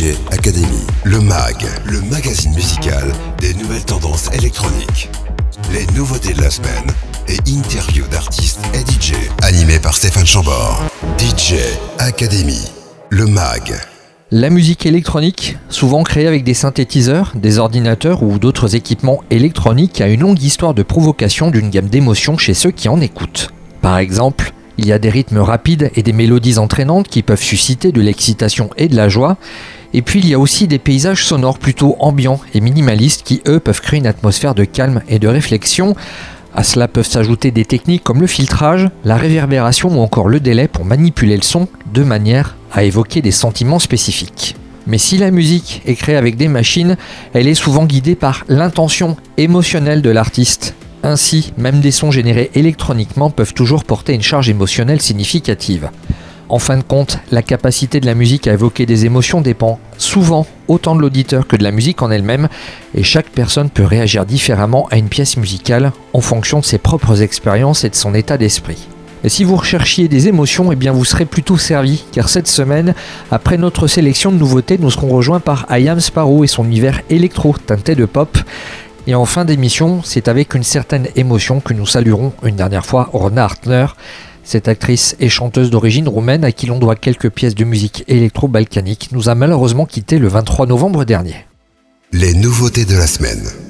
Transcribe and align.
DJ 0.00 0.14
Academy, 0.30 0.86
le 1.04 1.20
MAG, 1.20 1.66
le 1.84 2.00
magazine 2.00 2.54
musical 2.54 3.12
des 3.38 3.52
nouvelles 3.52 3.84
tendances 3.84 4.30
électroniques. 4.32 5.10
Les 5.74 5.84
nouveautés 5.94 6.32
de 6.32 6.40
la 6.40 6.48
semaine 6.48 6.86
et 7.28 7.36
interviews 7.50 8.06
d'artistes 8.06 8.60
et 8.72 8.78
DJ. 8.78 9.12
Animé 9.42 9.78
par 9.78 9.94
Stéphane 9.94 10.24
Chambord. 10.24 10.82
DJ 11.18 11.56
Academy, 11.98 12.62
le 13.10 13.26
MAG. 13.26 13.74
La 14.30 14.48
musique 14.48 14.86
électronique, 14.86 15.58
souvent 15.68 16.02
créée 16.02 16.26
avec 16.26 16.44
des 16.44 16.54
synthétiseurs, 16.54 17.34
des 17.34 17.58
ordinateurs 17.58 18.22
ou 18.22 18.38
d'autres 18.38 18.74
équipements 18.76 19.22
électroniques, 19.28 20.00
a 20.00 20.08
une 20.08 20.20
longue 20.20 20.42
histoire 20.42 20.72
de 20.72 20.82
provocation 20.82 21.50
d'une 21.50 21.68
gamme 21.68 21.90
d'émotions 21.90 22.38
chez 22.38 22.54
ceux 22.54 22.70
qui 22.70 22.88
en 22.88 23.02
écoutent. 23.02 23.52
Par 23.82 23.98
exemple, 23.98 24.54
il 24.78 24.86
y 24.86 24.92
a 24.92 24.98
des 24.98 25.10
rythmes 25.10 25.38
rapides 25.38 25.90
et 25.94 26.02
des 26.02 26.12
mélodies 26.12 26.58
entraînantes 26.58 27.08
qui 27.08 27.22
peuvent 27.22 27.42
susciter 27.42 27.92
de 27.92 28.00
l'excitation 28.00 28.70
et 28.76 28.88
de 28.88 28.96
la 28.96 29.08
joie. 29.08 29.36
Et 29.92 30.02
puis 30.02 30.20
il 30.20 30.28
y 30.28 30.34
a 30.34 30.38
aussi 30.38 30.68
des 30.68 30.78
paysages 30.78 31.24
sonores 31.24 31.58
plutôt 31.58 31.96
ambiants 31.98 32.40
et 32.54 32.60
minimalistes 32.60 33.22
qui, 33.24 33.42
eux, 33.46 33.60
peuvent 33.60 33.80
créer 33.80 33.98
une 33.98 34.06
atmosphère 34.06 34.54
de 34.54 34.64
calme 34.64 35.02
et 35.08 35.18
de 35.18 35.28
réflexion. 35.28 35.94
À 36.54 36.62
cela 36.64 36.88
peuvent 36.88 37.06
s'ajouter 37.06 37.50
des 37.50 37.64
techniques 37.64 38.02
comme 38.02 38.20
le 38.20 38.26
filtrage, 38.26 38.88
la 39.04 39.16
réverbération 39.16 39.88
ou 39.88 40.00
encore 40.00 40.28
le 40.28 40.40
délai 40.40 40.68
pour 40.68 40.84
manipuler 40.84 41.36
le 41.36 41.42
son 41.42 41.68
de 41.92 42.02
manière 42.02 42.56
à 42.72 42.84
évoquer 42.84 43.22
des 43.22 43.30
sentiments 43.30 43.78
spécifiques. 43.78 44.56
Mais 44.86 44.98
si 44.98 45.18
la 45.18 45.30
musique 45.30 45.82
est 45.86 45.94
créée 45.94 46.16
avec 46.16 46.36
des 46.36 46.48
machines, 46.48 46.96
elle 47.32 47.46
est 47.46 47.54
souvent 47.54 47.84
guidée 47.84 48.16
par 48.16 48.44
l'intention 48.48 49.16
émotionnelle 49.36 50.02
de 50.02 50.10
l'artiste. 50.10 50.74
Ainsi, 51.02 51.52
même 51.56 51.80
des 51.80 51.92
sons 51.92 52.10
générés 52.10 52.50
électroniquement 52.54 53.30
peuvent 53.30 53.54
toujours 53.54 53.84
porter 53.84 54.12
une 54.12 54.22
charge 54.22 54.50
émotionnelle 54.50 55.00
significative. 55.00 55.90
En 56.50 56.58
fin 56.58 56.76
de 56.76 56.82
compte, 56.82 57.18
la 57.30 57.42
capacité 57.42 58.00
de 58.00 58.06
la 58.06 58.14
musique 58.14 58.48
à 58.48 58.52
évoquer 58.52 58.84
des 58.84 59.06
émotions 59.06 59.40
dépend 59.40 59.78
souvent 59.98 60.46
autant 60.68 60.96
de 60.96 61.00
l'auditeur 61.00 61.46
que 61.46 61.56
de 61.56 61.62
la 61.62 61.70
musique 61.70 62.02
en 62.02 62.10
elle-même, 62.10 62.48
et 62.94 63.04
chaque 63.04 63.30
personne 63.30 63.70
peut 63.70 63.84
réagir 63.84 64.26
différemment 64.26 64.88
à 64.90 64.96
une 64.96 65.08
pièce 65.08 65.36
musicale 65.36 65.92
en 66.12 66.20
fonction 66.20 66.58
de 66.58 66.64
ses 66.64 66.78
propres 66.78 67.22
expériences 67.22 67.84
et 67.84 67.90
de 67.90 67.94
son 67.94 68.14
état 68.14 68.36
d'esprit. 68.36 68.88
Et 69.22 69.28
si 69.28 69.44
vous 69.44 69.56
recherchiez 69.56 70.08
des 70.08 70.28
émotions, 70.28 70.72
eh 70.72 70.76
bien 70.76 70.92
vous 70.92 71.04
serez 71.04 71.24
plutôt 71.24 71.56
servi, 71.56 72.04
car 72.10 72.28
cette 72.28 72.48
semaine, 72.48 72.94
après 73.30 73.56
notre 73.56 73.86
sélection 73.86 74.32
de 74.32 74.38
nouveautés, 74.38 74.78
nous 74.78 74.90
serons 74.90 75.08
rejoints 75.08 75.40
par 75.40 75.66
Ayam 75.70 76.00
Sparrow 76.00 76.42
et 76.42 76.48
son 76.48 76.64
univers 76.64 77.00
électro 77.10 77.54
teinté 77.64 77.94
de 77.94 78.06
pop. 78.06 78.38
Et 79.06 79.14
en 79.14 79.24
fin 79.24 79.44
d'émission, 79.44 80.02
c'est 80.04 80.28
avec 80.28 80.54
une 80.54 80.62
certaine 80.62 81.08
émotion 81.16 81.60
que 81.60 81.74
nous 81.74 81.86
saluerons 81.86 82.32
une 82.42 82.56
dernière 82.56 82.86
fois 82.86 83.08
Rona 83.12 83.44
Hartner, 83.44 83.86
cette 84.44 84.68
actrice 84.68 85.16
et 85.20 85.28
chanteuse 85.28 85.70
d'origine 85.70 86.08
roumaine 86.08 86.44
à 86.44 86.52
qui 86.52 86.66
l'on 86.66 86.78
doit 86.78 86.96
quelques 86.96 87.30
pièces 87.30 87.54
de 87.54 87.64
musique 87.64 88.04
électro-balkanique 88.08 89.10
nous 89.12 89.28
a 89.28 89.34
malheureusement 89.34 89.86
quitté 89.86 90.18
le 90.18 90.28
23 90.28 90.66
novembre 90.66 91.04
dernier. 91.04 91.46
Les 92.12 92.34
nouveautés 92.34 92.84
de 92.84 92.96
la 92.96 93.06
semaine. 93.06 93.69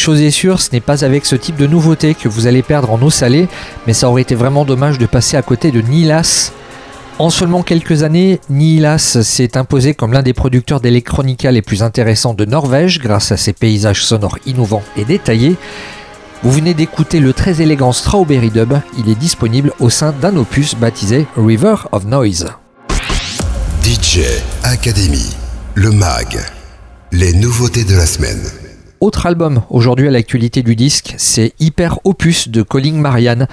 Chose 0.00 0.20
est 0.22 0.30
sûre, 0.30 0.60
ce 0.60 0.70
n'est 0.72 0.80
pas 0.80 1.04
avec 1.04 1.26
ce 1.26 1.36
type 1.36 1.56
de 1.56 1.66
nouveauté 1.66 2.14
que 2.14 2.28
vous 2.28 2.46
allez 2.46 2.62
perdre 2.62 2.90
en 2.90 3.02
eau 3.02 3.10
salée, 3.10 3.48
mais 3.86 3.92
ça 3.92 4.08
aurait 4.08 4.22
été 4.22 4.34
vraiment 4.34 4.64
dommage 4.64 4.98
de 4.98 5.06
passer 5.06 5.36
à 5.36 5.42
côté 5.42 5.70
de 5.70 5.80
Nilas. 5.80 6.52
En 7.18 7.28
seulement 7.28 7.62
quelques 7.62 8.02
années, 8.02 8.40
Nilas 8.48 9.18
s'est 9.22 9.58
imposé 9.58 9.92
comme 9.92 10.14
l'un 10.14 10.22
des 10.22 10.32
producteurs 10.32 10.80
d'électronica 10.80 11.52
les 11.52 11.60
plus 11.60 11.82
intéressants 11.82 12.32
de 12.32 12.46
Norvège 12.46 12.98
grâce 12.98 13.30
à 13.30 13.36
ses 13.36 13.52
paysages 13.52 14.02
sonores 14.02 14.38
innovants 14.46 14.82
et 14.96 15.04
détaillés. 15.04 15.56
Vous 16.42 16.50
venez 16.50 16.72
d'écouter 16.72 17.20
le 17.20 17.34
très 17.34 17.60
élégant 17.60 17.92
Strawberry 17.92 18.48
Dub, 18.48 18.72
il 18.96 19.10
est 19.10 19.18
disponible 19.18 19.72
au 19.80 19.90
sein 19.90 20.12
d'un 20.12 20.34
opus 20.36 20.74
baptisé 20.74 21.26
River 21.36 21.74
of 21.92 22.06
Noise. 22.06 22.46
DJ 23.84 24.20
Academy, 24.62 25.36
le 25.74 25.90
MAG, 25.92 26.38
les 27.12 27.34
nouveautés 27.34 27.84
de 27.84 27.94
la 27.94 28.06
semaine. 28.06 28.59
Autre 29.00 29.24
album 29.24 29.62
aujourd'hui 29.70 30.08
à 30.08 30.10
l'actualité 30.10 30.62
du 30.62 30.76
disque, 30.76 31.14
c'est 31.16 31.54
Hyper 31.58 32.00
Opus 32.04 32.50
de 32.50 32.60
Colin 32.60 32.92
Marianne. 32.92 33.46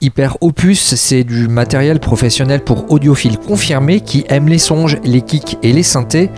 Hyper 0.00 0.36
Opus, 0.40 0.96
c'est 0.96 1.22
du 1.22 1.46
matériel 1.46 2.00
professionnel 2.00 2.64
pour 2.64 2.90
audiophiles 2.90 3.38
confirmés 3.38 4.00
qui 4.00 4.24
aiment 4.28 4.48
les 4.48 4.58
songes, 4.58 4.98
les 5.04 5.22
kicks 5.22 5.58
et 5.62 5.72
les 5.72 5.84
synthés. 5.84 6.28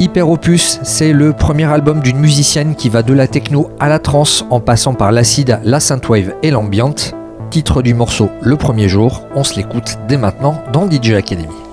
Hyper 0.00 0.28
Opus, 0.28 0.80
c'est 0.82 1.14
le 1.14 1.32
premier 1.32 1.64
album 1.64 2.00
d'une 2.00 2.18
musicienne 2.18 2.74
qui 2.74 2.90
va 2.90 3.02
de 3.02 3.14
la 3.14 3.26
techno 3.26 3.70
à 3.80 3.88
la 3.88 3.98
trance 3.98 4.44
en 4.50 4.60
passant 4.60 4.92
par 4.92 5.10
l'acide, 5.10 5.58
la 5.64 5.80
synthwave 5.80 6.34
et 6.42 6.50
l'ambiante. 6.50 7.14
Titre 7.48 7.80
du 7.80 7.94
morceau 7.94 8.28
Le 8.42 8.56
premier 8.56 8.90
jour, 8.90 9.22
on 9.34 9.44
se 9.44 9.56
l'écoute 9.56 9.96
dès 10.08 10.18
maintenant 10.18 10.62
dans 10.74 10.90
DJ 10.90 11.12
Academy. 11.12 11.67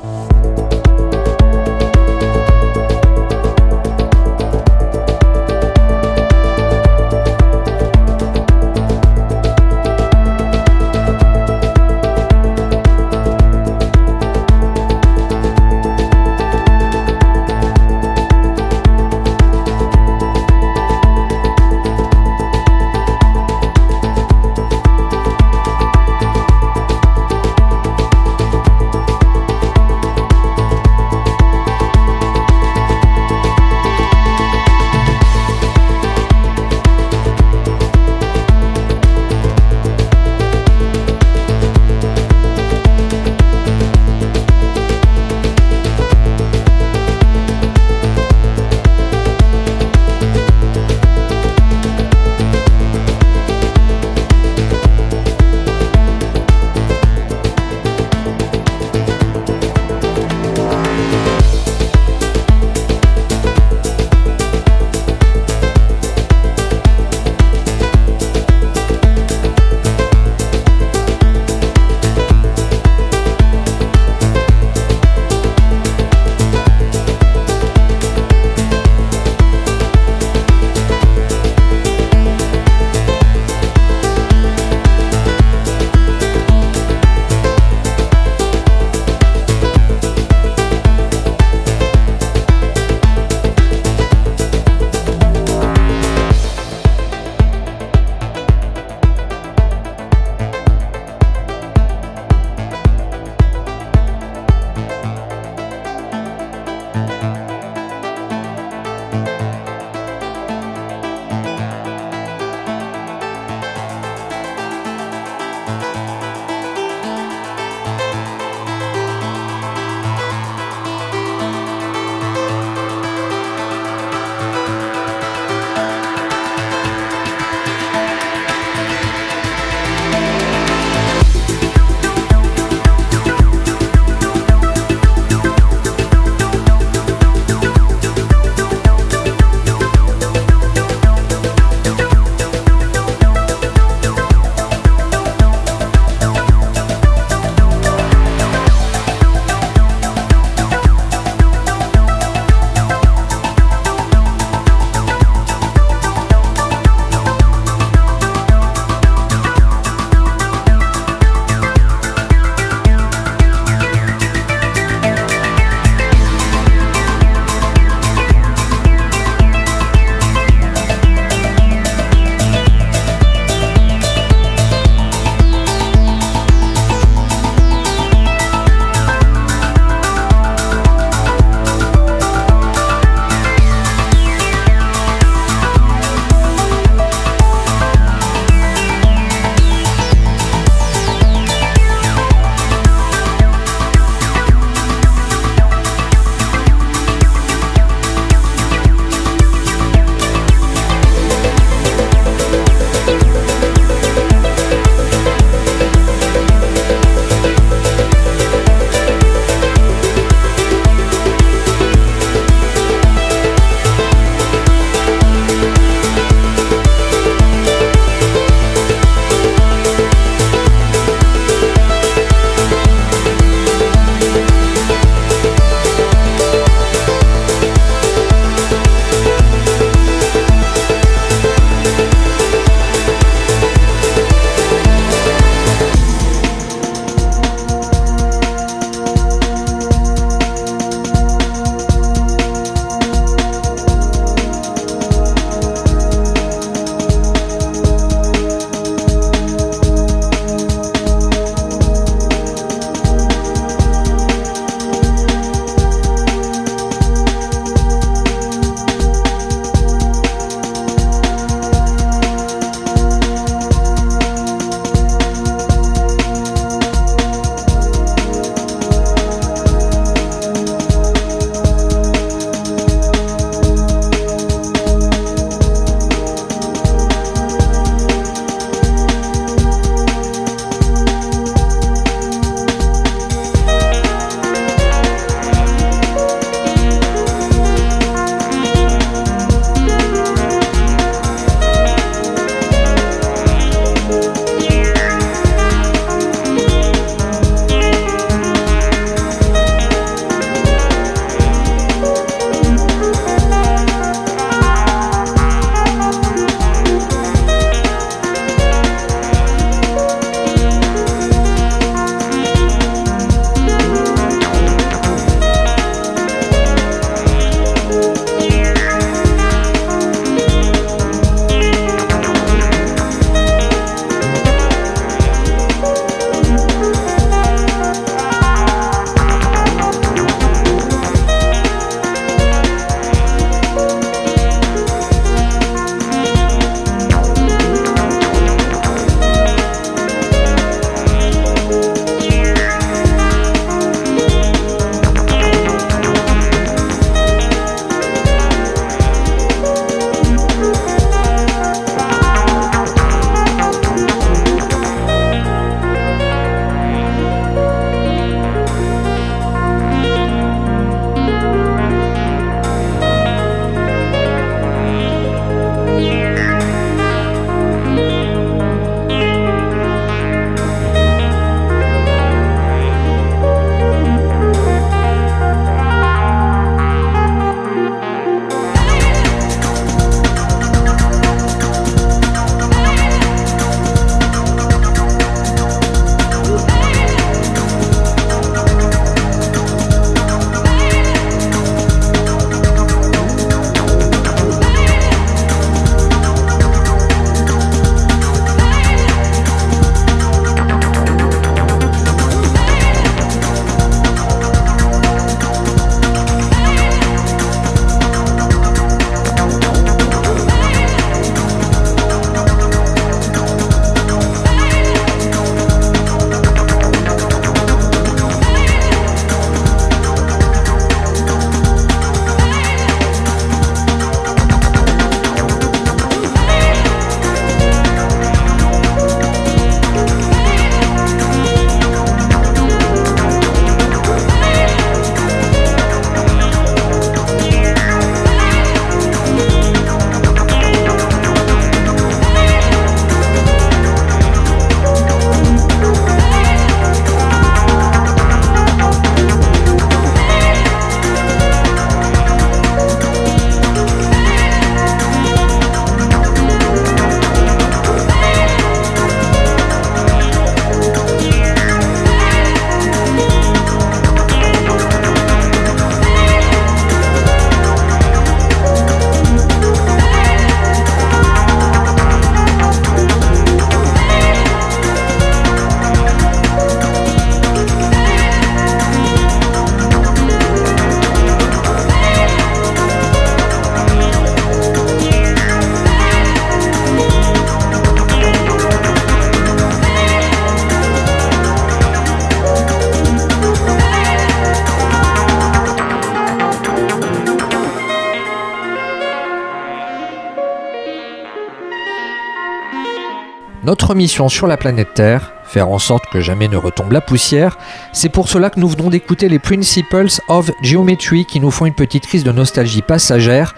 Mission 503.93 504.29
sur 504.29 504.47
la 504.47 504.57
planète 504.57 504.93
Terre, 504.95 505.33
faire 505.43 505.69
en 505.69 505.77
sorte 505.77 506.05
que 506.11 506.21
jamais 506.21 506.47
ne 506.47 506.57
retombe 506.57 506.91
la 506.91 507.01
poussière, 507.01 507.57
c'est 507.93 508.09
pour 508.09 508.29
cela 508.29 508.49
que 508.49 508.59
nous 508.59 508.67
venons 508.67 508.89
d'écouter 508.89 509.29
les 509.29 509.37
Principles 509.37 510.07
of 510.27 510.49
Geometry 510.63 511.25
qui 511.25 511.39
nous 511.39 511.51
font 511.51 511.67
une 511.67 511.75
petite 511.75 512.07
crise 512.07 512.23
de 512.23 512.31
nostalgie 512.31 512.81
passagère. 512.81 513.53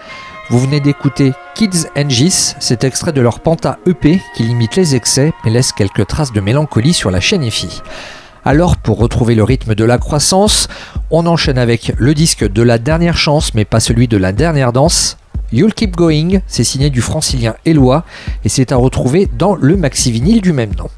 Vous 0.50 0.58
venez 0.58 0.80
d'écouter 0.80 1.32
Kids 1.54 1.86
and 1.96 2.10
Gis, 2.10 2.54
cet 2.58 2.84
extrait 2.84 3.12
de 3.12 3.20
leur 3.20 3.40
Panta 3.40 3.78
EP 3.86 4.20
qui 4.34 4.42
limite 4.42 4.76
les 4.76 4.94
excès 4.94 5.32
mais 5.44 5.50
laisse 5.50 5.72
quelques 5.72 6.06
traces 6.06 6.32
de 6.32 6.40
mélancolie 6.40 6.94
sur 6.94 7.10
la 7.10 7.20
chaîne 7.20 7.42
EFI. 7.42 7.80
Alors, 8.44 8.76
pour 8.76 8.98
retrouver 8.98 9.34
le 9.34 9.44
rythme 9.44 9.74
de 9.74 9.84
la 9.84 9.98
croissance, 9.98 10.68
on 11.10 11.26
enchaîne 11.26 11.58
avec 11.58 11.92
le 11.96 12.14
disque 12.14 12.50
de 12.50 12.62
la 12.62 12.78
dernière 12.78 13.16
chance, 13.16 13.54
mais 13.54 13.64
pas 13.64 13.80
celui 13.80 14.08
de 14.08 14.16
la 14.16 14.32
dernière 14.32 14.72
danse. 14.72 15.16
You'll 15.50 15.72
Keep 15.72 15.96
Going, 15.96 16.40
c'est 16.46 16.64
signé 16.64 16.90
du 16.90 17.00
francilien 17.00 17.54
Eloi 17.64 18.04
et 18.44 18.48
c'est 18.48 18.70
à 18.70 18.76
retrouver 18.76 19.28
dans 19.38 19.54
le 19.54 19.76
maxi 19.76 20.12
vinyle 20.12 20.42
du 20.42 20.52
même 20.52 20.74
nom. 20.74 20.90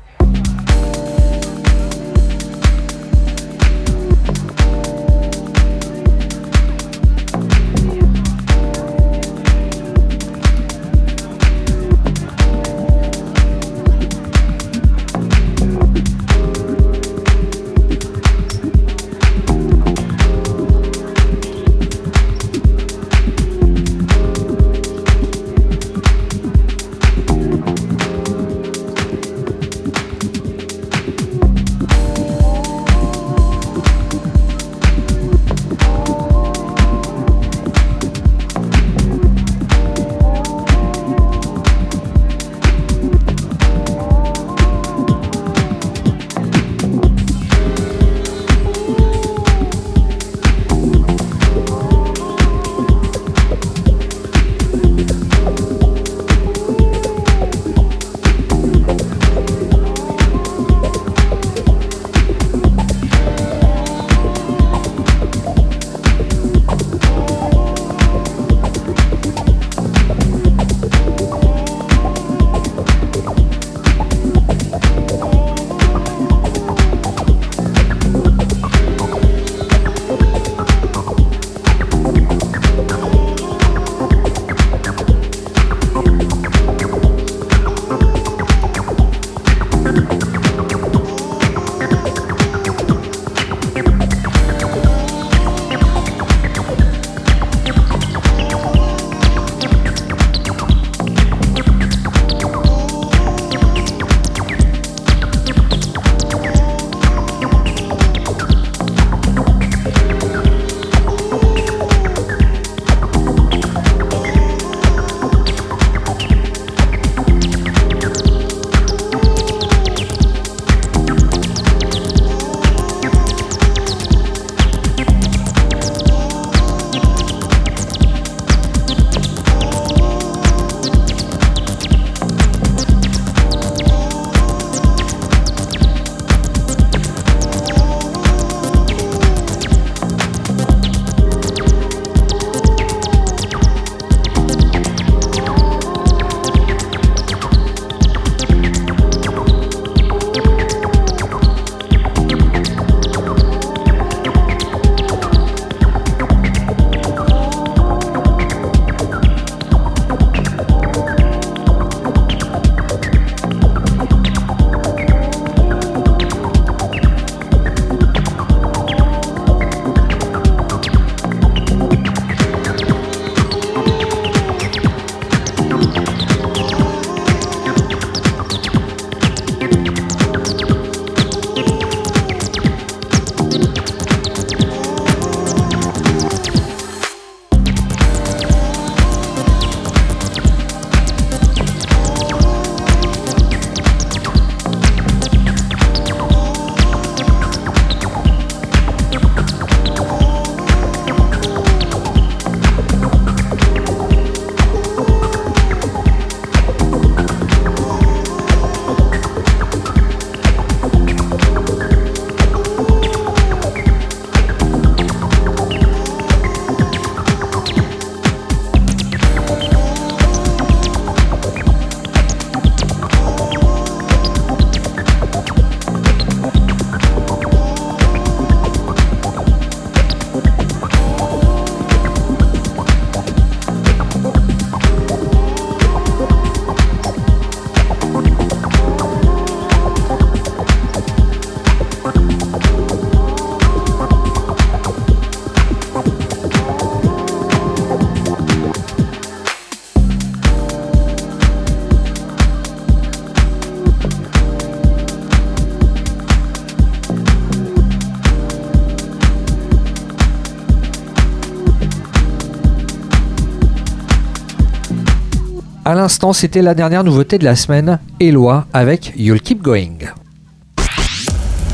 L'instant, 266.00 266.32
c'était 266.32 266.62
la 266.62 266.72
dernière 266.72 267.04
nouveauté 267.04 267.36
de 267.36 267.44
la 267.44 267.54
semaine, 267.54 267.98
Eloi 268.20 268.66
avec 268.72 269.12
You'll 269.18 269.42
Keep 269.42 269.60
Going. 269.60 269.98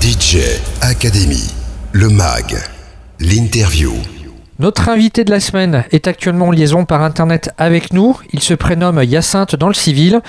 DJ 0.03 0.39
Academy, 0.81 1.55
le 1.93 2.09
mag, 2.09 2.57
l'interview. 3.21 3.93
Notre 4.59 4.89
invité 4.89 5.23
de 5.23 5.31
la 5.31 5.39
semaine 5.39 5.85
est 5.93 6.09
actuellement 6.09 6.49
en 6.49 6.51
liaison 6.51 6.85
par 6.85 7.03
internet 7.03 7.51
avec 7.57 7.93
nous. 7.93 8.19
Il 8.33 8.41
se 8.41 8.55
prénomme 8.55 9.01
Hyacinthe 9.01 9.55
dans 9.55 9.69
le 9.69 9.75
civil, 9.75 10.21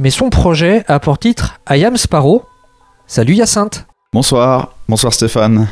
mais 0.00 0.10
son 0.10 0.30
projet 0.30 0.82
a 0.88 0.98
pour 0.98 1.18
titre 1.18 1.60
I 1.70 1.84
Am 1.84 1.96
Sparrow. 1.96 2.42
Salut 3.06 3.34
Hyacinthe. 3.34 3.86
Bonsoir, 4.12 4.74
bonsoir 4.88 5.12
Stéphane. 5.12 5.68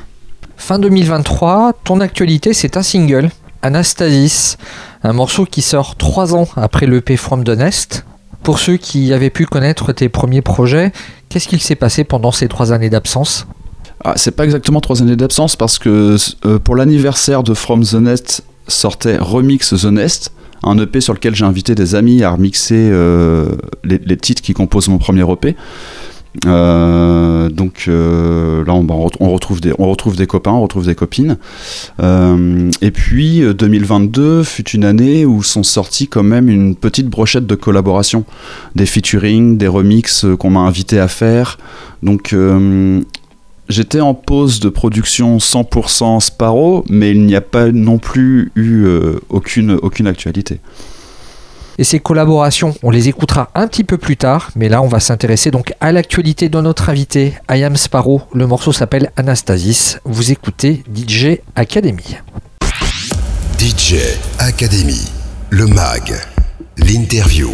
Fin 0.57 0.79
2023, 0.79 1.73
ton 1.83 1.99
actualité 1.99 2.53
c'est 2.53 2.77
un 2.77 2.83
single, 2.83 3.31
Anastasis, 3.63 4.59
un 5.03 5.13
morceau 5.13 5.45
qui 5.45 5.63
sort 5.63 5.97
trois 5.97 6.35
ans 6.35 6.49
après 6.57 6.87
l'EP 6.87 7.17
From 7.17 7.45
the 7.45 7.51
Nest. 7.51 8.05
Pour 8.43 8.59
ceux 8.59 8.77
qui 8.77 9.13
avaient 9.13 9.31
pu 9.31 9.47
connaître 9.47 9.93
tes 9.93 10.09
premiers 10.09 10.43
projets, 10.43 10.93
qu'est-ce 11.29 11.47
qu'il 11.47 11.61
s'est 11.61 11.77
passé 11.77 12.03
pendant 12.03 12.33
ces 12.33 12.49
trois 12.49 12.73
années 12.73 12.91
d'absence? 12.91 13.47
Ah, 14.05 14.15
c'est 14.17 14.33
pas 14.33 14.45
exactement 14.45 14.81
trois 14.81 15.01
années 15.01 15.15
d'absence 15.15 15.55
parce 15.55 15.79
que 15.79 16.17
euh, 16.45 16.59
pour 16.59 16.75
l'anniversaire 16.75 17.45
de 17.45 17.55
From 17.55 17.85
the 17.85 17.95
Nest 17.95 18.43
sortait 18.67 19.17
Remix 19.19 19.71
The 19.71 19.85
Nest, 19.85 20.33
un 20.65 20.79
EP 20.79 21.01
sur 21.01 21.15
lequel 21.15 21.35
j'ai 21.35 21.45
invité 21.45 21.75
des 21.75 21.95
amis 21.95 22.23
à 22.23 22.31
remixer 22.31 22.89
euh, 22.91 23.57
les, 23.85 24.17
titres 24.17 24.43
qui 24.43 24.55
composent 24.55 24.89
mon 24.89 24.99
premier 24.99 25.25
EP. 25.31 25.57
Euh, 26.47 27.51
donc 27.51 27.85
là, 27.87 28.75
on, 28.75 28.87
on, 29.21 29.31
retrouve 29.33 29.61
des, 29.61 29.73
on 29.79 29.91
retrouve 29.91 30.17
des 30.17 30.27
copains, 30.27 30.53
on 30.53 30.63
retrouve 30.63 30.87
des 30.87 30.95
copines. 30.95 31.37
et 32.01 32.91
puis 32.91 33.43
2022 33.55 34.43
fut 34.43 34.71
une 34.71 34.85
année 34.85 35.27
où 35.27 35.43
sont 35.43 35.63
sortis 35.63 36.09
quand 36.09 36.23
même 36.23 36.49
une 36.49 36.75
petite 36.75 37.09
brochette 37.09 37.47
de 37.47 37.55
collaborations, 37.55 38.25
des 38.75 38.87
featuring, 38.87 39.59
des 39.59 39.69
remixes 39.69 40.27
qu'on 40.39 40.51
m'a 40.51 40.61
invité 40.61 40.99
à 40.99 41.09
faire. 41.09 41.59
Donc 42.03 42.35
J'étais 43.73 44.01
en 44.01 44.13
pause 44.13 44.61
de 44.61 44.69
production 44.69 45.39
100% 45.39 46.21
Sparrow, 46.21 46.85
mais 46.91 47.13
il 47.13 47.25
n'y 47.25 47.35
a 47.35 47.41
pas 47.41 47.73
non 47.73 47.97
plus 47.97 48.53
eu 48.55 48.85
euh, 48.85 49.21
aucune, 49.31 49.73
aucune 49.73 50.07
actualité. 50.07 50.61
Et 51.79 51.85
ces 51.85 52.01
collaborations, 52.01 52.75
on 52.83 52.91
les 52.91 53.09
écoutera 53.09 53.51
un 53.55 53.67
petit 53.67 53.85
peu 53.85 53.99
plus 53.99 54.17
tard, 54.17 54.51
mais 54.57 54.69
là 54.69 54.83
on 54.83 54.89
va 54.89 55.01
s'intéresser 55.01 55.51
donc 55.51 55.73
à 55.81 55.93
l'actualité 55.93 56.49
de 56.49 56.61
notre 56.61 56.91
invité, 56.91 57.35
I 57.51 57.65
Am 57.65 57.77
Sparrow. 57.77 58.23
Le 58.35 58.47
morceau 58.47 58.73
s'appelle 58.73 59.11
Anastasis. 59.17 59.99
Vous 60.05 60.33
écoutez 60.33 60.83
DJ 60.95 61.39
Academy. 61.57 62.17
DJ 63.59 63.97
Academy, 64.39 65.09
le 65.51 65.67
mag, 65.67 66.15
l'interview. 66.79 67.51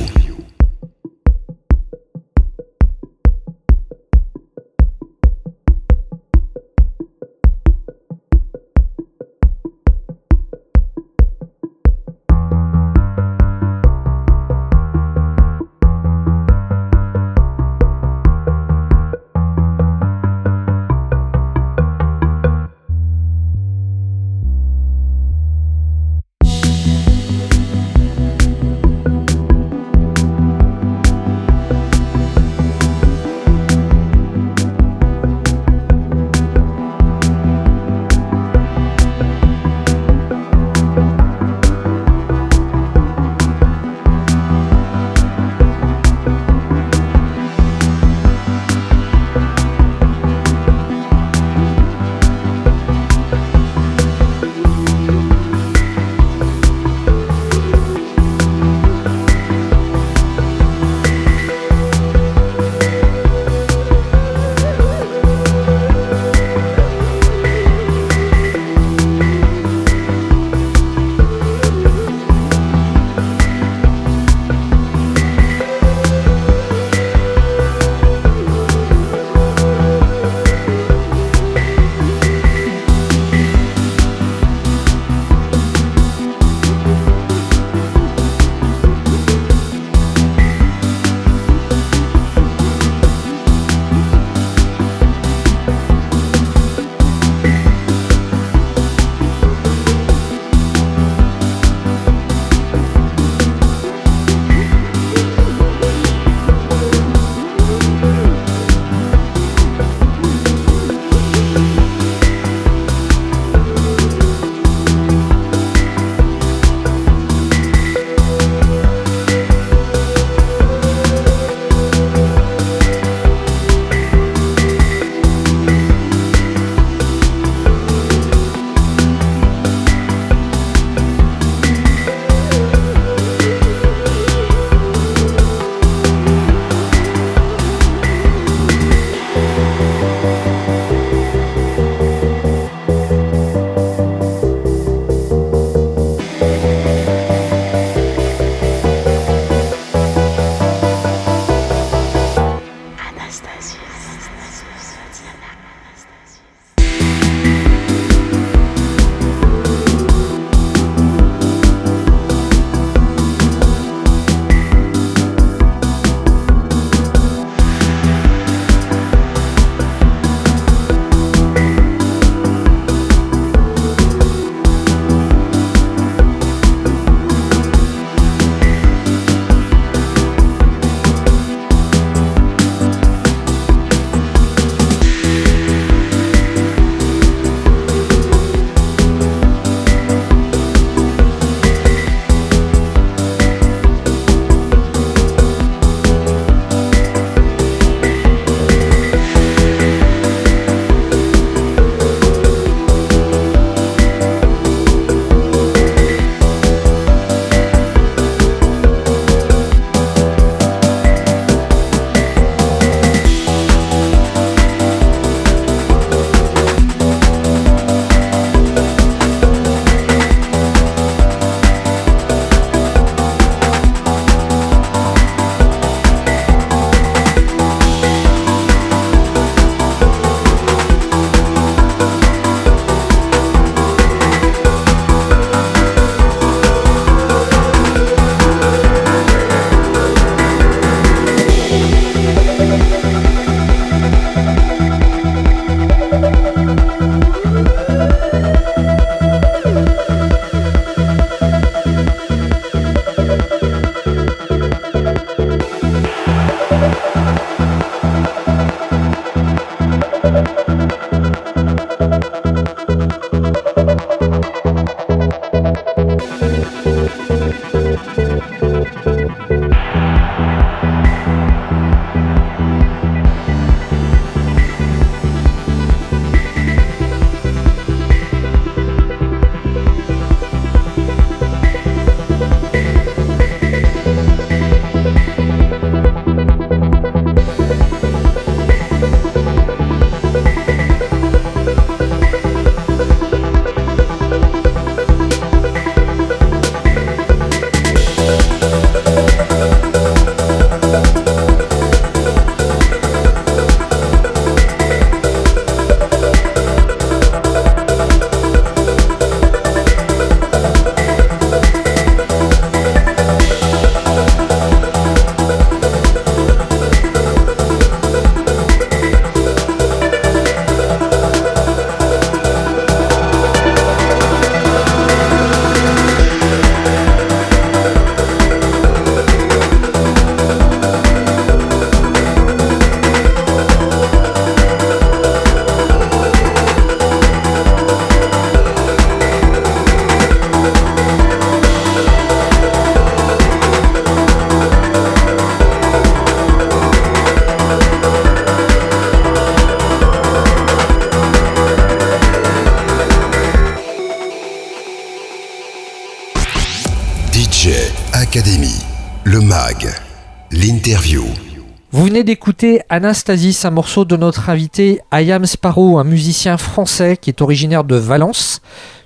D'écouter 362.29 362.83
Anastasis, 362.91 363.65
un 363.65 363.71
morceau 363.71 364.05
de 364.05 364.15
notre 364.15 364.51
invité 364.51 365.01
Ayam 365.11 365.47
Sparrow, 365.47 365.99
un 365.99 366.05
musicien 366.05 366.59
français 366.59 367.17
qui 367.17 367.31
est 367.31 367.41
originaire 367.41 367.85
de 367.85 367.97
Valence. 367.97 368.61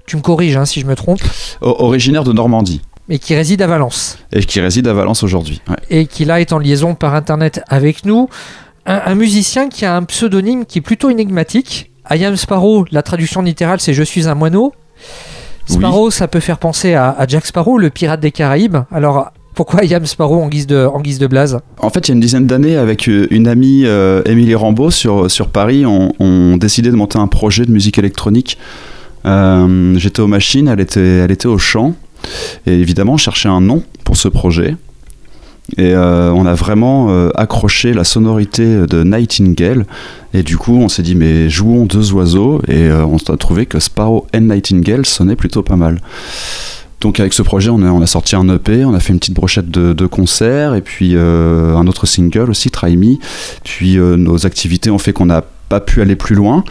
Tu 0.07 0.17
me 0.17 0.23
corriges 0.23 0.57
hein, 0.57 0.65
si 0.65 0.81
je 0.81 0.87
me 0.87 0.97
trompe. 0.97 1.21
originaire 1.61 2.25
de 2.25 2.33
Normandie. 2.33 2.81
Et 3.09 3.21
qui 3.21 3.37
réside 3.37 3.63
à 3.63 3.69
Valence. 3.69 4.19
Et 4.33 4.41
qui 4.43 4.61
réside 4.61 4.89
à 4.89 4.93
Valence 4.93 5.23
aujourd'hui. 5.23 5.63
Et 5.89 6.07
qui 6.07 6.25
là 6.25 6.41
est 6.41 6.53
en 6.53 6.59
liaison 6.59 6.97
par 6.97 7.15
internet 7.15 7.63
avec 7.69 8.05
nous. 8.05 8.29
Un, 8.87 9.15
musicien 9.15 9.69
qui 9.69 9.85
a 9.85 9.95
un 9.95 10.03
pseudonyme 10.03 10.67
qui 10.67 10.79
est 10.79 10.83
plutôt 10.83 11.09
énigmatique. 11.09 11.93
Ayam 12.05 12.35
Sparrow, 12.35 12.87
la 12.91 13.05
traduction 13.05 13.41
littérale 13.41 13.79
c'est 13.79 13.95
Je 13.95 14.03
suis 14.03 14.27
un 14.27 14.35
moineau. 14.35 14.73
Sparrow, 15.67 16.11
ça 16.11 16.27
peut 16.27 16.41
faire 16.41 16.59
penser 16.59 16.95
à, 16.95 17.11
à, 17.11 17.29
Jack 17.29 17.47
Sparrow, 17.47 17.79
le 17.79 17.91
pirate 17.91 18.19
des 18.19 18.33
Caraïbes. 18.33 18.79
Alors, 18.91 19.31
pourquoi 19.55 19.85
Yam 19.85 20.07
Sparrow 20.07 20.41
en 20.41 20.49
guise 20.49 20.67
de, 20.67 20.87
en 20.87 21.01
guise 21.01 21.19
de 21.19 21.27
blaze 21.27 21.59
En 21.79 21.91
fait, 21.91 22.09
il 22.09 22.11
y 22.11 22.13
a 22.13 22.15
une 22.15 22.21
dizaine 22.21 22.47
d'années, 22.47 22.77
avec 22.77 23.09
euh, 23.09 23.27
une 23.31 23.47
amie, 23.47 23.83
euh, 23.85 24.23
Émilie 24.25 24.55
Rambeau, 24.55 24.91
sur, 24.91 25.31
sur 25.31 25.49
Paris, 25.49 25.85
on, 25.85 26.57
décidé 26.57 26.91
de 26.91 26.97
monter 26.97 27.19
un 27.19 27.27
projet 27.27 27.67
de 27.67 27.71
musique 27.71 27.99
électronique. 27.99 28.57
Euh, 29.27 29.95
j'étais 29.99 30.21
aux 30.21 30.27
machines, 30.27 30.69
elle 30.69 30.81
était, 30.81 31.01
elle 31.01 31.31
était 31.31 31.49
au 31.49 31.59
chant. 31.59 31.95
Et 32.67 32.73
évidemment, 32.73 33.15
on 33.15 33.19
cherchait 33.19 33.49
un 33.49 33.61
nom 33.61 33.83
pour 34.05 34.17
ce 34.17 34.29
projet. 34.29 34.77
Et 35.79 35.95
on 35.97 36.45
a 36.45 36.55
vraiment 36.55 37.29
accroché 37.35 37.93
la 37.95 38.05
sonorité 38.05 38.87
de 38.87 39.05
Nightingale. 39.05 39.87
Et 40.35 40.43
du 40.43 40.59
coup, 40.59 40.77
on 40.77 40.89
s'est 40.89 41.03
dit, 41.03 41.15
mais 41.15 41.49
jouons 41.49 41.87
deux 41.87 42.13
oiseaux. 42.13 42.61
Et 42.69 42.91
on 42.93 43.17
a 43.17 43.37
trouvé 43.37 43.67
que 43.67 43.81
Sparrow 43.81 44.27
and 44.35 44.43
Nightingale 44.43 45.07
sonnait 45.07 45.37
plutôt 45.37 45.63
pas 45.63 45.77
mal. 45.77 46.01
Donc 47.03 47.19
avec 47.19 47.33
ce 47.33 47.43
projet, 47.43 47.69
on 47.69 48.01
a, 48.01 48.07
sorti 48.07 48.37
un 48.37 48.49
EP, 48.49 48.85
on 48.85 48.95
a 48.95 49.01
fait 49.01 49.13
une 49.13 49.19
petite 49.19 49.35
brochette 49.35 49.69
de, 49.69 50.07
concerts 50.07 50.77
et 50.77 50.81
puis 50.81 51.17
euh, 51.17 51.77
un 51.77 51.89
autre 51.89 52.07
single 52.07 52.49
aussi, 52.49 52.71
Try 52.71 52.97
Me. 52.97 53.17
Puis 53.65 53.99
euh, 53.99 54.17
nos 54.17 54.47
activités 54.47 54.89
ont 54.89 54.99
fait 54.99 55.13
qu'on 55.13 55.27
n'a 55.27 55.43
pas 55.69 55.81
pu 55.81 56.01
aller 56.01 56.15
plus 56.15 56.37
loin. 56.37 56.63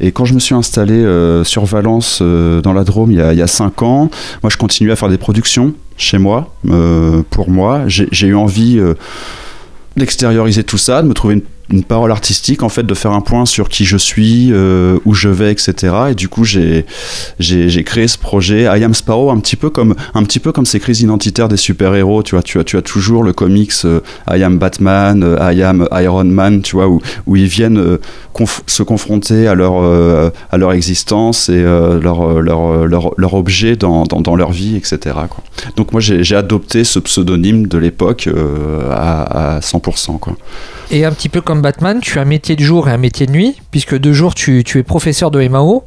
Et 0.00 0.10
quand 0.10 0.24
je 0.24 0.32
me 0.32 0.38
suis 0.38 0.54
installé 0.54 0.94
euh, 0.94 1.44
sur 1.44 1.66
Valence, 1.66 2.22
dans 2.22 2.72
la 2.72 2.84
Drôme, 2.84 3.12
il 3.12 3.18
y, 3.18 3.20
a, 3.20 3.34
il 3.34 3.38
y, 3.38 3.42
a, 3.42 3.46
cinq 3.46 3.82
ans, 3.82 4.10
moi 4.42 4.48
je 4.48 4.56
continuais 4.56 4.92
à 4.92 4.96
faire 4.96 5.10
des 5.10 5.18
productions 5.18 5.74
chez 5.98 6.16
moi, 6.16 6.54
pour 7.28 7.50
moi. 7.50 7.82
J'ai 7.86 8.26
eu 8.26 8.34
envie 8.34 8.80
d'extérioriser 9.98 10.64
tout 10.64 10.78
ça, 10.78 11.02
de 11.02 11.08
me 11.08 11.14
trouver 11.14 11.34
une 11.34 11.42
une 11.70 11.82
parole 11.82 12.10
artistique 12.10 12.62
en 12.62 12.68
fait 12.68 12.82
de 12.82 12.94
faire 12.94 13.12
un 13.12 13.20
point 13.20 13.46
sur 13.46 13.68
qui 13.68 13.84
je 13.84 13.96
suis 13.96 14.50
euh, 14.52 14.98
où 15.04 15.14
je 15.14 15.28
vais 15.28 15.50
etc 15.50 15.94
et 16.10 16.14
du 16.14 16.28
coup 16.28 16.44
j'ai 16.44 16.84
j'ai 17.38 17.84
créé 17.84 18.06
ce 18.06 18.18
projet 18.18 18.62
I 18.64 18.84
Am 18.84 18.94
Sparrow 18.94 19.30
un 19.30 19.38
petit 19.40 19.56
peu 19.56 19.70
comme 19.70 19.94
un 20.14 20.22
petit 20.24 20.40
peu 20.40 20.52
comme 20.52 20.66
ces 20.66 20.78
crises 20.78 21.00
identitaires 21.00 21.48
des 21.48 21.56
super 21.56 21.94
héros 21.94 22.22
tu 22.22 22.34
vois. 22.34 22.42
Tu 22.42 22.58
as 22.58 22.64
tu 22.64 22.76
as 22.76 22.82
toujours 22.82 23.22
le 23.22 23.32
comics 23.32 23.72
euh, 23.84 24.00
I 24.30 24.42
Am 24.42 24.58
Batman 24.58 25.22
euh, 25.22 25.52
I 25.52 25.62
Am 25.62 25.88
Iron 25.92 26.24
Man 26.24 26.60
tu 26.60 26.76
vois 26.76 26.88
où, 26.88 27.36
ils 27.36 27.46
viennent 27.46 27.98
se 28.66 28.82
confronter 28.82 29.48
à 29.48 29.54
leur 29.54 29.74
à 30.50 30.58
leur 30.58 30.72
existence 30.72 31.48
et 31.48 31.62
leur, 31.62 32.40
leur, 32.40 32.86
leur, 32.86 33.10
leur 33.16 33.34
objet 33.34 33.76
dans, 33.76 34.04
dans, 34.04 34.36
leur 34.36 34.52
vie 34.52 34.76
etc 34.76 35.16
donc 35.76 35.92
moi 35.92 36.00
j'ai 36.00 36.36
adopté 36.36 36.84
ce 36.84 36.98
pseudonyme 36.98 37.66
de 37.66 37.78
l'époque 37.78 38.28
à, 38.90 39.56
à 39.56 39.60
100% 39.60 40.18
quoi 40.18 40.36
et 40.90 41.04
un 41.04 41.12
petit 41.12 41.28
peu 41.28 41.40
comme 41.40 41.62
Batman, 41.62 42.00
tu 42.00 42.18
as 42.18 42.22
un 42.22 42.26
métier 42.26 42.56
de 42.56 42.62
jour 42.62 42.88
et 42.88 42.92
un 42.92 42.98
métier 42.98 43.26
de 43.26 43.32
nuit, 43.32 43.60
puisque 43.70 43.96
de 43.96 44.12
jour 44.12 44.34
tu, 44.34 44.60
es 44.60 44.82
professeur 44.82 45.30
de 45.30 45.46
MAO, 45.48 45.84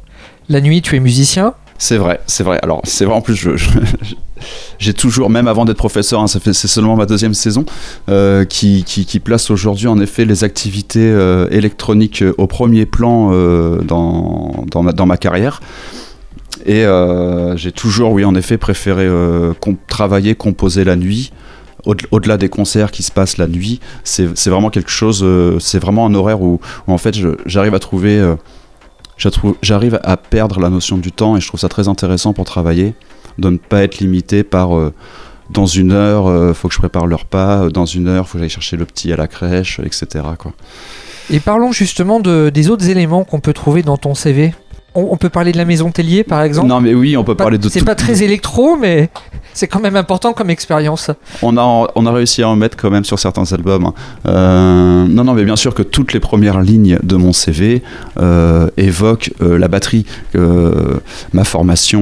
la 0.48 0.60
nuit 0.60 0.82
tu 0.82 0.96
es 0.96 1.00
musicien. 1.00 1.54
C'est 1.78 1.96
vrai, 1.96 2.20
c'est 2.26 2.42
vrai. 2.42 2.58
Alors, 2.62 2.80
c'est 2.84 3.04
vrai 3.04 3.14
en 3.14 3.20
plus, 3.20 3.48
j'ai 4.78 4.94
toujours, 4.94 5.30
même 5.30 5.46
avant 5.46 5.64
d'être 5.64 5.76
professeur, 5.76 6.20
hein, 6.20 6.26
c'est 6.26 6.52
seulement 6.54 6.96
ma 6.96 7.06
deuxième 7.06 7.34
saison, 7.34 7.64
euh, 8.08 8.44
qui, 8.44 8.84
place 9.24 9.50
aujourd'hui 9.50 9.86
en 9.86 10.00
effet 10.00 10.24
les 10.24 10.42
activités 10.42 11.00
euh, 11.00 11.46
électroniques 11.50 12.22
euh, 12.22 12.34
au 12.38 12.46
premier 12.46 12.86
plan 12.86 13.30
dans 13.82 15.06
ma 15.06 15.16
carrière. 15.16 15.60
Et 16.66 16.84
j'ai 17.54 17.72
toujours, 17.72 18.12
oui, 18.12 18.24
en 18.24 18.34
effet, 18.34 18.58
préféré 18.58 19.08
travailler, 19.86 20.34
composer 20.34 20.82
la 20.82 20.96
nuit 20.96 21.30
au-delà 21.86 22.36
des 22.36 22.48
concerts 22.48 22.90
qui 22.90 23.02
se 23.02 23.12
passent 23.12 23.36
la 23.36 23.46
nuit, 23.46 23.80
c'est 24.04 24.26
vraiment 24.46 24.70
quelque 24.70 24.90
chose, 24.90 25.22
euh, 25.22 25.58
c'est 25.58 25.78
vraiment 25.78 26.06
un 26.06 26.14
horaire 26.14 26.42
où, 26.42 26.60
en 26.86 26.98
fait 26.98 27.16
j'arrive 27.46 27.74
à 27.74 27.78
trouver, 27.78 28.18
euh, 28.18 28.36
j'arrive 29.62 30.00
à 30.02 30.16
perdre 30.16 30.60
la 30.60 30.70
notion 30.70 30.98
du 30.98 31.12
temps 31.12 31.36
et 31.36 31.40
je 31.40 31.46
trouve 31.48 31.60
ça 31.60 31.68
très 31.68 31.88
intéressant 31.88 32.32
pour 32.32 32.44
travailler, 32.44 32.94
de 33.38 33.50
ne 33.50 33.56
pas 33.56 33.82
être 33.82 33.98
limité 33.98 34.42
par 34.42 34.76
euh, 34.76 34.92
dans 35.50 35.66
une 35.66 35.92
heure, 35.92 36.54
faut 36.54 36.68
que 36.68 36.74
je 36.74 36.78
prépare 36.78 37.06
le 37.06 37.14
repas, 37.14 37.70
dans 37.70 37.86
une 37.86 38.06
heure, 38.06 38.28
faut 38.28 38.34
que 38.34 38.40
j'aille 38.40 38.50
chercher 38.50 38.76
le 38.76 38.84
petit 38.84 39.10
à 39.14 39.16
la 39.16 39.28
crèche, 39.28 39.80
etc. 39.82 40.24
Quoi. 40.38 40.52
Et 41.30 41.40
parlons 41.40 41.72
justement 41.72 42.20
de, 42.20 42.50
des 42.50 42.68
autres 42.68 42.90
éléments 42.90 43.24
qu'on 43.24 43.40
peut 43.40 43.54
trouver 43.54 43.82
dans 43.82 43.96
ton 43.96 44.14
CV 44.14 44.52
on, 44.94 45.16
peut 45.16 45.28
parler 45.28 45.52
de 45.52 45.58
la 45.58 45.64
maison 45.64 45.90
Tellier 45.90 46.24
par 46.24 46.42
exemple 46.42 46.68
Non 46.68 46.80
mais 46.80 46.94
oui, 46.94 47.16
on 47.16 47.24
peut 47.24 47.34
parler 47.34 47.58
de 47.58 47.68
C'est 47.68 47.84
pas 47.84 47.94
très 47.94 48.22
électro, 48.22 48.76
mais 48.76 49.10
c'est 49.58 49.66
quand 49.66 49.80
même 49.80 49.96
important 49.96 50.32
comme 50.34 50.50
expérience. 50.50 51.10
On 51.42 51.56
a, 51.56 51.90
on 51.96 52.06
a 52.06 52.12
réussi 52.12 52.44
à 52.44 52.48
en 52.48 52.54
mettre 52.54 52.76
quand 52.76 52.90
même 52.90 53.04
sur 53.04 53.18
certains 53.18 53.52
albums. 53.52 53.86
Hein. 53.86 53.94
Euh, 54.26 55.06
non, 55.08 55.24
non, 55.24 55.34
mais 55.34 55.44
bien 55.44 55.56
sûr 55.56 55.74
que 55.74 55.82
toutes 55.82 56.12
les 56.12 56.20
premières 56.20 56.60
lignes 56.60 56.96
de 57.02 57.16
mon 57.16 57.32
CV 57.32 57.82
euh, 58.20 58.68
évoquent 58.76 59.32
euh, 59.42 59.58
la 59.58 59.66
batterie. 59.66 60.06
ma 61.32 61.44
formation 61.44 61.98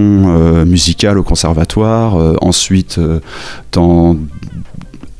musicale 0.67 1.19
au 1.19 1.23
conservatoire, 1.23 2.17
ensuite 2.43 3.01
dans 3.73 4.17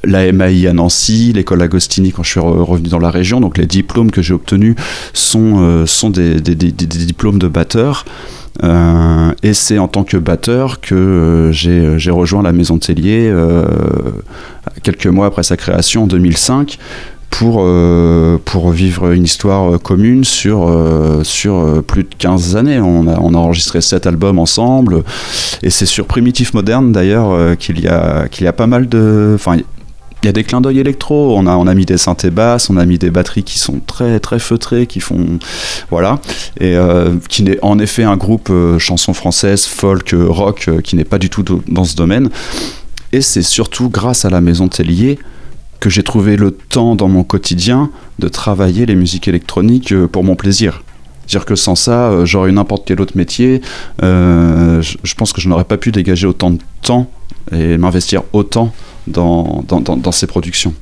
la 0.07 0.33
MAI 0.33 0.67
à 0.67 0.73
Nancy, 0.73 1.33
l'école 1.35 1.63
Agostini 1.63 2.13
quand 2.13 2.23
je 2.23 2.31
suis 2.31 2.41
revenu 2.41 2.89
dans 2.89 2.99
la 2.99 3.11
région. 3.11 3.41
Donc 3.41 3.59
les 3.59 3.67
diplômes 3.67 4.11
que 4.11 4.23
j'ai 4.23 4.35
obtenus 4.35 4.77
sont, 5.13 5.57
euh, 5.59 5.87
sont 5.87 6.11
des, 6.11 6.41
diplômes 6.41 7.39
de 7.39 7.49
batteur. 7.49 8.05
Euh, 8.65 9.33
et 9.43 9.53
c'est 9.53 9.79
en 9.79 9.89
tant 9.89 10.05
que 10.05 10.17
batteur 10.17 10.81
que 10.81 10.95
euh, 10.95 11.53
j'ai 11.53 12.11
rejoint 12.11 12.43
la 12.43 12.53
Maison 12.53 12.79
Tellier 12.79 13.33
quelques 14.83 15.07
mois 15.07 15.27
après 15.27 15.43
sa 15.43 15.57
création 15.57 16.05
en 16.05 16.07
2005 16.07 16.79
pour, 17.29 17.67
pour 18.45 18.71
vivre 18.71 19.13
une 19.13 19.25
histoire 19.25 19.79
commune 19.83 20.25
sur, 20.25 20.73
sur 21.23 21.83
plus 21.87 22.05
de 22.05 22.09
15 22.17 22.57
années. 22.57 22.79
On 22.79 23.07
a, 23.09 23.19
on 23.21 23.35
a 23.35 23.37
enregistré 23.37 23.83
7 23.83 24.07
albums 24.07 24.39
ensemble, 24.39 25.03
et 25.63 25.69
c'est 25.69 25.85
sur 25.85 26.07
Primitif 26.07 26.55
Moderne 26.55 26.93
d'ailleurs 26.93 27.59
qu'il 27.59 27.81
y, 27.81 27.89
a, 27.89 28.27
y 28.41 28.47
a 28.47 28.53
pas 28.55 28.67
mal 28.67 28.89
de... 28.89 29.33
Enfin, 29.35 29.59
il 30.27 30.29
y 30.29 30.31
a 30.31 30.33
des 30.33 30.45
clins 30.45 30.61
d'œil 30.61 30.81
électro. 30.81 31.37
On 31.37 31.47
a, 31.47 31.57
on 31.57 31.67
a 31.67 31.75
mis 31.75 31.87
des 31.87 31.99
synthés 31.99 32.31
basses, 32.31 32.69
on 32.69 32.77
a 32.77 32.85
mis 32.85 32.99
des 32.99 33.11
batteries 33.11 33.45
qui 33.45 33.59
sont 33.59 33.81
très 33.81 34.21
très 34.21 34.39
feutrées, 34.39 34.87
qui 34.87 35.01
font 35.01 35.39
voilà, 35.91 36.21
et 36.61 36.77
qui 37.29 37.43
n'est 37.43 37.59
en 37.63 37.79
effet 37.79 38.03
un 38.03 38.17
groupe 38.17 38.53
chanson 38.79 39.15
française, 39.15 39.67
folk, 39.67 40.15
rock, 40.15 40.69
qui 40.83 40.97
n'est 40.97 41.05
pas 41.05 41.19
du 41.19 41.31
tout 41.31 41.45
dans 41.69 41.85
ce 41.85 41.97
domaine. 41.97 42.29
Et 43.13 43.21
c'est 43.21 43.43
surtout 43.43 43.89
grâce 43.89 44.25
à 44.25 44.31
la 44.31 44.41
maison 44.41 44.69
Tellier 44.69 45.19
que 45.81 45.91
j'ai 45.91 46.03
trouvé 46.03 46.37
le 46.37 46.51
temps 46.51 46.97
dans 46.97 47.09
mon 47.09 47.25
quotidien 47.25 47.91
de 48.19 48.29
travailler 48.29 48.87
les 48.87 48.95
musiques 48.95 49.29
électroniques 49.29 49.93
euh, 49.93 50.07
pour 50.07 50.25
mon 50.25 50.37
plaisir. 50.37 50.83
Dire 51.29 51.45
que 51.45 51.55
sans 51.55 51.75
ça, 51.75 52.11
euh, 52.11 52.25
j'aurais 52.25 52.51
eu 52.51 52.53
n'importe 52.53 52.85
quel 52.87 53.01
autre 53.01 53.17
métier. 53.17 53.61
Euh, 54.03 54.81
je 54.83 55.15
pense 55.15 55.33
que 55.33 55.41
je 55.41 55.49
n'aurais 55.49 55.65
pas 55.65 55.77
pu 55.77 55.93
dégager 55.93 56.27
autant 56.27 56.51
de 56.51 56.59
temps 56.83 57.11
et 57.53 57.79
m'investir 57.79 58.23
autant 58.33 58.73
dans, 59.07 60.13
ces 60.13 60.27
productions. 60.27 60.75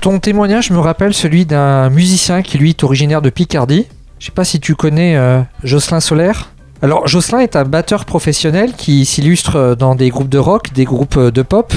Ton 0.00 0.18
témoignage 0.18 0.70
me 0.70 0.78
rappelle 0.78 1.14
celui 1.14 1.46
d'un 1.46 1.90
musicien 1.90 2.42
qui 2.42 2.58
lui 2.58 2.70
est 2.70 2.84
originaire 2.84 3.22
de 3.22 3.30
Picardie. 3.30 3.86
Je 4.18 4.26
sais 4.26 4.32
pas 4.32 4.44
si 4.44 4.60
tu 4.60 4.74
connais 4.74 5.18
Jocelyn 5.62 6.00
Solaire. 6.00 6.53
Alors 6.82 7.06
Jocelyn 7.06 7.38
est 7.38 7.56
un 7.56 7.64
batteur 7.64 8.04
professionnel 8.04 8.72
qui 8.76 9.06
s'illustre 9.06 9.74
dans 9.78 9.94
des 9.94 10.10
groupes 10.10 10.28
de 10.28 10.38
rock, 10.38 10.72
des 10.74 10.84
groupes 10.84 11.18
de 11.18 11.42
pop, 11.42 11.72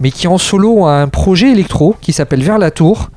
mais 0.00 0.10
qui 0.10 0.26
en 0.26 0.38
solo 0.38 0.86
a 0.86 0.94
un 1.02 1.08
projet 1.08 1.52
électro 1.52 1.94
qui 2.00 2.12
s'appelle 2.12 2.42
Vers 2.42 2.58
la 2.58 2.70
Tour. 2.70 3.10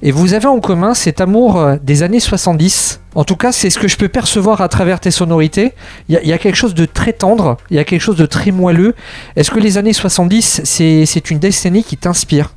Et 0.00 0.12
vous 0.12 0.32
avez 0.32 0.46
en 0.46 0.60
commun 0.60 0.94
cet 0.94 1.20
amour 1.20 1.76
des 1.82 2.02
années 2.02 2.20
70. 2.20 3.00
En 3.14 3.24
tout 3.24 3.36
cas, 3.36 3.52
c'est 3.52 3.68
ce 3.68 3.78
que 3.78 3.88
je 3.88 3.96
peux 3.96 4.08
percevoir 4.08 4.60
à 4.60 4.68
travers 4.68 5.00
tes 5.00 5.10
sonorités. 5.10 5.72
Il 6.08 6.20
y, 6.22 6.32
a 6.32 6.38
quelque 6.38 6.56
chose 6.56 6.74
de 6.74 6.86
très 6.86 7.12
tendre, 7.12 7.56
il 7.70 7.76
y 7.76 7.80
a 7.80 7.84
quelque 7.84 8.00
chose 8.00 8.16
de 8.16 8.26
très 8.26 8.50
moelleux. 8.50 8.94
Est-ce 9.36 9.50
que 9.50 9.58
les 9.58 9.76
années 9.76 9.92
70, 9.92 10.62
c'est 10.64 11.30
une 11.30 11.38
décennie 11.38 11.82
qui 11.82 11.96
t'inspire? 11.96 12.52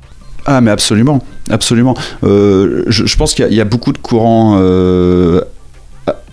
Ah 0.46 0.60
mais 0.60 0.70
absolument, 0.70 1.20
absolument. 1.50 1.96
Euh, 2.24 2.84
je, 2.88 3.16
pense 3.16 3.34
qu'il 3.34 3.52
y, 3.52 3.60
a 3.60 3.64
beaucoup 3.64 3.92
de 3.92 3.98
courants 3.98 4.58
euh, 4.60 5.42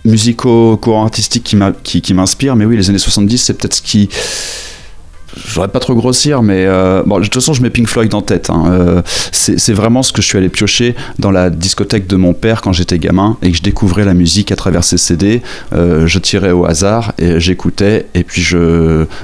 musicaux, 0.04 0.76
courant 0.76 1.04
artistique 1.04 1.54
qui, 1.82 2.02
qui 2.02 2.14
m'inspire, 2.14 2.56
mais 2.56 2.64
oui, 2.64 2.76
les 2.76 2.88
années 2.90 2.98
70, 2.98 3.38
c'est 3.38 3.54
peut-être 3.54 3.74
ce 3.74 3.82
qui 3.82 4.08
je 5.36 5.54
voudrais 5.54 5.68
pas 5.68 5.80
trop 5.80 5.94
grossir, 5.94 6.42
mais 6.42 6.64
euh, 6.66 7.02
bon, 7.06 7.18
de 7.18 7.24
toute 7.24 7.34
façon, 7.34 7.52
je 7.52 7.62
mets 7.62 7.70
Pink 7.70 7.88
Floyd 7.88 8.12
en 8.14 8.22
tête. 8.22 8.50
Hein. 8.50 8.64
Euh, 8.68 9.02
c'est 9.32 9.72
vraiment 9.72 10.02
ce 10.02 10.12
que 10.12 10.22
je 10.22 10.26
suis 10.26 10.38
allé 10.38 10.48
piocher 10.48 10.94
dans 11.18 11.30
la 11.30 11.50
discothèque 11.50 12.06
de 12.06 12.16
mon 12.16 12.34
père 12.34 12.62
quand 12.62 12.72
j'étais 12.72 12.98
gamin 12.98 13.36
et 13.42 13.50
que 13.50 13.56
je 13.56 13.62
découvrais 13.62 14.04
la 14.04 14.14
musique 14.14 14.50
à 14.52 14.56
travers 14.56 14.84
ses 14.84 14.98
CD. 14.98 15.42
Euh, 15.72 16.06
je 16.06 16.18
tirais 16.18 16.50
au 16.50 16.64
hasard 16.66 17.12
et 17.18 17.38
j'écoutais 17.40 18.06
et 18.14 18.24
puis 18.24 18.44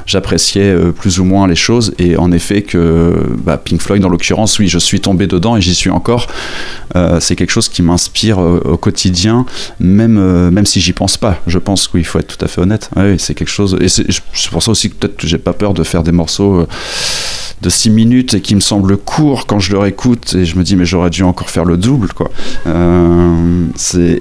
j'appréciais 0.07 0.77
plus 0.99 1.19
ou 1.19 1.25
moins 1.25 1.49
les 1.49 1.57
choses. 1.57 1.95
Et 1.99 2.17
en 2.17 2.31
effet, 2.33 2.63
que 2.63 3.15
bah, 3.45 3.57
Pink 3.57 3.81
Floyd, 3.81 4.05
en 4.05 4.09
l'occurrence, 4.09 4.59
oui, 4.59 4.69
je 4.69 4.79
suis 4.79 5.01
tombé 5.01 5.27
dedans 5.27 5.57
et 5.57 5.61
j'y 5.61 5.75
suis 5.75 5.91
encore. 5.91 6.29
c'est 7.21 7.37
quelque 7.37 7.51
chose 7.51 7.69
qui 7.69 7.83
m'inspire 7.83 8.39
au 8.39 8.77
quotidien, 8.77 9.45
même, 9.81 10.51
même 10.51 10.67
si 10.67 10.81
j'y 10.81 10.93
pense 10.93 11.17
pas. 11.17 11.41
Je 11.47 11.59
pense 11.59 11.89
qu'il 11.89 12.05
faut 12.05 12.19
être 12.19 12.37
tout 12.37 12.45
à 12.45 12.49
fait 12.49 12.61
honnête. 12.61 12.91
Oui, 12.97 13.17
c'est 13.19 13.35
quelque 13.35 13.51
chose. 13.51 13.77
Et 13.81 13.89
c'est 13.89 14.05
pour 14.51 14.63
ça 14.63 14.71
aussi 14.71 14.91
que 14.91 14.95
peut-être 14.95 15.17
que 15.17 15.27
j'ai 15.27 15.39
pas 15.39 15.53
peur 15.53 15.75
de 15.75 15.83
faire 15.83 15.96
des 16.03 16.13
morceaux 16.13 16.61
euh, 16.61 16.67
de 17.63 17.71
6 17.71 17.91
minutes 17.91 18.35
et 18.35 18.41
qui 18.41 18.55
me 18.55 18.61
semblent 18.61 18.97
courts 18.97 19.47
quand 19.47 19.59
je 19.59 19.73
leur 19.73 19.87
écoute 19.87 20.35
et 20.35 20.45
je 20.45 20.57
me 20.57 20.63
dis 20.63 20.77
mais 20.77 20.85
j'aurais 20.85 21.11
dû 21.11 21.23
encore 21.23 21.51
faire 21.51 21.65
le 21.65 21.77
double 21.77 22.13
quoi. 22.13 22.31
Euh, 22.67 23.67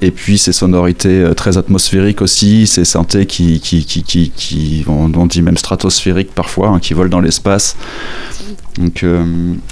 et 0.02 0.12
puis 0.12 0.38
ces 0.38 0.54
sonorités 0.54 1.22
euh, 1.22 1.34
très 1.34 1.58
atmosphériques 1.58 2.22
aussi, 2.22 2.66
ces 2.68 2.86
synthés 2.86 3.26
qui, 3.26 3.60
qui, 3.60 3.86
qui, 3.86 4.04
qui, 4.04 4.86
on, 4.88 5.26
dit 5.26 5.42
même 5.42 5.58
stratosphériques 5.58 6.34
parfois, 6.34 6.70
hein, 6.70 6.80
qui 6.80 6.94
volent 6.94 7.10
dans 7.10 7.22
l'espace. 7.22 7.76
Donc 8.78 9.06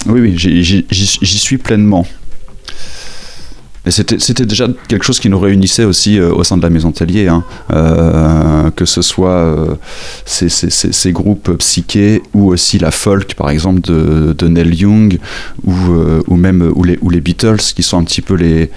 oui, 0.06 0.20
oui, 0.20 0.34
j'y 0.36 1.38
suis 1.38 1.58
pleinement. 1.58 2.06
C'était 3.90 4.46
déjà 4.46 4.66
quelque 4.88 5.04
chose 5.04 5.20
qui 5.20 5.28
nous 5.28 5.38
réunissait 5.38 5.84
aussi 5.84 6.18
euh, 6.18 6.32
au 6.32 6.42
sein 6.42 6.56
de 6.56 6.62
la 6.62 6.70
Maison 6.70 6.90
Tellier, 6.90 7.28
hein. 7.28 7.44
euh, 7.70 8.70
que 8.70 8.86
ce 8.86 9.02
soit 9.02 9.28
euh, 9.28 9.74
ces, 10.24 11.12
groupes 11.12 11.54
psychés 11.58 12.22
ou 12.32 12.50
aussi 12.50 12.78
la 12.78 12.90
folk, 12.90 13.34
par 13.34 13.50
exemple, 13.50 13.82
de, 13.82 14.32
de 14.32 14.48
Neil 14.48 14.74
Young, 14.74 15.18
ou, 15.64 16.34
même 16.34 16.72
ou 16.74 16.82
les, 16.82 17.20
Beatles, 17.20 17.60
qui 17.74 17.82
sont 17.82 17.98
un 17.98 18.04
petit 18.04 18.22
peu 18.22 18.34
les, 18.34 18.70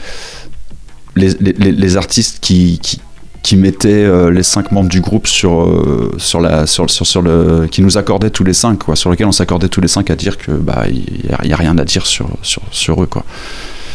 les, 1.15 1.97
artistes 1.97 2.39
qui, 2.41 2.77
qui, 2.79 2.99
qui 3.43 3.55
les 3.55 4.43
cinq 4.43 4.73
membres 4.73 4.89
du 4.89 4.99
groupe 4.99 5.27
sur, 5.27 6.13
sur 6.17 6.41
la, 6.41 6.67
sur, 6.67 6.89
sur, 6.89 7.21
le, 7.21 7.67
qui 7.71 7.81
nous 7.81 7.97
accordaient 7.97 8.29
tous 8.29 8.43
les 8.43 8.53
cinq, 8.53 8.81
sur 8.95 9.09
lequel 9.09 9.27
on 9.27 9.31
s'accordait 9.31 9.69
tous 9.69 9.79
les 9.79 9.87
cinq 9.87 10.11
à 10.11 10.17
dire 10.17 10.37
que 10.37 10.51
bah 10.51 10.83
il 10.89 11.31
a, 11.31 11.53
a, 11.53 11.57
rien 11.57 11.77
à 11.77 11.85
dire 11.85 12.05
sur, 12.05 12.29
sur, 12.41 12.61
sur 12.71 13.01
eux, 13.01 13.07
quoi. 13.07 13.23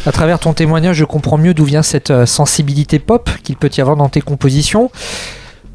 À 0.05 0.11
travers 0.11 0.37
ton 0.37 0.51
témoignage, 0.51 0.97
je 0.97 1.05
comprends 1.05 1.37
mieux 1.37 1.53
d'où 1.53 1.63
vient 1.63 1.81
cette 1.81 2.11
euh, 2.11 2.25
sensibilité 2.25 2.99
pop 2.99 3.29
qu'il 3.41 3.55
peut 3.55 3.69
y 3.77 3.79
avoir 3.79 3.95
dans 3.95 4.09
tes 4.09 4.19
compositions. 4.19 4.91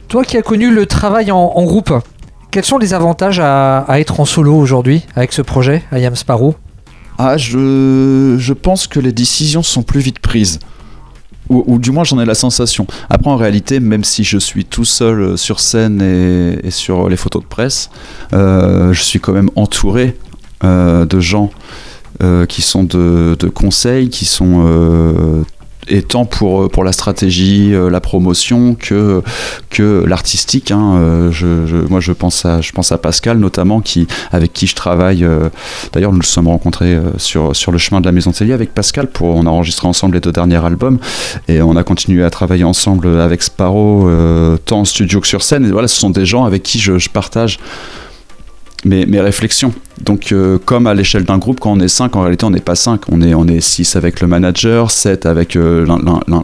Toi 0.09 0.23
qui 0.23 0.37
as 0.37 0.43
connu 0.43 0.71
le 0.71 0.85
travail 0.85 1.33
en, 1.33 1.65
groupe, 1.65 1.95
quels 2.51 2.65
sont 2.65 2.77
les 2.77 2.93
avantages 2.93 3.41
à, 3.41 3.87
être 3.93 4.21
en 4.21 4.27
solo 4.27 4.55
aujourd'hui 4.55 5.03
avec 5.15 5.33
ce 5.33 5.41
projet, 5.41 5.83
I 5.93 6.05
Am 6.05 6.15
Sparrow? 6.15 6.55
Ah, 7.19 7.37
je, 7.37 8.37
je, 8.39 8.53
pense 8.53 8.87
que 8.87 9.01
les 9.01 9.13
décisions 9.13 9.63
sont 9.63 9.83
plus 9.83 10.01
vite 10.01 10.19
prises. 10.19 10.61
Ou, 11.51 11.79
du 11.79 11.91
moins 11.91 12.05
j'en 12.05 12.21
ai 12.21 12.27
la 12.27 12.35
sensation. 12.35 12.87
Après 13.09 13.31
en 13.31 13.37
réalité, 13.37 13.81
même 13.81 14.05
si 14.05 14.25
je 14.25 14.37
suis 14.37 14.67
tout 14.67 14.85
seul 14.85 15.21
euh, 15.21 15.37
sur 15.37 15.61
scène 15.61 16.03
et, 16.03 16.71
sur 16.71 17.09
les 17.09 17.17
photos 17.17 17.43
de 17.43 17.49
presse, 17.49 17.89
euh, 18.35 18.93
je 18.93 19.03
suis 19.03 19.21
quand 19.21 19.33
même 19.33 19.51
entouré 19.57 20.17
de 20.63 21.21
gens 21.21 21.51
euh, 22.21 22.47
qui 22.47 22.63
sont 22.63 22.83
de, 22.83 23.37
conseils, 23.55 24.09
qui 24.09 24.25
sont 24.25 24.65
euh, 24.67 25.43
étant 25.87 26.25
pour, 26.25 26.63
euh, 26.63 26.69
pour 26.69 26.83
la 26.83 26.91
stratégie, 26.91 27.73
la 27.73 28.01
promotion 28.01 28.75
que, 28.75 29.23
que 29.71 30.05
l'artistique. 30.05 30.73
Hein. 30.73 31.31
Moi, 31.89 32.01
je 32.01 32.13
pense, 32.13 32.45
à, 32.45 32.61
je 32.61 32.73
pense 32.73 32.91
à 32.91 32.99
Pascal, 32.99 33.39
notamment, 33.39 33.81
qui, 33.81 34.09
avec 34.33 34.53
qui 34.53 34.67
je 34.67 34.75
travaille. 34.75 35.25
D'ailleurs, 35.93 36.11
nous 36.11 36.19
nous 36.19 36.25
sommes 36.25 36.49
rencontrés 36.49 36.99
sur, 37.19 37.55
sur 37.55 37.71
le 37.71 37.79
chemin 37.79 38.01
de 38.01 38.07
la 38.07 38.13
Maison 38.13 38.33
Tellier 38.33 38.53
avec 38.53 38.75
Pascal. 38.75 39.07
Pour, 39.07 39.37
on 39.37 39.47
a 39.47 39.51
enregistré 39.51 39.87
ensemble 39.87 40.15
les 40.15 40.21
deux 40.21 40.33
derniers 40.33 40.65
albums 40.65 40.99
et 41.47 41.63
on 41.63 41.77
a 41.77 41.85
continué 41.85 42.25
à 42.25 42.31
travailler 42.31 42.65
ensemble 42.65 43.21
avec 43.21 43.45
Sparrow, 43.45 44.11
tant 44.65 44.81
en 44.81 44.85
studio 44.85 45.21
que 45.21 45.29
sur 45.29 45.45
scène. 45.45 45.65
Et 45.67 45.71
voilà, 45.71 45.87
ce 45.87 46.01
sont 46.01 46.11
des 46.11 46.27
gens 46.27 46.45
avec 46.45 46.65
qui 46.65 46.81
je 46.81 47.09
partage 47.09 47.61
mes, 48.85 49.07
mes 49.07 49.21
réflexions. 49.21 49.73
Donc, 50.01 50.33
euh, 50.33 50.59
comme 50.65 50.87
à 50.87 50.95
l'échelle 50.95 51.25
d'un 51.25 51.39
groupe, 51.39 51.61
quand 51.61 51.73
on 51.73 51.81
est 51.81 51.89
5, 51.89 52.15
en 52.17 52.23
réalité, 52.23 52.45
on 52.45 52.51
n'est 52.51 52.61
pas 52.61 52.77
5. 52.77 53.03
On 53.11 53.21
est, 53.21 53.35
on 53.35 53.47
est 53.47 53.61
6 53.61 53.97
avec 53.97 54.21
le 54.21 54.29
manager, 54.29 54.91
7 54.91 55.27
avec 55.27 55.57
euh, 55.57 55.87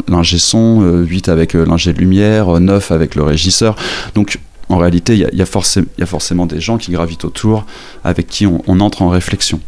l'ingé 0.09 0.38
son, 0.38 0.83
8 0.83 1.29
euh, 1.29 1.33
avec 1.33 1.55
l'ingé 1.55 1.92
lumière, 1.92 2.61
9 2.61 2.90
avec 2.90 3.14
le 3.14 3.23
régisseur. 3.23 3.77
Donc, 4.14 4.38
en 4.68 4.79
réalité, 4.79 5.14
il 5.14 5.38
y, 5.38 5.42
a 5.42 6.07
forcément 6.07 6.47
des 6.47 6.59
gens 6.59 6.79
qui 6.79 6.90
gravitent 6.92 7.27
autour, 7.27 7.66
avec 8.03 8.27
qui 8.27 8.47
on, 8.47 8.81
entre 8.81 9.03
en 9.03 9.11
réflexion. 9.11 9.61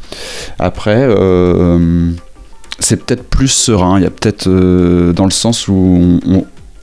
Après, 0.59 1.07
c'est 2.79 3.05
peut-être 3.05 3.24
plus 3.24 3.48
serein. 3.48 3.98
Il 3.98 4.05
y 4.05 4.07
a 4.07 4.11
peut-être 4.11 4.48
dans 4.48 5.26
le 5.26 5.31
sens 5.31 5.68
où 5.68 6.18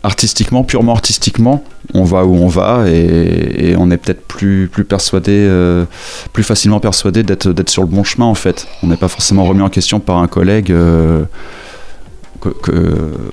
artistiquement, 0.04 0.64
purement 0.64 0.94
artistiquement, 0.94 1.64
on 1.94 2.04
va 2.04 2.26
où 2.26 2.36
on 2.36 2.48
va 2.48 2.86
et, 2.88 3.76
on 3.78 3.92
est 3.92 3.98
peut-être 3.98 4.26
plus, 4.26 4.70
persuadé, 4.88 5.32
euh, 5.32 5.86
plus 6.32 6.44
facilement 6.44 6.80
persuadé 6.80 7.24
d'être, 7.24 7.50
d'être 7.50 7.70
sur 7.70 7.84
le 7.84 7.90
bon 7.90 8.04
chemin 8.04 8.26
en 8.26 8.36
fait. 8.36 8.68
On 8.82 8.88
n'est 8.88 8.98
pas 8.98 9.08
forcément 9.08 9.44
remis 9.44 9.62
en 9.62 9.70
question 9.70 10.00
par 10.00 10.18
un 10.18 10.28
collègue 10.28 10.72
euh, 10.72 11.26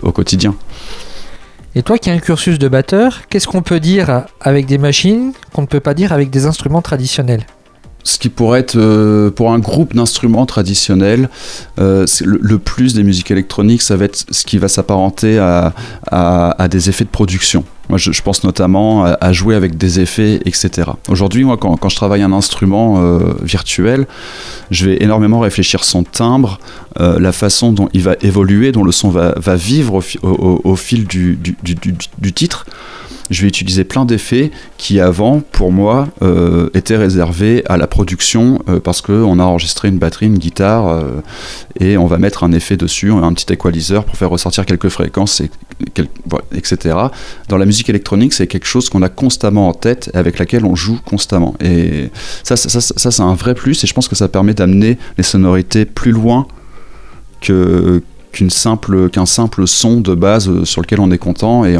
au 0.02 0.12
quotidien. 0.12 0.54
Et 1.74 1.82
toi 1.82 1.98
qui 1.98 2.10
as 2.10 2.12
un 2.12 2.18
cursus 2.18 2.58
de 2.58 2.68
batteur, 2.68 3.22
qu'est-ce 3.28 3.46
qu'on 3.46 3.62
peut 3.62 3.80
dire 3.80 4.24
avec 4.40 4.66
des 4.66 4.78
machines 4.78 5.32
qu'on 5.52 5.62
ne 5.62 5.66
peut 5.66 5.80
pas 5.80 5.94
dire 5.94 6.12
avec 6.12 6.30
des 6.30 6.46
instruments 6.46 6.82
traditionnels? 6.82 7.46
Ce 8.02 8.18
qui 8.18 8.28
pourrait 8.28 8.60
être 8.60 8.76
euh, 8.76 9.30
pour 9.30 9.52
un 9.52 9.58
groupe 9.58 9.94
d'instruments 9.94 10.46
traditionnels, 10.46 11.28
euh, 11.78 12.06
le, 12.24 12.58
plus 12.58 12.94
des 12.94 13.02
musiques 13.02 13.30
électroniques, 13.30 13.82
ça 13.82 13.96
va 13.96 14.06
être 14.06 14.24
ce 14.30 14.44
qui 14.44 14.58
va 14.58 14.68
s'apparenter 14.68 15.38
à, 15.38 16.68
des 16.68 16.88
effets 16.88 17.04
de 17.04 17.10
production. 17.10 17.64
Moi, 17.88 17.98
je, 17.98 18.22
pense 18.22 18.44
notamment 18.44 19.04
à, 19.04 19.32
jouer 19.32 19.56
avec 19.56 19.76
des 19.76 19.98
effets, 19.98 20.40
etc. 20.44 20.90
Aujourd'hui, 21.08 21.44
moi, 21.44 21.56
quand, 21.56 21.88
je 21.88 21.96
travaille 21.96 22.22
un 22.22 22.32
instrument 22.32 23.00
euh, 23.02 23.34
virtuel, 23.42 24.06
je 24.70 24.86
vais 24.86 25.02
énormément 25.02 25.40
réfléchir 25.40 25.82
son 25.84 26.04
timbre, 26.04 26.60
la 26.98 27.32
façon 27.32 27.72
dont 27.72 27.88
il 27.92 28.02
va 28.02 28.14
évoluer, 28.20 28.72
dont 28.72 28.84
le 28.84 28.92
son 28.92 29.10
va, 29.10 29.56
vivre 29.56 30.00
au, 30.22 30.76
fil 30.76 31.06
du 31.06 31.38
titre 32.32 32.66
je 33.30 33.42
vais 33.42 33.48
utiliser 33.48 33.84
plein 33.84 34.04
d'effets 34.04 34.50
qui 34.76 35.00
avant, 35.00 35.40
pour 35.40 35.70
moi, 35.72 36.08
euh, 36.22 36.68
étaient 36.74 36.96
réservés 36.96 37.62
à 37.66 37.76
la 37.76 37.86
production 37.86 38.62
euh, 38.68 38.80
parce 38.80 39.00
qu'on 39.00 39.38
a 39.38 39.44
enregistré 39.44 39.88
une 39.88 39.98
batterie, 39.98 40.26
une 40.26 40.38
guitare 40.38 40.88
euh, 40.88 41.20
et 41.78 41.96
on 41.96 42.06
va 42.06 42.18
mettre 42.18 42.42
un 42.42 42.52
effet 42.52 42.76
dessus, 42.76 43.12
un 43.12 43.32
petit 43.32 43.52
equalizer 43.52 44.04
pour 44.04 44.16
faire 44.16 44.30
ressortir 44.30 44.66
quelques 44.66 44.88
fréquences, 44.88 45.40
et, 45.40 45.50
etc. 46.54 46.96
Dans 47.48 47.56
la 47.56 47.66
musique 47.66 47.88
électronique, 47.88 48.32
c'est 48.32 48.48
quelque 48.48 48.66
chose 48.66 48.90
qu'on 48.90 49.02
a 49.02 49.08
constamment 49.08 49.68
en 49.68 49.74
tête 49.74 50.10
et 50.12 50.16
avec 50.16 50.38
laquelle 50.38 50.64
on 50.64 50.74
joue 50.74 50.98
constamment. 51.04 51.54
Et 51.60 52.10
ça, 52.42 52.56
ça, 52.56 52.80
ça, 52.80 53.10
c'est 53.10 53.22
un 53.22 53.34
vrai 53.34 53.54
plus 53.54 53.82
et 53.84 53.86
je 53.86 53.94
pense 53.94 54.08
que 54.08 54.16
ça 54.16 54.28
permet 54.28 54.54
d'amener 54.54 54.98
les 55.16 55.24
sonorités 55.24 55.84
plus 55.84 56.12
loin 56.12 56.46
qu'une 57.40 58.50
simple 58.50 59.08
qu'un 59.08 59.24
simple 59.24 59.66
son 59.66 60.00
de 60.00 60.14
base 60.14 60.64
sur 60.64 60.82
lequel 60.82 61.00
on 61.00 61.10
est 61.10 61.18
content 61.18 61.64
et 61.64 61.78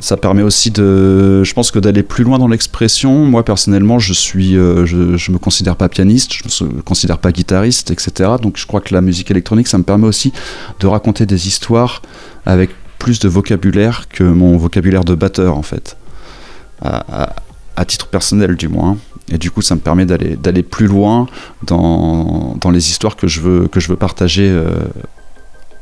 ça 0.00 0.16
permet 0.16 0.42
aussi 0.42 0.70
de 0.70 1.44
je 1.44 1.52
pense 1.52 1.70
que 1.70 1.78
d'aller 1.78 2.02
plus 2.02 2.24
loin 2.24 2.38
dans 2.38 2.48
l'expression. 2.48 3.26
Moi 3.26 3.44
personnellement 3.44 3.98
je 3.98 4.14
suis 4.14 4.56
euh, 4.56 4.86
je, 4.86 5.30
me 5.30 5.38
considère 5.38 5.76
pas 5.76 5.88
pianiste 5.88 6.32
je 6.32 6.64
me 6.64 6.80
considère 6.80 7.18
pas 7.18 7.32
guitariste 7.32 7.90
etc 7.90 8.30
donc 8.42 8.56
je 8.56 8.66
crois 8.66 8.80
que 8.80 8.94
la 8.94 9.02
musique 9.02 9.30
électronique 9.30 9.68
ça 9.68 9.78
me 9.78 9.84
permet 9.84 10.06
aussi 10.06 10.32
de 10.80 10.86
raconter 10.86 11.26
des 11.26 11.46
histoires 11.46 12.02
avec 12.46 12.70
plus 12.98 13.18
de 13.18 13.28
vocabulaire 13.28 14.08
que 14.08 14.24
mon 14.24 14.56
vocabulaire 14.56 15.04
de 15.04 15.14
batteur 15.14 15.56
en 15.56 15.62
fait. 15.62 15.96
À 16.82 17.84
titre 17.86 18.06
personnel 18.06 18.56
du 18.56 18.68
moins. 18.68 18.96
Et 19.30 19.38
du 19.38 19.50
coup 19.50 19.62
ça 19.62 19.74
me 19.74 19.80
permet 19.80 20.06
d'aller 20.06 20.36
d'aller 20.36 20.62
plus 20.62 20.86
loin 20.86 21.26
dans, 21.62 22.56
dans, 22.60 22.70
les 22.70 22.88
histoires 22.90 23.16
que 23.16 23.28
je 23.28 23.40
veux 23.40 23.68
que 23.68 23.80
je 23.80 23.88
veux 23.88 23.96
partager 23.96 24.48
euh, 24.48 24.70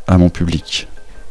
à 0.06 0.18
mon 0.18 0.28
public. 0.28 0.88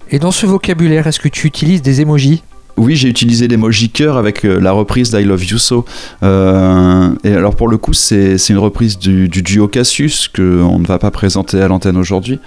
Et 0.09 0.19
dans 0.19 0.31
ce 0.31 0.45
vocabulaire 0.45 1.05
est-ce 1.05 1.19
que 1.19 1.27
tu 1.27 1.47
utilises 1.47 1.81
des 1.81 2.01
émojis 2.01 2.43
oui, 2.77 2.95
j'ai 2.95 3.09
utilisé 3.09 3.47
l'emoji 3.47 3.89
cœur 3.89 4.17
avec 4.17 4.45
euh, 4.45 4.59
la 4.59 4.71
reprise 4.71 5.11
d'I 5.11 5.23
Love 5.23 5.45
You 5.45 5.57
So. 5.57 5.85
Euh, 6.23 7.09
et 7.23 7.33
alors 7.33 7.55
pour 7.55 7.67
le 7.67 7.77
coup, 7.77 7.93
c'est 7.93 8.37
une 8.49 8.57
reprise 8.57 8.97
du, 8.97 9.27
du 9.27 9.41
duo 9.41 9.67
Cassius 9.67 10.27
qu'on 10.27 10.79
ne 10.79 10.85
va 10.85 10.99
pas 10.99 11.11
présenter 11.11 11.59
à 11.59 11.67
l'antenne 11.67 11.97
aujourd'hui. 11.97 12.39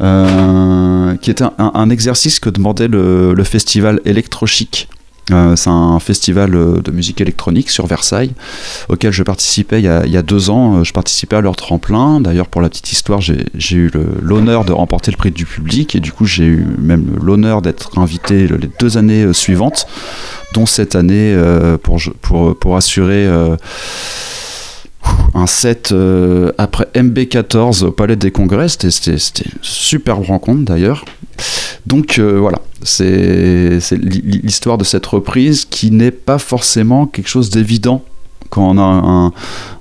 Euh, 0.00 1.14
qui 1.18 1.30
était 1.30 1.44
un, 1.58 1.90
exercice 1.90 2.40
que 2.40 2.50
demandait 2.50 2.88
le 2.88 3.44
festival 3.44 4.00
Electrochic 4.04 4.88
euh, 5.30 5.54
c'est 5.54 5.70
un 5.70 6.00
festival 6.00 6.54
euh, 6.54 6.80
de 6.80 6.90
musique 6.90 7.20
électronique 7.20 7.70
sur 7.70 7.86
Versailles 7.86 8.32
auquel 8.88 9.12
je 9.12 9.22
participais 9.22 9.80
il 9.80 9.84
y 9.84 10.16
a, 10.16 10.22
deux 10.22 10.50
ans. 10.50 10.78
Euh, 10.78 10.84
je 10.84 10.92
participais 10.92 11.36
à 11.36 11.40
leur 11.40 11.54
tremplin. 11.54 12.20
D'ailleurs, 12.20 12.48
pour 12.48 12.60
la 12.60 12.68
petite 12.68 12.90
histoire, 12.90 13.20
j'ai 13.20 13.76
eu 13.76 13.90
l'honneur 14.20 14.64
de 14.64 14.72
remporter 14.72 15.12
le 15.12 15.16
prix 15.16 15.30
du 15.30 15.46
public 15.46 15.94
et 15.94 16.00
du 16.00 16.12
coup, 16.12 16.26
j'ai 16.26 16.44
eu 16.44 16.66
même 16.78 17.18
l'honneur 17.22 17.62
d'être 17.62 17.98
invité 17.98 18.48
les 18.48 18.70
deux 18.80 18.98
années 18.98 19.32
suivantes, 19.32 19.86
dont 20.54 20.66
cette 20.66 20.96
année 20.96 21.36
pour 21.82 22.76
assurer 22.76 23.28
un 25.34 25.46
set 25.46 25.92
euh, 25.92 26.52
après 26.58 26.88
MB14 26.94 27.84
au 27.84 27.92
Palais 27.92 28.16
des 28.16 28.30
Congrès. 28.30 28.68
C'était 28.68 29.12
une 29.12 29.58
superbe 29.62 30.24
rencontre 30.24 30.62
d'ailleurs. 30.62 31.04
Donc 31.86 32.18
euh, 32.18 32.38
voilà, 32.38 32.60
c'est 32.82 33.80
l'histoire 33.92 34.78
de 34.78 34.84
cette 34.84 35.06
reprise 35.06 35.64
qui 35.64 35.90
n'est 35.90 36.10
pas 36.10 36.38
forcément 36.38 37.06
quelque 37.06 37.28
chose 37.28 37.50
d'évident 37.50 38.04
quand 38.50 38.76
on 38.76 38.78
a 38.78 39.32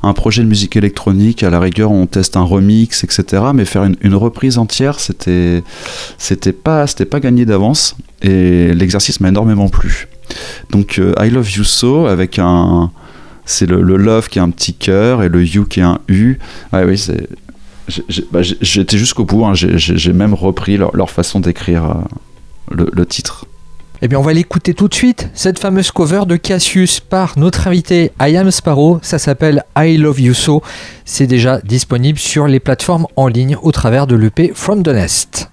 un, 0.01 0.13
projet 0.13 0.43
de 0.43 0.47
musique 0.47 0.77
électronique, 0.77 1.43
à 1.43 1.49
la 1.49 1.59
rigueur 1.59 1.91
on 1.91 2.05
teste 2.07 2.37
un 2.37 2.43
remix, 2.43 3.03
etc. 3.03 3.43
Mais 3.53 3.65
faire 3.65 3.83
une, 3.83 4.15
reprise 4.15 4.57
entière, 4.57 5.01
c'était 5.01 5.61
c'était 6.17 6.53
pas 6.53 6.85
pas 7.09 7.19
gagné 7.19 7.45
d'avance 7.45 7.97
et 8.21 8.73
l'exercice 8.73 9.19
m'a 9.19 9.27
énormément 9.27 9.67
plu. 9.67 10.07
Donc 10.69 10.99
euh, 10.99 11.13
I 11.19 11.29
Love 11.29 11.51
You 11.51 11.65
So 11.65 12.05
avec 12.05 12.39
un 12.39 12.91
c'est 13.45 13.65
le, 13.65 13.81
le, 13.81 13.97
love 13.97 14.29
qui 14.29 14.39
est 14.39 14.41
un 14.41 14.49
petit 14.49 14.73
cœur 14.73 15.23
et 15.23 15.29
le 15.29 15.43
you 15.43 15.65
qui 15.65 15.79
est 15.79 15.83
un 15.83 15.99
u. 16.07 16.39
Ouais, 16.73 16.83
oui, 16.83 16.97
c'est. 16.97 17.27
J'étais 17.87 18.27
bah, 18.31 18.41
jusqu'au 18.97 19.25
bout, 19.25 19.45
hein. 19.45 19.53
j'ai 19.53 20.13
même 20.13 20.33
repris 20.33 20.77
leur, 20.77 20.95
leur 20.95 21.09
façon 21.09 21.39
d'écrire 21.39 21.83
euh, 21.85 21.93
le, 22.71 22.89
le, 22.93 23.05
titre. 23.05 23.45
Eh 24.01 24.07
bien, 24.07 24.17
on 24.17 24.23
va 24.23 24.33
l'écouter 24.33 24.73
tout 24.73 24.87
de 24.87 24.93
suite, 24.93 25.29
cette 25.33 25.59
fameuse 25.59 25.91
cover 25.91 26.21
de 26.25 26.35
Cassius 26.35 26.99
par 26.99 27.37
notre 27.37 27.67
invité 27.67 28.11
I 28.21 28.37
Am 28.37 28.49
Sparrow. 28.49 28.99
Ça 29.01 29.19
s'appelle 29.19 29.63
I 29.77 29.97
Love 29.97 30.21
You 30.21 30.33
So. 30.33 30.61
C'est 31.05 31.27
déjà 31.27 31.59
disponible 31.61 32.17
sur 32.17 32.47
les 32.47 32.59
plateformes 32.59 33.07
en 33.15 33.27
ligne 33.27 33.57
au 33.61 33.71
travers 33.71 34.07
de 34.07 34.15
l'EP 34.15 34.53
From 34.55 34.83
the 34.83 34.89
Nest. 34.89 35.51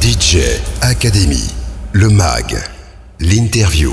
DJ 0.00 0.38
Academy, 0.82 1.52
le 1.92 2.10
MAG, 2.10 2.56
l'interview. 3.20 3.92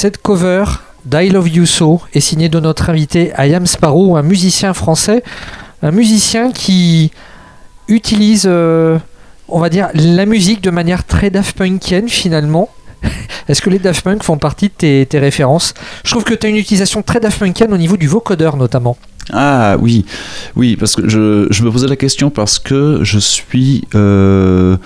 Cette 0.00 0.16
cover 0.16 0.64
d'I 1.04 1.28
Love 1.28 1.50
You 1.50 1.66
So 1.66 2.00
est 2.14 2.20
signée 2.20 2.48
de 2.48 2.58
notre 2.58 2.88
invité 2.88 3.32
Ayam 3.34 3.66
Sparrow, 3.66 4.16
un 4.16 4.22
musicien 4.22 4.72
français, 4.72 5.22
un 5.82 5.90
musicien 5.90 6.52
qui 6.52 7.10
utilise, 7.86 8.44
euh, 8.46 8.98
on 9.46 9.60
va 9.60 9.68
dire, 9.68 9.90
la 9.92 10.24
musique 10.24 10.62
de 10.62 10.70
manière 10.70 11.04
très 11.04 11.28
Daft 11.28 11.54
Punkienne 11.54 12.08
finalement. 12.08 12.70
Est-ce 13.48 13.60
que 13.60 13.68
les 13.68 13.78
Daft 13.78 14.02
Punk 14.02 14.22
font 14.22 14.38
partie 14.38 14.70
de 14.80 15.04
tes, 15.04 15.18
références? 15.18 15.74
Je 16.02 16.12
trouve 16.12 16.24
que 16.24 16.32
tu 16.32 16.46
as 16.46 16.48
une 16.48 16.56
utilisation 16.56 17.02
très 17.02 17.20
Daft 17.20 17.38
Punkienne 17.38 17.74
au 17.74 17.76
niveau 17.76 17.98
du 17.98 18.08
vocodeur 18.08 18.56
notamment. 18.56 18.96
Ah 19.34 19.76
oui, 19.80 20.06
oui, 20.56 20.76
parce 20.76 20.96
que 20.96 21.10
je, 21.10 21.62
me 21.62 21.70
posais 21.70 21.88
la 21.88 21.96
question 21.96 22.30
parce 22.30 22.58
que 22.58 23.00
je 23.02 23.18
suis... 23.18 23.86
Euh, 23.94 24.78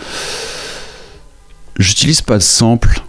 j'utilise 1.78 2.20
pas 2.20 2.36
de 2.36 2.42
sample. 2.42 3.00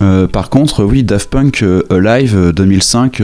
Euh, 0.00 0.26
par 0.26 0.48
contre, 0.48 0.84
oui, 0.84 1.02
Daft 1.02 1.30
Punk 1.30 1.62
euh, 1.62 1.82
Live 1.90 2.52
2005, 2.54 3.22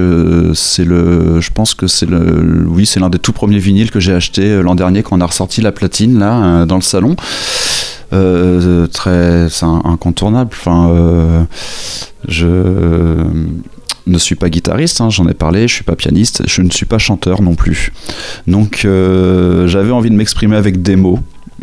c'est 0.54 0.84
le, 0.84 1.40
je 1.40 1.50
pense 1.50 1.74
que 1.74 1.86
c'est 1.86 2.06
le, 2.06 2.66
oui, 2.68 2.86
c'est 2.86 3.00
l'un 3.00 3.10
des 3.10 3.18
tout 3.18 3.32
premiers 3.32 3.58
vinyles 3.58 3.90
que 3.90 4.00
j'ai 4.00 4.12
acheté 4.12 4.62
l'an 4.62 4.74
dernier 4.74 5.02
quand 5.02 5.16
on 5.16 5.20
a 5.20 5.26
ressorti 5.26 5.60
la 5.60 5.72
platine 5.72 6.18
là 6.18 6.66
dans 6.66 6.76
le 6.76 6.82
salon. 6.82 7.16
très, 8.10 9.48
c'est 9.50 9.66
incontournable. 9.66 10.50
Je 12.26 13.24
ne 14.06 14.18
suis 14.18 14.34
pas 14.34 14.50
guitariste, 14.50 15.00
hein, 15.00 15.10
j'en 15.10 15.26
ai 15.28 15.34
parlé, 15.34 15.66
je 15.68 15.74
suis 15.74 15.84
pas 15.84 15.96
pianiste, 15.96 16.42
je 16.46 16.62
ne 16.62 16.70
suis 16.70 16.86
pas 16.86 16.98
chanteur 16.98 17.42
non 17.42 17.54
plus. 17.54 17.92
Donc 18.46 18.82
euh, 18.84 19.66
j'avais 19.66 19.92
envie 19.92 20.10
de 20.10 20.14
m'exprimer 20.14 20.56
avec 20.56 20.82
des 20.82 20.96
mots. 20.96 21.20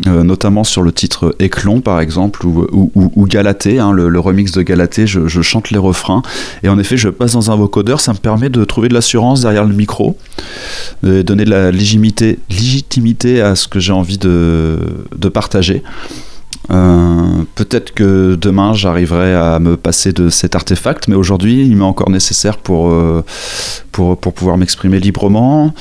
Euh, 0.08 0.24
notamment 0.24 0.64
sur 0.64 0.82
le 0.82 0.90
titre 0.90 1.36
Éclon 1.38 1.80
par 1.80 2.00
exemple 2.00 2.44
ou, 2.44 2.66
ou, 2.94 3.26
Galaté, 3.26 3.78
hein, 3.78 3.92
le, 3.92 4.18
remix 4.18 4.50
de 4.50 4.62
Galaté, 4.62 5.06
je, 5.06 5.42
chante 5.42 5.70
les 5.70 5.78
refrains 5.78 6.22
et 6.64 6.68
en 6.68 6.76
effet 6.80 6.96
je 6.96 7.08
passe 7.08 7.34
dans 7.34 7.52
un 7.52 7.56
vocodeur, 7.56 8.00
ça 8.00 8.12
me 8.12 8.18
permet 8.18 8.48
de 8.48 8.64
trouver 8.64 8.88
de 8.88 8.94
l'assurance 8.94 9.42
derrière 9.42 9.64
le 9.64 9.74
micro, 9.74 10.18
de 11.04 11.22
donner 11.22 11.44
de 11.44 11.50
la 11.50 11.70
légitimité, 11.70 12.40
légitimité 12.50 13.42
à 13.42 13.54
ce 13.54 13.68
que 13.68 13.78
j'ai 13.78 13.92
envie 13.92 14.18
de, 14.18 14.78
de 15.16 15.28
partager. 15.28 15.84
Euh, 16.70 17.42
peut-être 17.54 17.92
que 17.92 18.36
demain 18.40 18.72
j'arriverai 18.72 19.34
à 19.34 19.58
me 19.58 19.76
passer 19.76 20.12
de 20.12 20.30
cet 20.30 20.54
artefact, 20.54 21.08
mais 21.08 21.16
aujourd'hui 21.16 21.66
il 21.66 21.76
m'est 21.76 21.84
encore 21.84 22.10
nécessaire 22.10 22.58
pour, 22.58 22.90
euh, 22.90 23.24
pour, 23.90 24.16
pour, 24.16 24.32
pouvoir 24.32 24.56
m'exprimer 24.56 25.00
librement. 25.00 25.74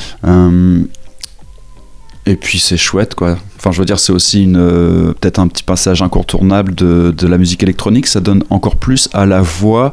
Et 2.26 2.36
puis 2.36 2.60
c'est 2.60 2.78
chouette 2.78 3.16
quoi. 3.16 3.38
Enfin 3.58 3.72
je 3.72 3.80
veux 3.80 3.86
dire 3.86 4.00
c'est 4.00 4.12
aussi 4.12 4.44
une 4.44 5.14
peut-être 5.20 5.40
un 5.40 5.48
petit 5.48 5.64
passage 5.64 6.02
incontournable 6.02 6.76
de, 6.76 7.14
de, 7.16 7.28
la 7.28 7.38
musique 7.38 7.64
électronique. 7.64 8.08
Ça 8.08 8.20
donne 8.20 8.44
encore 8.50 8.76
plus 8.76 9.10
à 9.14 9.26
la 9.26 9.42
voix 9.42 9.92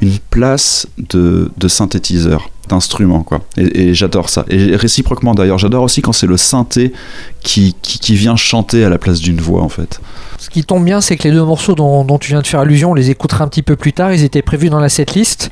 une 0.00 0.18
place 0.30 0.86
de, 0.98 1.50
de 1.56 1.68
synthétiseur 1.68 2.50
d'instruments 2.68 3.22
quoi. 3.22 3.40
Et, 3.56 3.94
j'adore 3.94 4.28
ça. 4.28 4.44
Et 4.48 4.76
réciproquement 4.76 5.34
d'ailleurs 5.34 5.58
j'adore 5.58 5.82
aussi 5.82 6.02
quand 6.02 6.12
c'est 6.12 6.26
le 6.26 6.36
synthé 6.36 6.92
qui, 7.42 7.74
qui, 7.82 8.14
vient 8.14 8.36
chanter 8.36 8.84
à 8.84 8.88
la 8.88 8.98
place 8.98 9.20
d'une 9.20 9.40
voix 9.40 9.62
en 9.62 9.68
fait. 9.68 10.00
Ce 10.38 10.50
qui 10.50 10.64
tombe 10.64 10.84
bien 10.84 11.00
c'est 11.00 11.16
que 11.16 11.24
les 11.24 11.34
deux 11.34 11.44
morceaux 11.44 11.74
dont, 11.74 12.18
tu 12.18 12.30
viens 12.30 12.42
de 12.42 12.46
faire 12.46 12.60
allusion 12.60 12.92
on 12.92 12.94
les 12.94 13.10
écoutera 13.10 13.44
un 13.44 13.48
petit 13.48 13.62
peu 13.62 13.76
plus 13.76 13.92
tard. 13.92 14.12
Ils 14.12 14.22
étaient 14.24 14.42
prévus 14.42 14.68
dans 14.68 14.80
la 14.80 14.88
setlist 14.88 15.50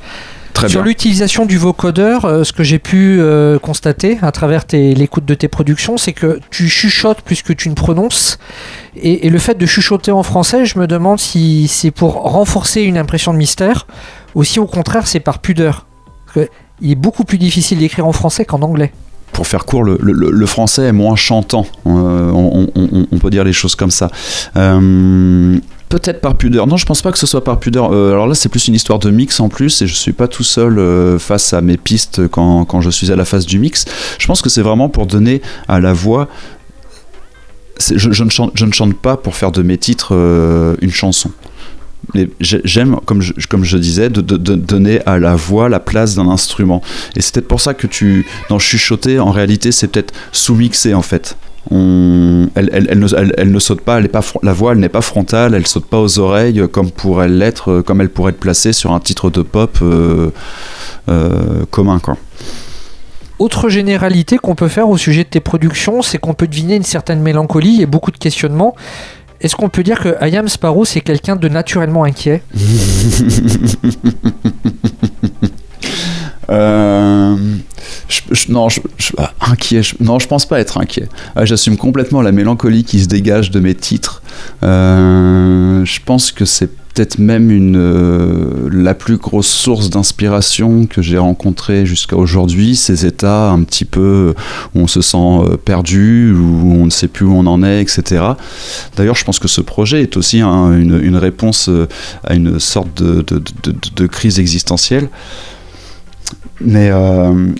Très 0.55 0.69
Sur 0.69 0.83
l'utilisation 0.83 1.45
du 1.45 1.57
vocodeur, 1.57 2.23
euh, 2.23 2.43
ce 2.45 2.53
que 2.53 2.63
j'ai 2.63 2.79
pu 2.79 3.19
euh, 3.19 3.59
constater 3.59 4.17
à 4.21 4.31
travers 4.31 4.63
l'écoute 4.71 5.25
de 5.25 5.33
tes 5.33 5.49
productions, 5.49 5.97
c'est 5.97 6.13
que 6.13 6.39
tu 6.49 6.69
chuchotes 6.69 7.21
plus 7.21 7.43
que 7.43 7.51
tu 7.51 7.69
ne 7.69 7.75
prononces. 7.75 8.39
Et, 8.95 9.27
et, 9.27 9.29
le 9.29 9.37
fait 9.37 9.55
de 9.55 9.65
chuchoter 9.65 10.11
en 10.11 10.23
français, 10.23 10.65
je 10.65 10.79
me 10.79 10.87
demande 10.87 11.19
si 11.19 11.67
c'est 11.67 11.91
pour 11.91 12.13
renforcer 12.13 12.81
une 12.83 12.97
impression 12.97 13.33
de 13.33 13.37
mystère 13.37 13.85
ou 14.33 14.45
si 14.45 14.59
au 14.59 14.65
contraire 14.65 15.07
c'est 15.07 15.19
par 15.19 15.39
pudeur. 15.39 15.85
Parce 16.25 16.47
que 16.47 16.51
il 16.81 16.91
est 16.91 16.95
beaucoup 16.95 17.23
plus 17.23 17.37
difficile 17.37 17.79
d'écrire 17.79 18.07
en 18.07 18.11
français 18.13 18.45
qu'en 18.45 18.61
anglais. 18.61 18.91
Pour 19.31 19.47
faire 19.47 19.65
court, 19.65 19.83
le, 19.83 20.45
français 20.45 20.83
est 20.83 20.91
moins 20.93 21.17
chantant, 21.17 21.65
euh, 21.87 22.31
on, 22.33 23.17
peut 23.17 23.29
dire 23.29 23.43
les 23.43 23.51
choses 23.51 23.75
comme 23.75 23.91
ça. 23.91 24.09
Euh, 24.55 25.57
peut-être 25.99 26.21
par 26.21 26.35
pudeur. 26.35 26.67
Non, 26.67 26.77
je 26.77 26.85
pense 26.85 27.01
pas 27.01 27.11
que 27.11 27.17
ce 27.17 27.27
soit 27.27 27.43
par 27.43 27.59
pudeur. 27.59 27.91
Euh, 27.91 28.11
alors 28.11 28.27
là, 28.27 28.35
c'est 28.35 28.49
plus 28.49 28.67
une 28.67 28.75
histoire 28.75 28.99
de 28.99 29.09
mix 29.09 29.39
en 29.39 29.49
plus, 29.49 29.81
et 29.81 29.87
je 29.87 29.93
suis 29.93 30.13
pas 30.13 30.27
tout 30.27 30.43
seul 30.43 30.79
face 31.19 31.53
à 31.53 31.61
mes 31.61 31.77
pistes 31.77 32.27
quand, 32.27 32.65
quand, 32.65 32.81
je 32.81 32.89
suis 32.89 33.11
à 33.11 33.15
la 33.15 33.25
phase 33.25 33.45
du 33.45 33.59
mix. 33.59 33.85
Je 34.19 34.27
pense 34.27 34.41
que 34.41 34.49
c'est 34.49 34.61
vraiment 34.61 34.89
pour 34.89 35.05
donner 35.05 35.41
à 35.67 35.79
la 35.79 35.93
voix. 35.93 36.27
Je, 37.79 38.07
ne 38.23 38.29
chante, 38.29 38.51
je, 38.55 38.65
ne 38.65 38.71
chante, 38.71 38.95
pas 38.95 39.17
pour 39.17 39.35
faire 39.35 39.51
de 39.51 39.61
mes 39.61 39.77
titres 39.77 40.13
une 40.81 40.91
chanson 40.91 41.31
j'aime, 42.39 42.97
comme 43.05 43.21
je, 43.21 43.33
comme 43.47 43.63
je 43.63 43.77
disais, 43.77 44.09
de, 44.09 44.21
donner 44.21 45.01
à 45.05 45.19
la 45.19 45.35
voix 45.35 45.69
la 45.69 45.79
place 45.79 46.15
d'un 46.15 46.27
instrument. 46.27 46.81
Et 47.15 47.21
c'est 47.21 47.33
peut-être 47.33 47.47
pour 47.47 47.61
ça 47.61 47.73
que 47.73 47.87
tu, 47.87 48.25
dans 48.49 48.59
chuchoter, 48.59 49.19
en 49.19 49.31
réalité, 49.31 49.71
c'est 49.71 49.87
peut-être 49.87 50.13
sous-mixé 50.31 50.93
en 50.93 51.01
fait. 51.01 51.37
On, 51.71 52.47
elle, 52.55 52.69
elle, 52.73 52.87
elle, 52.91 52.99
ne, 52.99 53.07
elle, 53.37 53.51
ne, 53.51 53.59
saute 53.59 53.81
pas, 53.81 53.97
elle 53.97 54.09
pas, 54.09 54.21
la 54.43 54.53
voix 54.53 54.73
elle 54.73 54.79
n'est 54.79 54.89
pas 54.89 55.01
frontale, 55.01 55.55
elle 55.55 55.65
saute 55.65 55.85
pas 55.85 55.99
aux 55.99 56.19
oreilles 56.19 56.63
comme 56.71 56.91
pourrait 56.91 57.27
l'être, 57.27 57.81
comme 57.81 58.01
elle 58.01 58.09
pourrait 58.09 58.31
être 58.31 58.39
placée 58.39 58.71
sur 58.71 58.91
un 58.91 58.99
titre 58.99 59.31
de 59.31 59.41
pop 59.41 59.79
euh, 59.81 60.29
euh, 61.09 61.65
commun 61.71 61.99
quoi. 61.99 62.17
Autre 63.39 63.67
généralité 63.67 64.37
qu'on 64.37 64.55
peut 64.55 64.67
faire 64.67 64.87
au 64.89 64.97
sujet 64.97 65.23
de 65.23 65.29
tes 65.29 65.39
productions, 65.41 66.01
c'est 66.01 66.19
qu'on 66.19 66.33
peut 66.33 66.47
deviner 66.47 66.75
une 66.75 66.83
certaine 66.83 67.21
mélancolie 67.21 67.81
et 67.81 67.85
beaucoup 67.85 68.11
de 68.11 68.17
questionnements. 68.17 68.75
Est-ce 69.41 69.55
qu'on 69.55 69.69
peut 69.69 69.83
dire 69.83 69.99
que 69.99 70.15
Ayam 70.21 70.47
Sparrow 70.47 70.85
c'est 70.85 71.01
quelqu'un 71.01 71.35
de 71.35 71.49
naturellement 71.49 72.03
inquiet? 72.03 72.43
euh, 76.49 77.35
non, 78.49 78.69
je, 78.69 78.81
ah, 79.17 79.33
inquiet. 79.41 79.81
non, 79.99 80.19
je 80.19 80.27
pense 80.27 80.45
pas 80.45 80.59
être 80.59 80.77
inquiet. 80.77 81.09
Ah, 81.35 81.45
j'assume 81.45 81.77
complètement 81.77 82.21
la 82.21 82.31
mélancolie 82.31 82.83
qui 82.83 83.01
se 83.01 83.07
dégage 83.07 83.51
de 83.51 83.59
mes 83.59 83.75
titres. 83.75 84.21
Euh, 84.63 85.83
je 85.85 85.99
pense 86.05 86.31
que 86.31 86.45
c'est 86.45 86.69
peut-être 86.93 87.19
même 87.19 87.75
euh, 87.75 88.69
la 88.71 88.93
plus 88.93 89.17
grosse 89.17 89.49
source 89.49 89.89
d'inspiration 89.89 90.85
que 90.85 91.01
j'ai 91.01 91.17
rencontrée 91.17 91.85
jusqu'à 91.85 92.15
aujourd'hui, 92.15 92.77
ces 92.77 93.05
états 93.05 93.49
un 93.49 93.63
petit 93.63 93.83
peu 93.83 94.33
où 94.73 94.79
on 94.79 94.87
se 94.87 95.01
sent 95.01 95.57
perdu, 95.65 96.33
où 96.33 96.73
on 96.73 96.85
ne 96.85 96.89
sait 96.89 97.09
plus 97.09 97.25
où 97.25 97.33
on 97.33 97.47
en 97.47 97.63
est, 97.63 97.81
etc. 97.81 98.23
D'ailleurs, 98.95 99.15
je 99.15 99.25
pense 99.25 99.39
que 99.39 99.49
ce 99.49 99.59
projet 99.59 100.03
est 100.03 100.15
aussi 100.15 100.41
une, 100.41 101.17
réponse 101.17 101.69
à 102.23 102.33
une 102.33 102.59
sorte 102.59 103.01
de, 103.01 104.07
crise 104.07 104.39
existentielle. 104.39 105.09
Mais 106.61 106.91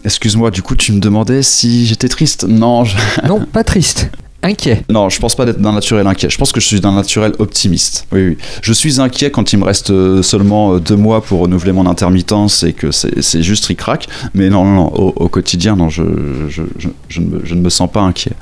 excuse-moi, 0.03 0.51
du 0.51 0.61
coup, 0.61 0.75
tu 0.75 0.91
me 0.91 0.99
demandais 0.99 1.43
si 1.43 1.85
j'étais 1.85 2.07
triste. 2.09 2.45
Non, 2.47 2.83
non, 3.27 3.45
pas 3.45 3.63
triste 3.63 4.09
inquiet. 4.45 4.83
Non, 4.89 5.09
je 5.09 5.19
pense 5.19 5.35
pas 5.35 5.45
d'être 5.45 5.59
d'un 5.59 5.73
naturel 5.73 6.07
inquiet. 6.07 6.29
Je 6.29 6.37
pense 6.37 6.51
que 6.51 6.59
je 6.59 6.67
suis 6.67 6.79
d'un 6.79 6.93
naturel 6.93 7.33
optimiste. 7.39 8.07
Oui, 8.11 8.27
oui. 8.27 8.37
Je 8.61 8.73
suis 8.73 9.01
inquiet 9.01 9.31
quand 9.31 9.53
il 9.53 9.59
me 9.59 9.65
reste 9.65 9.89
euh, 9.89 10.21
seulement 10.21 10.73
euh, 10.73 10.79
deux 10.79 10.95
mois 10.95 11.21
pour 11.21 11.41
renouveler 11.41 11.71
mon 11.71 11.85
intermittence 11.87 12.63
et 12.63 12.73
que 12.73 12.91
c'est 12.91 13.41
juste 13.41 13.65
ric-rac. 13.65 14.07
Mais 14.33 14.49
non, 14.49 14.63
non, 14.65 14.75
non 14.75 14.87
au, 14.87 15.27
quotidien, 15.27 15.75
non, 15.75 15.89
je, 15.89 16.03
je, 16.49 16.63
je, 16.77 17.19
ne 17.19 17.25
me, 17.25 17.41
je, 17.43 17.55
ne 17.55 17.61
me, 17.61 17.69
sens 17.69 17.91
pas 17.91 18.01
inquiet. 18.01 18.33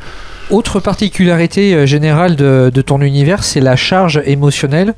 Autre 0.49 0.79
particularité 0.79 1.73
euh, 1.73 1.85
générale 1.85 2.35
de, 2.35 2.71
de 2.73 2.81
ton 2.81 3.01
univers, 3.01 3.43
c'est 3.43 3.61
la 3.61 3.75
charge 3.75 4.21
émotionnelle. 4.25 4.93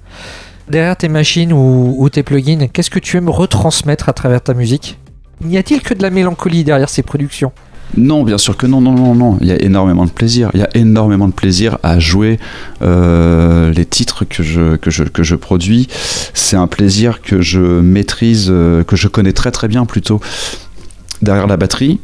Derrière 0.69 0.97
tes 0.97 1.09
machines 1.09 1.53
ou, 1.53 1.95
ou 1.97 2.09
tes 2.09 2.23
plugins, 2.23 2.67
qu'est-ce 2.73 2.89
que 2.89 2.99
tu 2.99 3.17
aimes 3.17 3.29
retransmettre 3.29 4.09
à 4.09 4.13
travers 4.13 4.41
ta 4.41 4.55
musique? 4.55 4.97
N'y 5.43 5.57
a-t-il 5.57 5.81
que 5.81 5.93
de 5.93 6.01
la 6.01 6.09
mélancolie 6.09 6.63
derrière 6.63 6.89
ces 6.89 7.03
productions? 7.03 7.51
Non, 7.97 8.23
bien 8.23 8.38
sûr 8.38 8.57
que 8.57 8.65
non, 8.65 8.81
non, 8.81 8.93
non, 8.93 9.15
non. 9.15 9.38
Il 9.41 9.47
y 9.47 9.51
a 9.51 9.61
énormément 9.61 10.05
de 10.05 10.11
plaisir. 10.11 10.49
Il 10.53 10.59
y 10.59 10.63
a 10.63 10.69
énormément 10.73 11.27
de 11.27 11.33
plaisir 11.33 11.77
à 11.83 11.99
jouer 11.99 12.39
euh, 12.81 13.71
les 13.71 13.86
titres 13.86 14.25
que 14.25 14.43
je, 14.43 15.36
produis. 15.36 15.88
C'est 16.33 16.57
un 16.57 16.67
plaisir 16.67 17.21
que 17.21 17.41
je 17.41 17.59
maîtrise, 17.59 18.47
euh, 18.49 18.83
que 18.83 18.95
je 18.95 19.07
connais 19.07 19.33
très 19.33 19.51
très 19.51 19.67
bien 19.67 19.86
plutôt. 19.86 20.19
Derrière 21.21 21.47
la 21.47 21.57
batterie, 21.57 21.99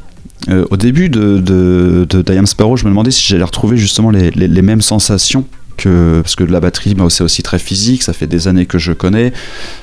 euh, 0.50 0.66
au 0.70 0.78
début 0.78 1.10
de, 1.10 1.40
de, 1.40 2.06
de, 2.10 2.46
Sparrow, 2.46 2.78
je 2.78 2.86
me 2.86 2.90
demandais 2.90 3.12
si 3.12 3.28
j'allais 3.28 3.44
retrouver 3.44 3.76
justement 3.76 4.12
les, 4.12 4.32
les, 4.32 4.62
mêmes 4.62 4.82
sensations 4.82 5.46
que, 5.78 6.22
parce 6.22 6.36
que 6.36 6.44
la 6.44 6.60
batterie, 6.60 6.96
c'est 7.10 7.24
aussi 7.24 7.44
très 7.44 7.60
physique, 7.60 8.02
ça 8.04 8.14
fait 8.14 8.28
des 8.28 8.48
années 8.48 8.66
que 8.66 8.80
je 8.80 8.94
connais, 8.94 9.34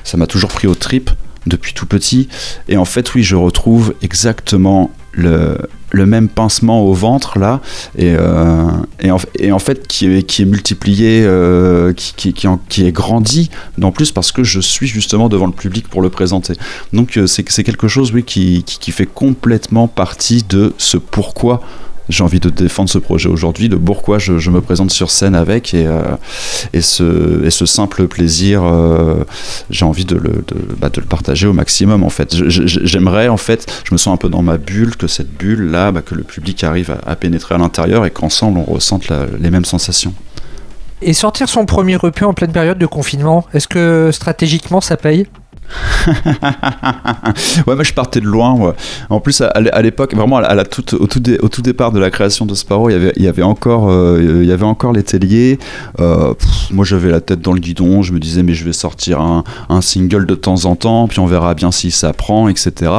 ça 0.03 0.17
m'a 0.17 0.27
toujours 0.27 0.49
pris 0.49 0.67
au 0.67 0.75
trip 0.75 1.11
depuis 1.49 1.73
tout 1.73 1.85
petit. 1.85 2.29
Et 2.67 2.77
en 2.77 2.85
fait, 2.85 3.13
oui, 3.13 3.23
je 3.23 3.35
retrouve 3.35 3.93
exactement 4.01 4.91
le, 5.13 6.05
même 6.05 6.29
pincement 6.29 6.81
au 6.81 6.93
ventre 6.93 7.39
là 7.39 7.61
et, 7.97 8.15
euh, 8.17 8.69
et, 8.99 9.51
en, 9.51 9.59
fait 9.59 9.87
qui 9.87 10.07
est, 10.07 10.23
qui 10.23 10.43
est 10.43 10.45
multiplié 10.45 11.23
euh, 11.23 11.93
qui, 11.93 12.33
qui, 12.33 12.85
est 12.85 12.91
grandi 12.91 13.49
non 13.77 13.91
plus 13.91 14.11
parce 14.11 14.31
que 14.31 14.43
je 14.43 14.59
suis 14.59 14.87
justement 14.87 15.29
devant 15.29 15.47
le 15.47 15.51
public 15.51 15.87
pour 15.87 16.01
le 16.01 16.09
présenter 16.09 16.53
donc 16.93 17.17
euh, 17.17 17.27
c'est 17.27 17.43
quelque 17.43 17.87
chose 17.87 18.13
oui 18.13 18.23
qui, 18.23 18.63
fait 18.91 19.05
complètement 19.05 19.87
partie 19.87 20.43
de 20.47 20.73
ce 20.77 20.97
pourquoi 20.97 21.61
j'ai 22.09 22.23
envie 22.23 22.39
de 22.39 22.49
défendre 22.49 22.89
ce 22.89 22.97
projet 22.97 23.29
aujourd'hui, 23.29 23.69
de 23.69 23.75
pourquoi 23.75 24.17
je, 24.19 24.49
me 24.49 24.61
présente 24.61 24.91
sur 24.91 25.11
scène 25.11 25.35
avec 25.35 25.73
et, 25.73 25.87
et, 26.73 26.81
ce, 26.81 27.65
simple 27.65 28.07
plaisir, 28.07 28.63
j'ai 29.69 29.85
envie 29.85 30.05
de 30.05 30.15
le, 30.15 30.43
de, 30.47 30.55
bah, 30.77 30.89
de 30.89 31.01
le 31.01 31.07
partager 31.07 31.47
au 31.47 31.53
maximum 31.53 32.03
en 32.03 32.09
fait. 32.09 32.35
J'aimerais 32.47 33.27
en 33.27 33.37
fait, 33.37 33.71
je 33.83 33.93
me 33.93 33.97
sens 33.97 34.13
un 34.13 34.17
peu 34.17 34.29
dans 34.29 34.41
ma 34.41 34.57
bulle, 34.57 34.95
que 34.95 35.07
cette 35.07 35.31
bulle 35.31 35.71
là, 35.71 35.91
bah, 35.91 36.01
que 36.01 36.15
le 36.15 36.23
public 36.23 36.63
arrive 36.63 36.97
à, 37.05 37.15
pénétrer 37.15 37.55
à 37.55 37.57
l'intérieur 37.57 38.05
et 38.05 38.11
qu'ensemble 38.11 38.59
on 38.59 38.73
ressente 38.73 39.07
les 39.39 39.51
mêmes 39.51 39.65
sensations. 39.65 40.13
Et 41.01 41.13
sortir 41.13 41.47
son 41.47 41.65
premier 41.65 41.97
EP 42.03 42.25
en 42.25 42.33
pleine 42.33 42.51
période 42.51 42.77
de 42.77 42.85
confinement, 42.85 43.45
est-ce 43.53 43.67
que 43.67 44.09
stratégiquement 44.11 44.81
ça 44.81 44.97
paye? 44.97 45.27
ouais, 47.67 47.75
mais 47.77 47.83
je 47.83 47.93
partais 47.93 48.19
de 48.19 48.25
loin. 48.25 48.73
En 49.09 49.19
plus, 49.19 49.41
à, 49.41 49.81
l'époque, 49.81 50.15
vraiment, 50.15 50.37
à 50.37 50.55
la 50.55 50.65
toute, 50.65 50.93
au, 50.93 51.07
tout 51.07 51.21
au 51.41 51.49
tout 51.49 51.61
départ 51.61 51.91
de 51.91 51.99
la 51.99 52.09
création 52.09 52.45
de 52.45 52.53
Sparrow, 52.55 52.89
il 52.89 52.93
y 52.93 52.95
avait, 52.95 53.13
il 53.15 53.23
y 53.23 53.27
avait 53.27 53.43
encore, 53.43 53.89
euh, 53.89 54.41
il 54.41 54.47
y 54.47 54.51
avait 54.51 54.65
encore 54.65 54.93
les 54.93 55.03
telliers. 55.03 55.59
Euh, 55.99 56.33
moi, 56.71 56.85
j'avais 56.85 57.09
la 57.09 57.21
tête 57.21 57.41
dans 57.41 57.53
le 57.53 57.59
guidon. 57.59 58.01
Je 58.01 58.13
me 58.13 58.19
disais, 58.19 58.43
mais 58.43 58.53
je 58.53 58.65
vais 58.65 58.73
sortir 58.73 59.21
un, 59.21 59.43
single 59.81 60.25
de 60.25 60.35
temps 60.35 60.65
en 60.65 60.75
temps, 60.75 61.07
puis 61.07 61.19
on 61.19 61.25
verra 61.25 61.53
bien 61.53 61.71
si 61.71 61.89
ça 61.91 62.11
prend, 62.11 62.49
etc. 62.49 62.91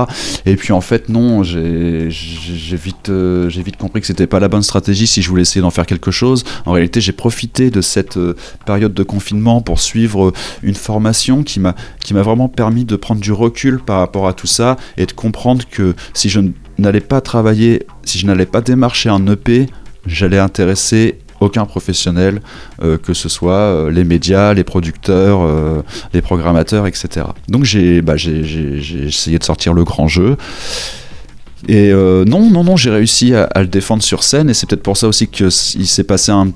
Et 0.47 0.57
puis, 0.57 0.73
en 0.73 0.81
fait, 0.81 1.09
non, 1.09 1.43
j'ai 1.43 2.09
vite, 2.09 3.11
euh, 3.11 3.49
j'ai 3.49 3.63
vite 3.63 3.77
compris 3.77 4.01
que 4.01 4.07
c'était 4.07 4.27
pas 4.27 4.41
la 4.41 4.49
bonne 4.49 4.63
stratégie 4.63 5.07
si 5.07 5.21
je 5.23 5.29
voulais 5.29 5.43
essayer 5.43 5.61
d'en 5.61 5.71
faire 5.71 5.87
quelque 5.87 6.11
chose. 6.11 6.45
En 6.67 6.73
réalité, 6.73 7.01
j'ai 7.01 7.13
profité 7.13 7.71
de 7.71 7.81
cette 7.81 8.19
période 8.65 8.95
de 8.95 9.03
confinement 9.03 9.61
pour 9.61 9.81
suivre 9.81 10.33
une 10.63 10.75
formation 10.75 11.43
qui 11.43 11.61
m'a, 11.61 11.75
qui 12.03 12.15
m'a 12.15 12.23
vraiment 12.23 12.49
de 12.61 12.97
prendre 12.97 13.21
du 13.21 13.33
recul 13.33 13.81
par 13.81 13.99
rapport 13.99 14.29
à 14.29 14.33
tout 14.33 14.47
ça 14.47 14.77
et 14.97 15.07
de 15.07 15.13
comprendre 15.13 15.65
que 15.71 15.95
si 16.13 16.29
je 16.29 16.41
n'allais 16.79 17.01
pas 17.01 17.21
travailler, 17.21 17.87
si 18.05 18.19
je 18.19 18.27
n'allais 18.27 18.47
pas 18.47 18.61
démarcher 18.61 19.09
un 19.09 19.27
EP, 19.27 19.67
j'allais 20.07 20.39
intéresser 20.39 21.19
aucun 21.41 21.65
professionnel, 21.65 22.43
euh, 22.83 22.99
que 22.99 23.15
ce 23.15 23.31
soit 23.31 23.55
euh, 23.55 23.91
les 23.91 24.05
médias, 24.05 24.53
les 24.53 24.65
producteurs, 24.65 25.41
euh, 25.41 25.83
les 26.13 26.21
programmateurs, 26.21 26.87
etc. 26.87 27.27
Donc 27.49 27.63
bah, 28.03 28.17
j'ai 28.17 29.07
essayé 29.07 29.39
de 29.39 29.45
sortir 29.45 29.73
le 29.73 29.85
grand 29.85 30.07
jeu. 30.07 30.37
Et 31.69 31.93
non, 31.93 32.51
non, 32.51 32.65
non, 32.65 32.77
j'ai 32.77 32.91
réussi 32.91 33.35
à, 33.35 33.45
à, 33.45 33.61
le 33.61 33.69
défendre 33.69 34.03
sur 34.03 34.23
scène, 34.23 34.49
et 34.49 34.55
c'est 34.55 34.67
peut-être 34.67 34.83
pour 34.83 34.97
ça 34.97 35.09
aussi 35.09 35.29
qu'il 35.29 35.51
s'est 35.51 36.05
passé 36.05 36.33
un 36.33 36.53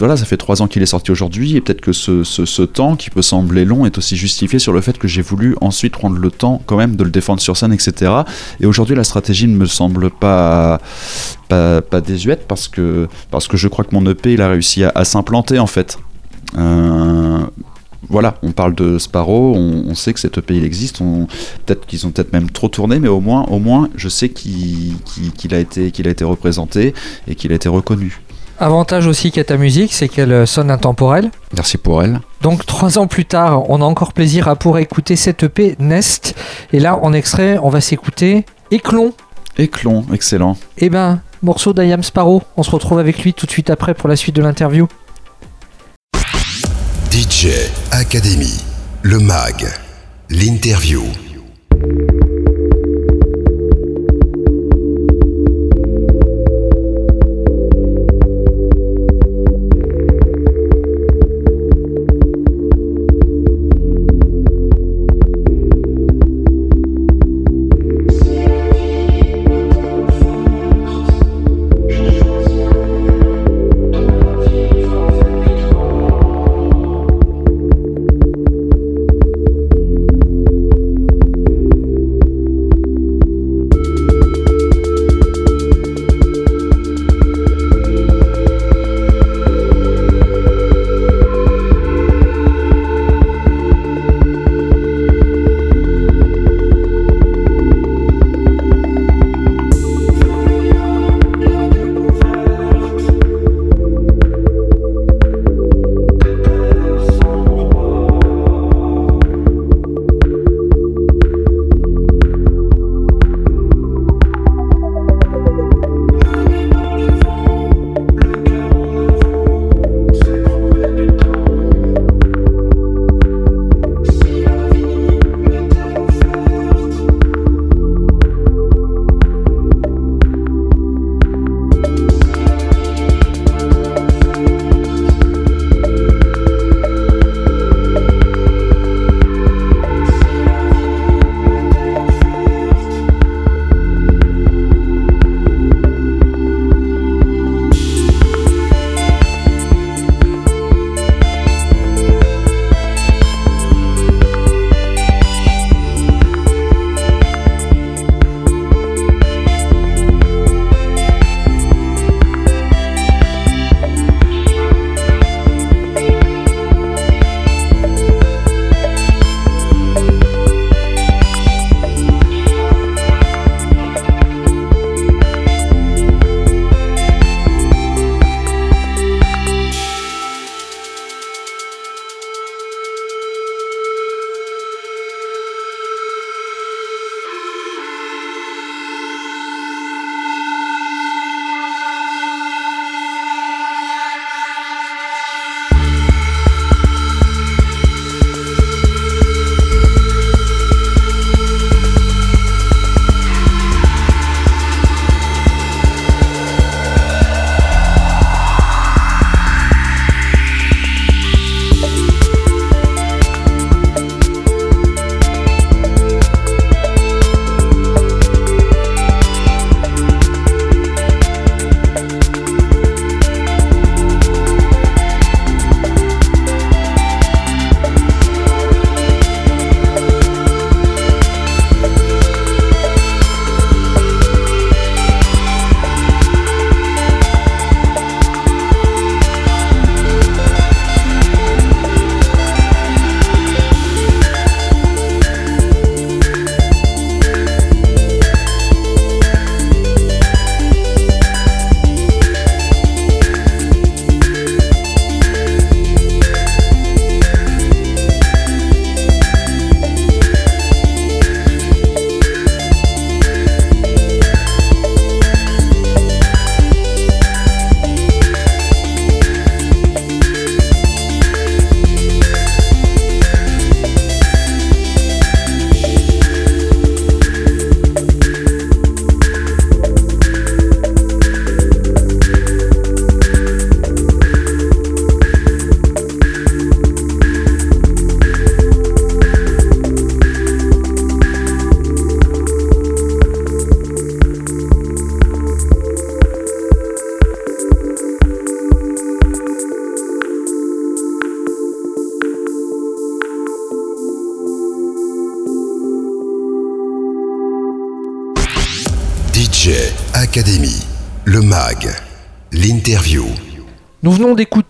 voilà, 0.00 0.16
ça 0.16 0.24
fait 0.24 0.38
trois 0.38 0.62
ans 0.62 0.66
qu'il 0.66 0.82
est 0.82 0.86
sorti 0.86 1.10
aujourd'hui, 1.10 1.56
et 1.56 1.60
peut-être 1.60 1.82
que 1.82 1.92
ce, 1.92 2.62
temps, 2.62 2.96
qui 2.96 3.10
peut 3.10 3.20
sembler 3.20 3.66
long, 3.66 3.84
est 3.84 3.98
aussi 3.98 4.16
justifié 4.16 4.58
sur 4.58 4.72
le 4.72 4.80
fait 4.80 4.96
que 4.96 5.06
j'ai 5.06 5.20
voulu 5.20 5.56
ensuite 5.60 5.92
prendre 5.92 6.16
le 6.16 6.30
temps 6.30 6.62
quand 6.64 6.76
même 6.76 6.96
de 6.96 7.04
le 7.04 7.10
défendre 7.10 7.40
sur 7.40 7.54
scène, 7.56 7.74
etc. 7.74 8.10
Et 8.60 8.66
aujourd'hui, 8.66 8.96
la 8.96 9.04
stratégie 9.04 9.46
ne 9.46 9.54
me 9.54 9.66
semble 9.66 10.10
pas, 10.10 10.80
pas, 11.48 12.00
désuète, 12.00 12.48
parce 12.48 12.66
que, 12.66 13.08
parce 13.30 13.46
que 13.46 13.58
je 13.58 13.68
crois 13.68 13.84
que 13.84 13.94
mon 13.94 14.04
EP, 14.10 14.32
il 14.32 14.40
a 14.40 14.48
réussi 14.48 14.84
à, 14.84 15.04
s'implanter 15.04 15.58
en 15.58 15.66
fait. 15.66 15.98
Euh, 16.56 17.40
voilà, 18.08 18.38
on 18.42 18.52
parle 18.52 18.74
de 18.74 18.98
Sparrow, 18.98 19.54
on, 19.54 19.94
sait 19.94 20.14
que 20.14 20.20
cet 20.20 20.38
EP 20.38 20.56
il 20.56 20.64
existe, 20.64 21.00
peut-être 21.66 21.86
qu'ils 21.86 22.06
ont 22.06 22.10
peut-être 22.10 22.32
même 22.32 22.50
trop 22.50 22.68
tourné, 22.68 22.98
mais 22.98 23.08
au 23.08 23.20
moins, 23.20 23.44
au 23.44 23.58
moins 23.58 23.90
je 23.96 24.08
sais 24.08 24.30
qu'il 24.30 24.94
a, 25.52 25.58
été, 25.58 25.90
qu'il 25.90 26.08
a 26.08 26.10
été 26.10 26.24
représenté 26.24 26.94
et 27.28 27.34
qu'il 27.34 27.52
a 27.52 27.54
été 27.54 27.68
reconnu. 27.68 28.22
Avantage 28.62 29.06
aussi 29.06 29.32
qu'a 29.32 29.42
ta 29.42 29.56
musique, 29.56 29.94
c'est 29.94 30.08
qu'elle 30.08 30.32
euh, 30.32 30.44
sonne 30.44 30.70
intemporelle. 30.70 31.30
Merci 31.54 31.78
pour 31.78 32.02
elle. 32.02 32.20
Donc 32.42 32.66
trois 32.66 32.98
ans 32.98 33.06
plus 33.06 33.24
tard, 33.24 33.70
on 33.70 33.80
a 33.80 33.84
encore 33.86 34.12
plaisir 34.12 34.48
à 34.48 34.54
pouvoir 34.54 34.82
écouter 34.82 35.16
cette 35.16 35.42
EP 35.44 35.76
Nest. 35.78 36.34
Et 36.74 36.78
là, 36.78 36.98
en 37.02 37.14
extrait, 37.14 37.58
on 37.62 37.70
va 37.70 37.80
s'écouter 37.80 38.44
Éclon. 38.70 39.14
Éclon, 39.56 40.04
excellent. 40.12 40.58
Eh 40.76 40.90
ben, 40.90 41.20
morceau 41.42 41.72
d'Ayam 41.72 42.02
Sparrow. 42.02 42.42
On 42.58 42.62
se 42.62 42.70
retrouve 42.70 42.98
avec 42.98 43.24
lui 43.24 43.32
tout 43.32 43.46
de 43.46 43.50
suite 43.50 43.70
après 43.70 43.94
pour 43.94 44.10
la 44.10 44.16
suite 44.16 44.36
de 44.36 44.42
l'interview. 44.42 44.88
DJ 47.10 47.48
Academy, 47.92 48.62
le 49.02 49.20
MAG, 49.20 49.66
l'interview. 50.28 51.04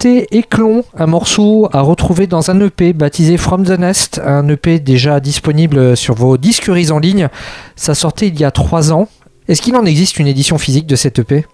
D'écouter 0.00 0.38
Éclon, 0.38 0.84
un 0.96 1.06
morceau 1.06 1.68
à 1.72 1.82
retrouver 1.82 2.26
dans 2.26 2.50
un 2.50 2.58
EP 2.60 2.94
baptisé 2.94 3.36
From 3.36 3.66
the 3.66 3.78
Nest, 3.78 4.20
un 4.24 4.48
EP 4.48 4.78
déjà 4.78 5.20
disponible 5.20 5.96
sur 5.96 6.14
vos 6.14 6.38
disqueries 6.38 6.90
en 6.90 6.98
ligne. 6.98 7.28
Ça 7.76 7.94
sortait 7.94 8.28
il 8.28 8.40
y 8.40 8.44
a 8.44 8.50
trois 8.50 8.92
ans. 8.92 9.08
Est-ce 9.48 9.60
qu'il 9.60 9.76
en 9.76 9.84
existe 9.84 10.18
une 10.18 10.26
édition 10.26 10.56
physique 10.56 10.86
de 10.86 10.96
cet 10.96 11.18
EP 11.18 11.44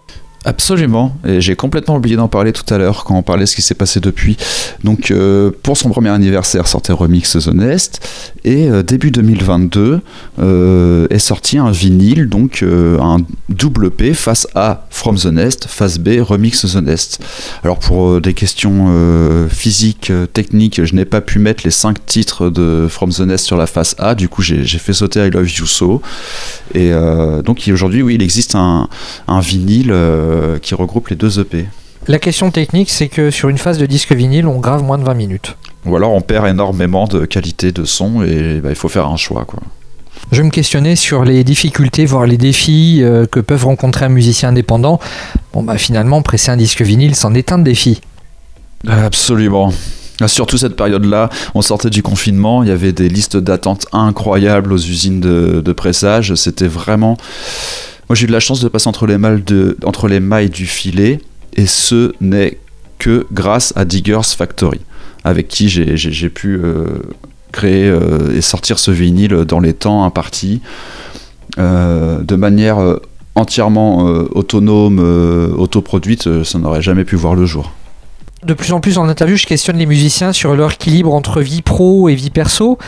Absolument, 0.48 1.18
et 1.26 1.40
j'ai 1.40 1.56
complètement 1.56 1.96
oublié 1.96 2.14
d'en 2.14 2.28
parler 2.28 2.52
tout 2.52 2.72
à 2.72 2.78
l'heure 2.78 3.02
quand 3.02 3.16
on 3.16 3.22
parlait 3.22 3.42
de 3.42 3.48
ce 3.48 3.56
qui 3.56 3.62
s'est 3.62 3.74
passé 3.74 3.98
depuis. 3.98 4.36
Donc 4.84 5.10
euh, 5.10 5.50
pour 5.64 5.76
son 5.76 5.90
premier 5.90 6.10
anniversaire 6.10 6.68
sortait 6.68 6.92
Remix 6.92 7.32
The 7.32 7.48
Nest, 7.48 8.08
et 8.44 8.70
euh, 8.70 8.84
début 8.84 9.10
2022 9.10 10.00
euh, 10.38 11.06
est 11.10 11.18
sorti 11.18 11.58
un 11.58 11.72
vinyle, 11.72 12.28
donc 12.28 12.62
un 12.62 13.16
double 13.48 13.90
P, 13.90 14.14
face 14.14 14.46
A 14.54 14.86
From 14.88 15.16
The 15.16 15.26
Nest, 15.26 15.66
face 15.66 15.98
B 15.98 16.20
Remix 16.20 16.64
The 16.64 16.76
Nest. 16.76 17.20
Alors 17.64 17.80
pour 17.80 18.20
des 18.20 18.32
questions 18.32 18.86
physiques, 19.50 20.12
techniques, 20.32 20.84
je 20.84 20.94
n'ai 20.94 21.06
pas 21.06 21.22
pu 21.22 21.40
mettre 21.40 21.64
les 21.64 21.72
5 21.72 22.06
titres 22.06 22.50
de 22.50 22.86
From 22.88 23.10
The 23.10 23.22
Nest 23.22 23.46
sur 23.46 23.56
la 23.56 23.66
face 23.66 23.96
A, 23.98 24.14
du 24.14 24.28
coup 24.28 24.42
j'ai 24.42 24.78
fait 24.78 24.92
sauter 24.92 25.26
I 25.26 25.30
Love 25.30 25.50
You 25.50 25.66
So, 25.66 26.02
et 26.72 26.92
donc 27.44 27.68
aujourd'hui 27.72 28.02
oui 28.02 28.14
il 28.14 28.22
existe 28.22 28.54
un, 28.54 28.88
un 29.26 29.40
vinyle 29.40 29.92
euh, 30.36 30.58
qui 30.58 30.74
regroupe 30.74 31.08
les 31.08 31.16
deux 31.16 31.40
EP. 31.40 31.66
La 32.08 32.18
question 32.18 32.50
technique, 32.50 32.90
c'est 32.90 33.08
que 33.08 33.30
sur 33.30 33.48
une 33.48 33.58
phase 33.58 33.78
de 33.78 33.86
disque 33.86 34.12
vinyle, 34.12 34.46
on 34.46 34.60
grave 34.60 34.82
moins 34.82 34.98
de 34.98 35.04
20 35.04 35.14
minutes. 35.14 35.56
Ou 35.86 35.96
alors 35.96 36.12
on 36.12 36.20
perd 36.20 36.46
énormément 36.46 37.06
de 37.06 37.24
qualité 37.24 37.72
de 37.72 37.84
son 37.84 38.22
et 38.22 38.60
bah, 38.60 38.70
il 38.70 38.76
faut 38.76 38.88
faire 38.88 39.06
un 39.06 39.16
choix. 39.16 39.44
Quoi. 39.44 39.60
Je 40.32 40.42
me 40.42 40.50
questionnais 40.50 40.96
sur 40.96 41.24
les 41.24 41.44
difficultés, 41.44 42.04
voire 42.06 42.26
les 42.26 42.36
défis 42.36 43.00
euh, 43.02 43.26
que 43.26 43.40
peuvent 43.40 43.64
rencontrer 43.64 44.04
un 44.04 44.08
musicien 44.08 44.50
indépendant. 44.50 44.98
Bon, 45.52 45.62
bah 45.62 45.78
finalement, 45.78 46.22
presser 46.22 46.50
un 46.50 46.56
disque 46.56 46.82
vinyle, 46.82 47.14
c'en 47.14 47.34
est 47.34 47.52
un 47.52 47.58
défi. 47.58 48.00
Absolument. 48.88 49.72
Ah, 50.20 50.28
surtout 50.28 50.58
cette 50.58 50.76
période-là, 50.76 51.28
on 51.54 51.62
sortait 51.62 51.90
du 51.90 52.02
confinement, 52.02 52.62
il 52.62 52.70
y 52.70 52.72
avait 52.72 52.92
des 52.92 53.08
listes 53.08 53.36
d'attente 53.36 53.86
incroyables 53.92 54.72
aux 54.72 54.78
usines 54.78 55.20
de, 55.20 55.60
de 55.64 55.72
pressage. 55.72 56.34
C'était 56.34 56.68
vraiment 56.68 57.16
moi, 58.08 58.14
j'ai 58.14 58.24
eu 58.24 58.26
de 58.28 58.32
la 58.32 58.40
chance 58.40 58.60
de 58.60 58.68
passer 58.68 58.88
entre 58.88 59.06
les, 59.06 59.18
mailles 60.20 60.50
du 60.50 60.66
filet, 60.66 61.20
et 61.54 61.66
ce 61.66 62.12
n'est 62.20 62.58
que 62.98 63.26
grâce 63.32 63.72
à 63.76 63.84
Diggers 63.84 64.20
Factory, 64.36 64.80
avec 65.24 65.48
qui 65.48 65.68
j'ai 65.68 66.30
pu 66.30 66.56
euh, 66.62 66.84
créer 67.50 67.88
euh, 67.88 68.36
et 68.36 68.40
sortir 68.42 68.78
ce 68.78 68.92
vinyle 68.92 69.44
dans 69.44 69.58
les 69.58 69.72
temps 69.72 70.04
impartis, 70.04 70.60
euh, 71.58 72.20
de 72.22 72.36
manière 72.36 72.78
entièrement 73.34 74.04
autonome, 74.04 75.00
autoproduite, 75.58 76.44
ça 76.44 76.58
n'aurait 76.58 76.82
jamais 76.82 77.04
pu 77.04 77.16
voir 77.16 77.34
le 77.34 77.44
jour 77.44 77.72
de 78.44 78.54
plus 78.54 78.72
en 78.72 78.80
plus 78.80 78.98
en 78.98 79.08
interview, 79.08 79.36
je 79.36 79.46
questionne 79.46 79.76
les 79.76 79.86
musiciens 79.86 80.32
sur 80.32 80.54
leur 80.54 80.72
équilibre 80.72 81.12
entre 81.14 81.40
vie 81.40 81.62
pro 81.62 82.08
et 82.08 82.14
vie 82.14 82.30
perso. 82.30 82.78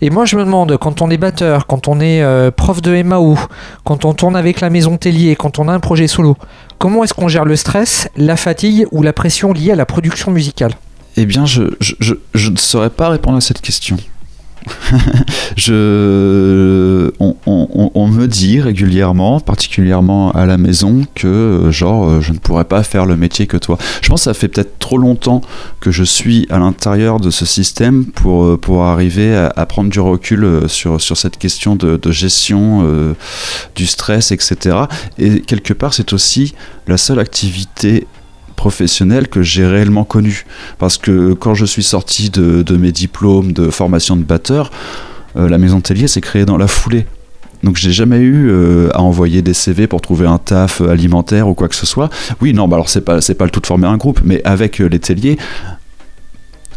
Et 0.00 0.10
moi, 0.10 0.24
je 0.24 0.36
me 0.36 0.44
demande, 0.44 0.76
quand 0.76 1.02
on 1.02 1.10
est 1.10 1.16
batteur, 1.16 1.66
quand 1.66 1.88
on 1.88 2.00
est 2.00 2.22
euh, 2.22 2.50
prof 2.50 2.82
de 2.82 3.02
MAO, 3.02 3.38
quand 3.84 4.04
on 4.04 4.12
tourne 4.12 4.36
avec 4.36 4.60
la 4.60 4.70
maison 4.70 4.96
Tellier, 4.96 5.34
quand 5.34 5.58
on 5.58 5.68
a 5.68 5.72
un 5.72 5.80
projet 5.80 6.06
solo, 6.06 6.36
comment 6.78 7.04
est-ce 7.04 7.14
qu'on 7.14 7.28
gère 7.28 7.44
le 7.44 7.56
stress, 7.56 8.08
la 8.16 8.36
fatigue 8.36 8.86
ou 8.92 9.02
la 9.02 9.12
pression 9.12 9.52
liée 9.52 9.72
à 9.72 9.76
la 9.76 9.86
production 9.86 10.30
musicale? 10.30 10.74
Eh 11.16 11.26
bien, 11.26 11.46
je, 11.46 11.62
je 11.80 12.50
ne 12.50 12.56
saurais 12.56 12.90
pas 12.90 13.08
répondre 13.08 13.38
à 13.38 13.40
cette 13.40 13.60
question. 13.60 13.96
je, 15.56 17.10
on, 17.18 18.08
me 18.08 18.26
dit 18.26 18.60
régulièrement, 18.60 19.40
particulièrement 19.40 20.32
à 20.32 20.46
la 20.46 20.58
maison, 20.58 21.02
que 21.14 21.26
euh, 21.26 21.70
genre 21.70 22.08
euh, 22.08 22.20
je 22.20 22.32
ne 22.32 22.38
pourrais 22.38 22.64
pas 22.64 22.82
faire 22.82 23.06
le 23.06 23.16
métier 23.16 23.46
que 23.46 23.56
toi. 23.56 23.78
Je 24.02 24.08
pense 24.08 24.20
que 24.20 24.24
ça 24.24 24.34
fait 24.34 24.48
peut-être 24.48 24.78
trop 24.78 24.98
longtemps 24.98 25.40
que 25.80 25.90
je 25.90 26.04
suis 26.04 26.46
à 26.50 26.58
l'intérieur 26.58 27.20
de 27.20 27.30
ce 27.30 27.46
système 27.46 28.06
pour, 28.06 28.44
euh, 28.44 28.56
pour 28.56 28.84
arriver 28.84 29.34
à, 29.36 29.66
prendre 29.66 29.90
du 29.90 30.00
recul 30.00 30.68
sur, 30.68 31.00
sur 31.00 31.16
cette 31.16 31.36
question 31.36 31.76
de, 31.76 32.00
gestion 32.10 33.14
du 33.74 33.86
stress, 33.86 34.32
etc. 34.32 34.76
Et 35.18 35.40
quelque 35.40 35.74
part, 35.74 35.92
c'est 35.92 36.12
aussi 36.12 36.54
la 36.86 36.96
seule 36.96 37.18
activité 37.18 38.06
professionnel 38.58 39.28
que 39.28 39.40
j'ai 39.40 39.64
réellement 39.64 40.04
connu. 40.04 40.44
Parce 40.78 40.98
que 40.98 41.32
quand 41.32 41.54
je 41.54 41.64
suis 41.64 41.84
sorti 41.84 42.28
de, 42.28 42.76
mes 42.76 42.92
diplômes 42.92 43.52
de 43.52 43.70
formation 43.70 44.16
de 44.16 44.24
batteur, 44.24 44.70
euh, 45.36 45.48
la 45.48 45.58
maison 45.58 45.80
Tellier 45.80 46.08
s'est 46.08 46.20
créée 46.20 46.44
dans 46.44 46.58
la 46.58 46.66
foulée. 46.66 47.06
Donc 47.62 47.76
j'ai 47.76 47.92
jamais 47.92 48.18
eu 48.18 48.50
euh, 48.50 48.88
à 48.94 49.00
envoyer 49.00 49.42
des 49.42 49.54
CV 49.54 49.86
pour 49.86 50.00
trouver 50.00 50.26
un 50.26 50.38
taf 50.38 50.80
alimentaire 50.80 51.48
ou 51.48 51.54
quoi 51.54 51.68
que 51.68 51.74
ce 51.74 51.86
soit. 51.86 52.10
Oui, 52.40 52.52
non, 52.52 52.68
bah 52.68 52.76
alors 52.76 52.88
c'est 52.88 53.00
pas 53.00 53.18
pas 53.20 53.44
le 53.44 53.50
tout 53.50 53.60
de 53.60 53.66
former 53.66 53.86
un 53.86 53.96
groupe, 53.96 54.20
mais 54.24 54.40
avec 54.44 54.80
euh, 54.80 54.86
les 54.86 54.98
Tellier, 54.98 55.38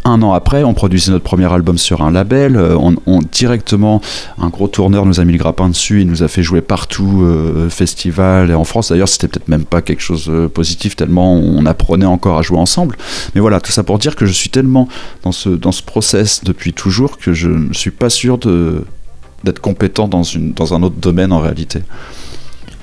un 0.04 0.22
an 0.22 0.34
après, 0.34 0.64
on 0.64 0.74
produisait 0.74 1.12
notre 1.12 1.24
premier 1.24 1.52
album 1.52 1.78
sur 1.78 2.02
un 2.02 2.12
label. 2.12 2.56
Euh, 2.56 2.76
on, 2.78 3.22
directement, 3.22 4.02
un 4.39 4.49
gros 4.49 4.68
tourneur 4.68 5.06
nous 5.06 5.20
a 5.20 5.26
mis 5.26 5.34
le 5.34 5.38
grappin 5.38 5.70
dessus. 5.70 6.02
Il 6.02 6.08
nous 6.08 6.24
a 6.24 6.28
fait 6.28 6.43
jouer 6.43 6.62
partout, 6.62 7.22
euh, 7.24 7.70
festival 7.70 8.49
et 8.49 8.54
en 8.54 8.64
France. 8.64 8.89
D'ailleurs, 8.89 9.10
c'était 9.10 9.28
peut-être 9.28 9.47
même 9.47 9.66
pas 9.66 9.82
quelque 9.82 10.02
chose 10.02 10.28
de 10.28 10.47
positif 10.47 10.95
tellement 10.95 11.34
on 11.34 11.66
apprenait 11.66 12.06
encore 12.06 12.38
à 12.38 12.41
jouer 12.41 12.58
ensemble. 12.58 12.97
Mais 13.36 13.41
voilà, 13.41 13.60
tout 13.60 13.72
ça 13.72 13.84
pour 13.84 13.99
dire 13.99 14.16
que 14.16 14.26
je 14.26 14.32
suis 14.32 14.49
tellement 14.49 14.88
dans 15.24 15.32
ce 15.32 15.49
dans 15.49 15.72
ce 15.72 15.84
process 15.84 16.43
depuis 16.43 16.74
toujours 16.74 17.18
que 17.18 17.34
je 17.34 17.49
ne 17.49 17.74
suis 17.74 17.91
pas 17.91 18.10
sûr 18.10 18.38
d'être 18.38 19.60
compétent 19.60 20.08
dans 20.08 20.24
une 20.24 20.54
dans 20.54 20.74
un 20.74 20.84
autre 20.84 20.95
domaine 20.97 21.32
en 21.32 21.39
réalité. 21.39 21.82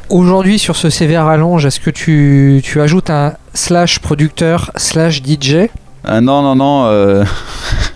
Aujourd'hui, 0.08 0.58
sur 0.58 0.76
ce 0.76 0.88
CV 0.88 1.16
à 1.16 1.24
rallonge, 1.24 1.66
est-ce 1.66 1.80
que 1.80 1.90
tu, 1.90 2.62
tu 2.64 2.80
ajoutes 2.80 3.10
un 3.10 3.34
slash 3.52 3.98
producteur 3.98 4.70
slash 4.76 5.22
DJ 5.22 5.68
ah 6.04 6.20
non, 6.20 6.42
non, 6.42 6.54
non. 6.54 6.86
Euh, 6.86 7.24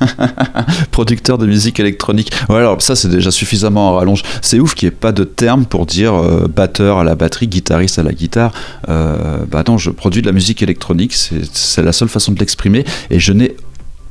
producteur 0.91 1.39
de 1.39 1.47
musique 1.47 1.81
électronique. 1.81 2.31
Ouais, 2.49 2.57
alors 2.57 2.81
ça, 2.83 2.97
c'est 2.97 3.09
déjà 3.09 3.31
suffisamment 3.31 3.91
en 3.91 3.95
rallonge. 3.95 4.23
C'est 4.41 4.59
ouf 4.59 4.75
qu'il 4.75 4.89
n'y 4.89 4.95
ait 4.95 4.97
pas 4.97 5.13
de 5.13 5.25
terme 5.25 5.65
pour 5.65 5.87
dire 5.87 6.15
euh, 6.15 6.49
batteur 6.49 6.99
à 6.99 7.05
la 7.05 7.15
batterie, 7.15 7.49
guitariste 7.49 7.99
à 7.99 8.03
la 8.03 8.13
guitare. 8.13 8.53
Euh, 8.89 9.45
bah 9.51 9.63
non, 9.67 9.79
je 9.79 9.91
produis 9.91 10.23
de 10.23 10.27
la 10.27 10.33
musique 10.33 10.63
électronique. 10.63 11.15
C'est 11.15 11.83
la 11.83 11.93
seule 11.93 12.09
façon 12.09 12.33
de 12.33 12.39
l'exprimer. 12.39 12.85
Et 13.11 13.21
je 13.21 13.33
n'ai 13.33 13.57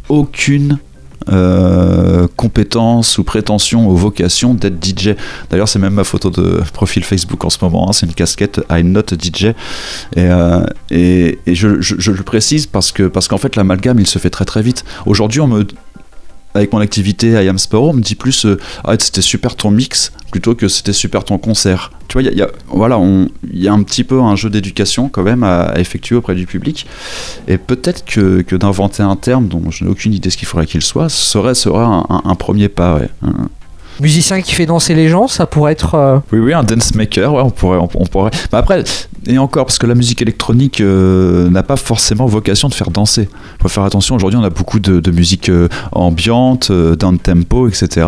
aucune 0.09 0.79
euh, 1.29 2.27
compétences 2.35 3.17
ou 3.17 3.23
prétention 3.23 3.87
ou 3.87 3.95
vocation 3.95 4.53
d'être 4.53 4.83
DJ. 4.83 5.15
D'ailleurs, 5.49 5.67
c'est 5.67 5.79
même 5.79 5.93
ma 5.93 6.03
photo 6.03 6.29
de 6.29 6.61
profil 6.73 7.03
Facebook 7.03 7.43
en 7.45 7.49
ce 7.49 7.57
moment. 7.61 7.89
Hein. 7.89 7.93
c'est 7.93 8.05
une 8.05 8.13
casquette 8.13 8.61
I'm 8.69 8.91
not 8.91 9.03
DJ. 9.19 9.45
Et, 9.45 9.53
euh, 10.17 10.65
et, 10.89 11.39
je, 11.47 11.81
je, 11.81 12.11
le 12.11 12.23
précise 12.23 12.65
parce 12.65 12.91
que 12.91 13.03
parce 13.03 13.27
qu'en 13.27 13.37
fait, 13.37 13.55
l'amalgame, 13.55 13.99
il 13.99 14.07
se 14.07 14.19
fait 14.19 14.29
très 14.29 14.45
très 14.45 14.61
vite. 14.61 14.83
Aujourd'hui, 15.05 15.41
on 15.41 15.47
me 15.47 15.65
avec 16.53 16.73
mon 16.73 16.79
activité 16.79 17.31
I 17.31 17.47
Am 17.47 17.57
on 17.73 17.93
me 17.93 18.01
dit 18.01 18.15
plus 18.15 18.45
euh, 18.45 18.59
ah, 18.83 18.95
c'était 18.99 19.21
super 19.21 19.55
ton 19.55 19.71
mix 19.71 20.11
plutôt 20.31 20.55
que 20.55 20.67
c'était 20.67 20.93
super 20.93 21.23
ton 21.25 21.37
concert. 21.37 21.91
Tu 22.07 22.19
vois, 22.19 22.29
y 22.29 22.41
a, 22.41 22.47
voilà, 22.67 22.99
il 23.51 23.61
y 23.61 23.67
a 23.67 23.73
un 23.73 23.83
petit 23.83 24.03
peu 24.03 24.21
un 24.21 24.35
jeu 24.35 24.49
d'éducation 24.49 25.09
quand 25.09 25.23
même 25.23 25.43
à, 25.43 25.73
effectuer 25.77 26.15
auprès 26.15 26.35
du 26.35 26.45
public. 26.45 26.87
Et 27.47 27.57
peut-être 27.57 28.05
que, 28.05 28.41
que 28.41 28.55
d'inventer 28.55 29.03
un 29.03 29.15
terme 29.17 29.47
dont 29.47 29.69
je 29.71 29.83
n'ai 29.83 29.89
aucune 29.89 30.13
idée 30.13 30.29
ce 30.29 30.37
qu'il 30.37 30.47
faudrait 30.47 30.67
qu'il 30.67 30.81
soit 30.81 31.09
serait, 31.09 31.55
serait 31.55 31.83
un, 31.83 32.05
un, 32.09 32.35
premier 32.35 32.69
pas. 32.69 32.95
Ouais 32.95 33.09
musicien 34.01 34.41
qui 34.41 34.53
fait 34.53 34.65
danser 34.65 34.95
les 34.95 35.07
gens, 35.07 35.27
ça 35.27 35.45
pourrait 35.45 35.71
être. 35.73 35.95
Euh, 35.95 36.17
oui, 36.33 36.39
oui, 36.39 36.53
un 36.53 36.63
dance 36.63 36.95
maker, 36.95 37.33
ouais, 37.33 37.41
on 37.43 37.51
pourrait. 37.51 37.77
On, 37.77 38.05
pourrait... 38.05 38.31
Mais 38.51 38.57
après, 38.57 38.83
et 39.27 39.37
encore, 39.37 39.65
parce 39.65 39.77
que 39.77 39.85
la 39.85 39.95
musique 39.95 40.21
électronique 40.21 40.81
euh, 40.81 41.49
n'a 41.49 41.63
pas 41.63 41.75
forcément 41.75 42.25
vocation 42.25 42.67
de 42.67 42.73
faire 42.73 42.89
danser. 42.89 43.29
Il 43.31 43.61
faut 43.61 43.69
faire 43.69 43.83
attention, 43.83 44.15
aujourd'hui, 44.15 44.39
on 44.39 44.43
a 44.43 44.49
beaucoup 44.49 44.79
de, 44.79 45.11
musique 45.11 45.49
euh, 45.49 45.67
ambiante, 45.91 46.71
down 46.71 47.19
tempo, 47.19 47.67
etc. 47.67 48.07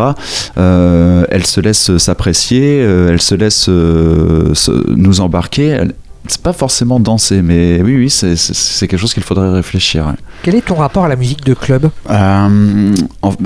elle 0.56 1.46
se 1.46 1.62
laisse 1.62 1.98
s'apprécier, 1.98 2.78
elle 2.78 3.22
se 3.22 3.36
laisse 3.36 3.68
nous 3.68 5.22
embarquer. 5.22 5.80
c'est 6.28 6.42
pas 6.42 6.54
forcément 6.54 7.00
danser, 7.00 7.42
mais 7.42 7.82
oui, 7.84 7.96
oui, 7.98 8.10
c'est 8.10 8.88
quelque 8.88 9.00
chose 9.00 9.14
qu'il 9.14 9.24
faudrait 9.24 9.52
réfléchir. 9.52 10.14
Quel 10.42 10.56
est 10.56 10.66
ton 10.66 10.76
rapport 10.76 11.06
à 11.06 11.08
la 11.10 11.16
musique 11.16 11.44
de 11.44 11.54
club? 11.54 11.90
Bah, 12.08 12.50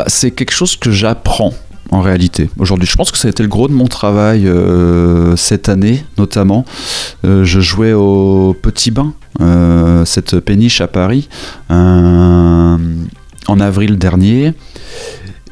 C'est 0.07 0.31
quelque 0.31 0.53
chose 0.53 0.77
que 0.77 0.91
j'apprends 0.91 1.53
en 1.91 2.01
réalité. 2.01 2.49
Aujourd'hui, 2.57 2.87
je 2.87 2.95
pense 2.95 3.11
que 3.11 3.17
ça 3.17 3.27
a 3.27 3.31
été 3.31 3.43
le 3.43 3.49
gros 3.49 3.67
de 3.67 3.73
mon 3.73 3.87
travail 3.87 4.47
euh, 4.47 5.35
cette 5.35 5.69
année, 5.69 6.03
notamment. 6.17 6.65
Euh, 7.25 7.43
je 7.43 7.59
jouais 7.59 7.93
au 7.93 8.55
Petit 8.61 8.91
Bain, 8.91 9.13
euh, 9.41 10.05
cette 10.05 10.39
péniche 10.39 10.81
à 10.81 10.87
Paris, 10.87 11.29
en 11.69 12.77
avril 13.47 13.97
dernier, 13.97 14.53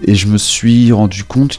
et 0.05 0.15
je 0.15 0.27
me 0.27 0.37
suis 0.37 0.91
rendu 0.91 1.23
compte 1.23 1.57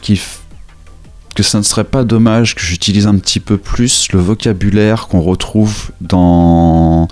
que 1.35 1.43
ça 1.43 1.57
ne 1.57 1.63
serait 1.63 1.83
pas 1.83 2.03
dommage 2.03 2.53
que 2.55 2.61
j'utilise 2.61 3.07
un 3.07 3.17
petit 3.17 3.39
peu 3.39 3.57
plus 3.57 4.09
le 4.13 4.19
vocabulaire 4.19 5.07
qu'on 5.07 5.21
retrouve 5.21 5.91
dans 6.01 7.07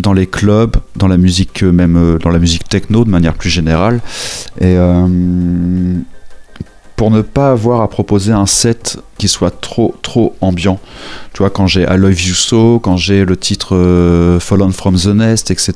dans 0.00 0.12
les 0.12 0.28
clubs, 0.28 0.76
dans 0.94 1.08
la 1.08 1.16
musique 1.16 1.62
même 1.64 2.18
dans 2.22 2.30
la 2.30 2.38
musique 2.38 2.68
techno 2.68 3.04
de 3.04 3.10
manière 3.10 3.34
plus 3.34 3.50
générale 3.50 4.00
pour 6.98 7.12
ne 7.12 7.22
pas 7.22 7.52
avoir 7.52 7.80
à 7.80 7.88
proposer 7.88 8.32
un 8.32 8.46
set 8.46 8.98
qui 9.18 9.28
soit 9.28 9.60
trop 9.60 9.94
trop 10.02 10.34
ambiant. 10.40 10.80
Tu 11.32 11.38
vois, 11.38 11.48
quand 11.48 11.68
j'ai 11.68 11.82
I 11.82 11.96
Love 11.96 12.80
quand 12.82 12.96
j'ai 12.96 13.24
le 13.24 13.36
titre 13.36 13.76
euh, 13.76 14.40
Fallen 14.40 14.72
from 14.72 14.96
the 14.96 15.06
Nest, 15.06 15.52
etc., 15.52 15.74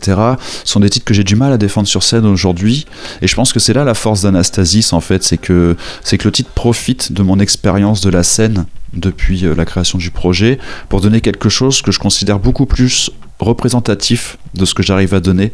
ce 0.65 0.73
sont 0.73 0.81
des 0.81 0.91
titres 0.91 1.05
que 1.05 1.15
j'ai 1.15 1.23
du 1.23 1.37
mal 1.37 1.53
à 1.53 1.59
défendre 1.59 1.87
sur 1.87 2.03
scène 2.03 2.27
aujourd'hui. 2.27 2.87
Et 3.23 3.29
je 3.29 3.37
pense 3.37 3.53
que 3.53 3.61
c'est 3.61 3.73
là 3.73 3.85
la 3.85 3.95
force 3.95 4.23
d'Anastasis, 4.23 4.93
en 4.93 5.01
fait, 5.01 5.23
c'est 5.23 5.39
que, 5.39 5.77
c'est 6.03 6.19
que 6.19 6.27
le 6.27 6.33
titre 6.33 6.51
profite 6.51 7.13
de 7.13 7.23
mon 7.23 7.39
expérience 7.39 8.01
de 8.01 8.11
la 8.11 8.25
scène 8.25 8.67
depuis 8.93 9.47
euh, 9.47 9.55
la 9.55 9.65
création 9.65 9.99
du 9.99 10.11
projet 10.11 10.59
pour 10.89 11.01
donner 11.01 11.21
quelque 11.21 11.49
chose 11.49 11.83
que 11.83 11.93
je 11.93 12.01
considère 12.01 12.41
beaucoup 12.41 12.67
plus 12.67 13.13
représentatif 13.39 14.39
de 14.55 14.65
ce 14.65 14.75
que 14.75 14.83
j'arrive 14.83 15.15
à 15.15 15.21
donner 15.21 15.53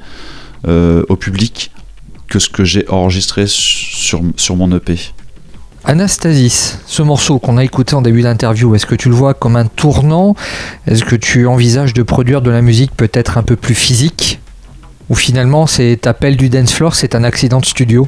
euh, 0.67 1.03
au 1.11 1.17
public 1.17 1.71
que 2.27 2.39
ce 2.39 2.49
que 2.49 2.65
j'ai 2.65 2.89
enregistré 2.89 3.45
sur, 3.47 4.23
sur 4.37 4.57
mon 4.57 4.75
EP. 4.75 4.99
Anastasis, 5.89 6.81
ce 6.87 7.01
morceau 7.01 7.39
qu'on 7.39 7.57
a 7.57 7.65
écouté 7.65 7.95
en 7.95 8.03
début 8.03 8.21
d'interview, 8.21 8.75
est-ce 8.75 8.85
que 8.85 8.95
tu 8.95 9.09
le 9.09 9.15
vois 9.15 9.33
comme 9.33 9.57
un 9.57 9.65
tournant? 9.65 10.35
Est-ce 10.87 11.03
que 11.03 11.17
tu 11.17 11.47
envisages 11.47 11.95
de 11.95 12.03
produire 12.03 12.43
de 12.43 12.51
la 12.51 12.61
musique 12.61 12.95
peut-être 12.95 13.39
un 13.39 13.43
peu 13.43 13.57
plus 13.57 13.75
physique? 13.75 14.39
Ou 15.09 15.15
finalement, 15.15 15.67
cet 15.67 16.07
appel 16.07 16.37
du 16.37 16.51
dance 16.51 16.75
floor, 16.75 16.95
c'est 16.95 17.15
un 17.15 17.25
accident 17.25 17.59
de 17.59 17.65
studio? 17.65 18.07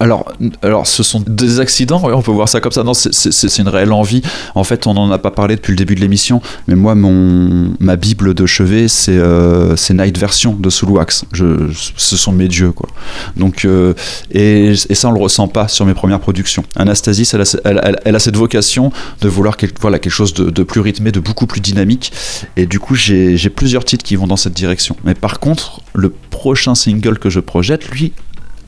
Alors, 0.00 0.32
alors, 0.62 0.86
ce 0.86 1.02
sont 1.02 1.22
des 1.26 1.58
accidents, 1.58 2.00
on 2.04 2.22
peut 2.22 2.30
voir 2.30 2.48
ça 2.48 2.60
comme 2.60 2.70
ça. 2.70 2.84
Non, 2.84 2.94
c'est 2.94 3.58
une 3.58 3.68
réelle 3.68 3.92
envie. 3.92 4.22
En 4.54 4.62
fait, 4.62 4.86
on 4.86 4.94
n'en 4.94 5.10
a 5.10 5.18
pas 5.18 5.32
parlé 5.32 5.56
depuis 5.56 5.72
le 5.72 5.76
début 5.76 5.96
de 5.96 6.00
l'émission, 6.00 6.40
mais 6.68 6.76
moi, 6.76 6.94
mon, 6.94 7.74
ma 7.80 7.96
Bible 7.96 8.32
de 8.34 8.46
chevet, 8.46 8.86
c'est 8.86 9.16
euh, 9.16 9.74
Night 9.90 10.16
Version 10.16 10.54
de 10.54 10.70
Suluax. 10.70 11.24
Je, 11.32 11.68
ce 11.96 12.16
sont 12.16 12.30
mes 12.30 12.46
dieux, 12.46 12.70
quoi. 12.70 12.88
Donc, 13.36 13.64
euh, 13.64 13.94
et, 14.30 14.72
et, 14.88 14.94
ça, 14.94 15.08
on 15.08 15.12
le 15.12 15.20
ressent 15.20 15.48
pas 15.48 15.66
sur 15.66 15.84
mes 15.84 15.94
premières 15.94 16.20
productions. 16.20 16.62
Anastasis, 16.76 17.34
elle 17.34 17.78
a, 17.78 17.92
elle, 18.04 18.14
a 18.14 18.18
cette 18.20 18.36
vocation 18.36 18.92
de 19.20 19.28
vouloir 19.28 19.56
voilà, 19.80 19.98
quelque 19.98 20.12
chose 20.12 20.32
de, 20.32 20.50
de, 20.50 20.62
plus 20.62 20.80
rythmé, 20.80 21.10
de 21.10 21.20
beaucoup 21.20 21.46
plus 21.46 21.60
dynamique. 21.60 22.12
Et 22.56 22.66
du 22.66 22.78
coup, 22.78 22.94
j'ai 22.94 23.50
plusieurs 23.50 23.84
titres 23.84 24.04
qui 24.04 24.14
vont 24.14 24.28
dans 24.28 24.36
cette 24.36 24.54
direction. 24.54 24.96
Mais 25.02 25.14
par 25.14 25.40
contre, 25.40 25.80
le 25.92 26.10
prochain 26.10 26.76
single 26.76 27.18
que 27.18 27.30
je 27.30 27.40
projette, 27.40 27.88
lui, 27.90 28.12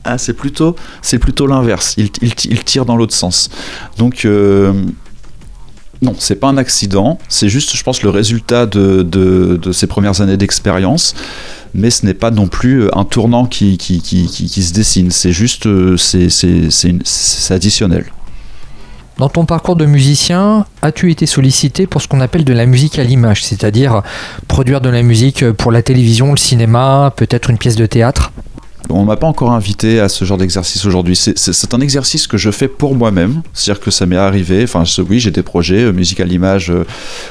ah, 0.03 0.17
c'est 0.17 0.33
plutôt, 0.33 0.75
c'est 1.01 1.19
plutôt 1.19 1.47
l'inverse. 1.47 1.95
Il, 1.97 2.63
tire 2.63 2.85
dans 2.85 2.95
l'autre 2.95 3.13
sens. 3.13 3.49
Donc, 3.97 4.25
euh, 4.25 4.73
non, 6.01 6.15
c'est 6.17 6.35
pas 6.35 6.47
un 6.47 6.57
accident. 6.57 7.19
C'est 7.29 7.49
juste, 7.49 7.75
je 7.75 7.83
pense, 7.83 8.01
le 8.01 8.09
résultat 8.09 8.65
de, 8.65 9.03
de, 9.03 9.71
ces 9.71 9.87
premières 9.87 10.21
années 10.21 10.37
d'expérience. 10.37 11.13
Mais 11.73 11.89
ce 11.89 12.05
n'est 12.05 12.15
pas 12.15 12.31
non 12.31 12.47
plus 12.47 12.89
un 12.93 13.05
tournant 13.05 13.45
qui, 13.45 13.77
qui 13.77 13.99
se 14.01 14.73
dessine. 14.73 15.11
C'est 15.11 15.31
juste, 15.31 15.67
euh, 15.67 15.95
c'est 15.97 17.53
additionnel. 17.53 18.05
Dans 19.17 19.29
ton 19.29 19.45
parcours 19.45 19.75
de 19.75 19.85
musicien, 19.85 20.65
as-tu 20.81 21.11
été 21.11 21.27
sollicité 21.27 21.85
pour 21.85 22.01
ce 22.01 22.07
qu'on 22.07 22.21
appelle 22.21 22.43
de 22.43 22.53
la 22.53 22.65
musique 22.65 22.97
à 22.97 23.03
l'image, 23.03 23.45
c'est-à-dire 23.45 24.01
produire 24.47 24.81
de 24.81 24.89
la 24.89 25.03
musique 25.03 25.51
pour 25.51 25.71
la 25.71 25.83
télévision, 25.83 26.31
le 26.31 26.37
cinéma, 26.37 27.13
peut-être 27.15 27.51
une 27.51 27.59
pièce 27.59 27.75
de 27.75 27.85
théâtre? 27.85 28.31
On 28.89 29.05
m'a 29.05 29.15
pas 29.15 29.27
encore 29.27 29.51
invité 29.51 29.99
à 29.99 30.09
ce 30.09 30.25
genre 30.25 30.37
d'exercice 30.37 30.85
aujourd'hui. 30.85 31.15
C'est 31.15 31.73
un 31.73 31.81
exercice 31.81 32.27
que 32.27 32.37
je 32.37 32.51
fais 32.51 32.67
pour 32.67 32.95
moi-même. 32.95 33.41
C'est-à-dire 33.53 33.81
que 33.81 33.91
ça 33.91 34.05
m'est 34.05 34.17
arrivé. 34.17 34.63
Enfin, 34.63 34.83
oui, 35.09 35.19
j'ai 35.19 35.31
des 35.31 35.43
projets, 35.43 35.83
euh, 35.83 35.93
musique 35.93 36.19
à 36.19 36.25
l'image, 36.25 36.71
euh, 36.71 36.85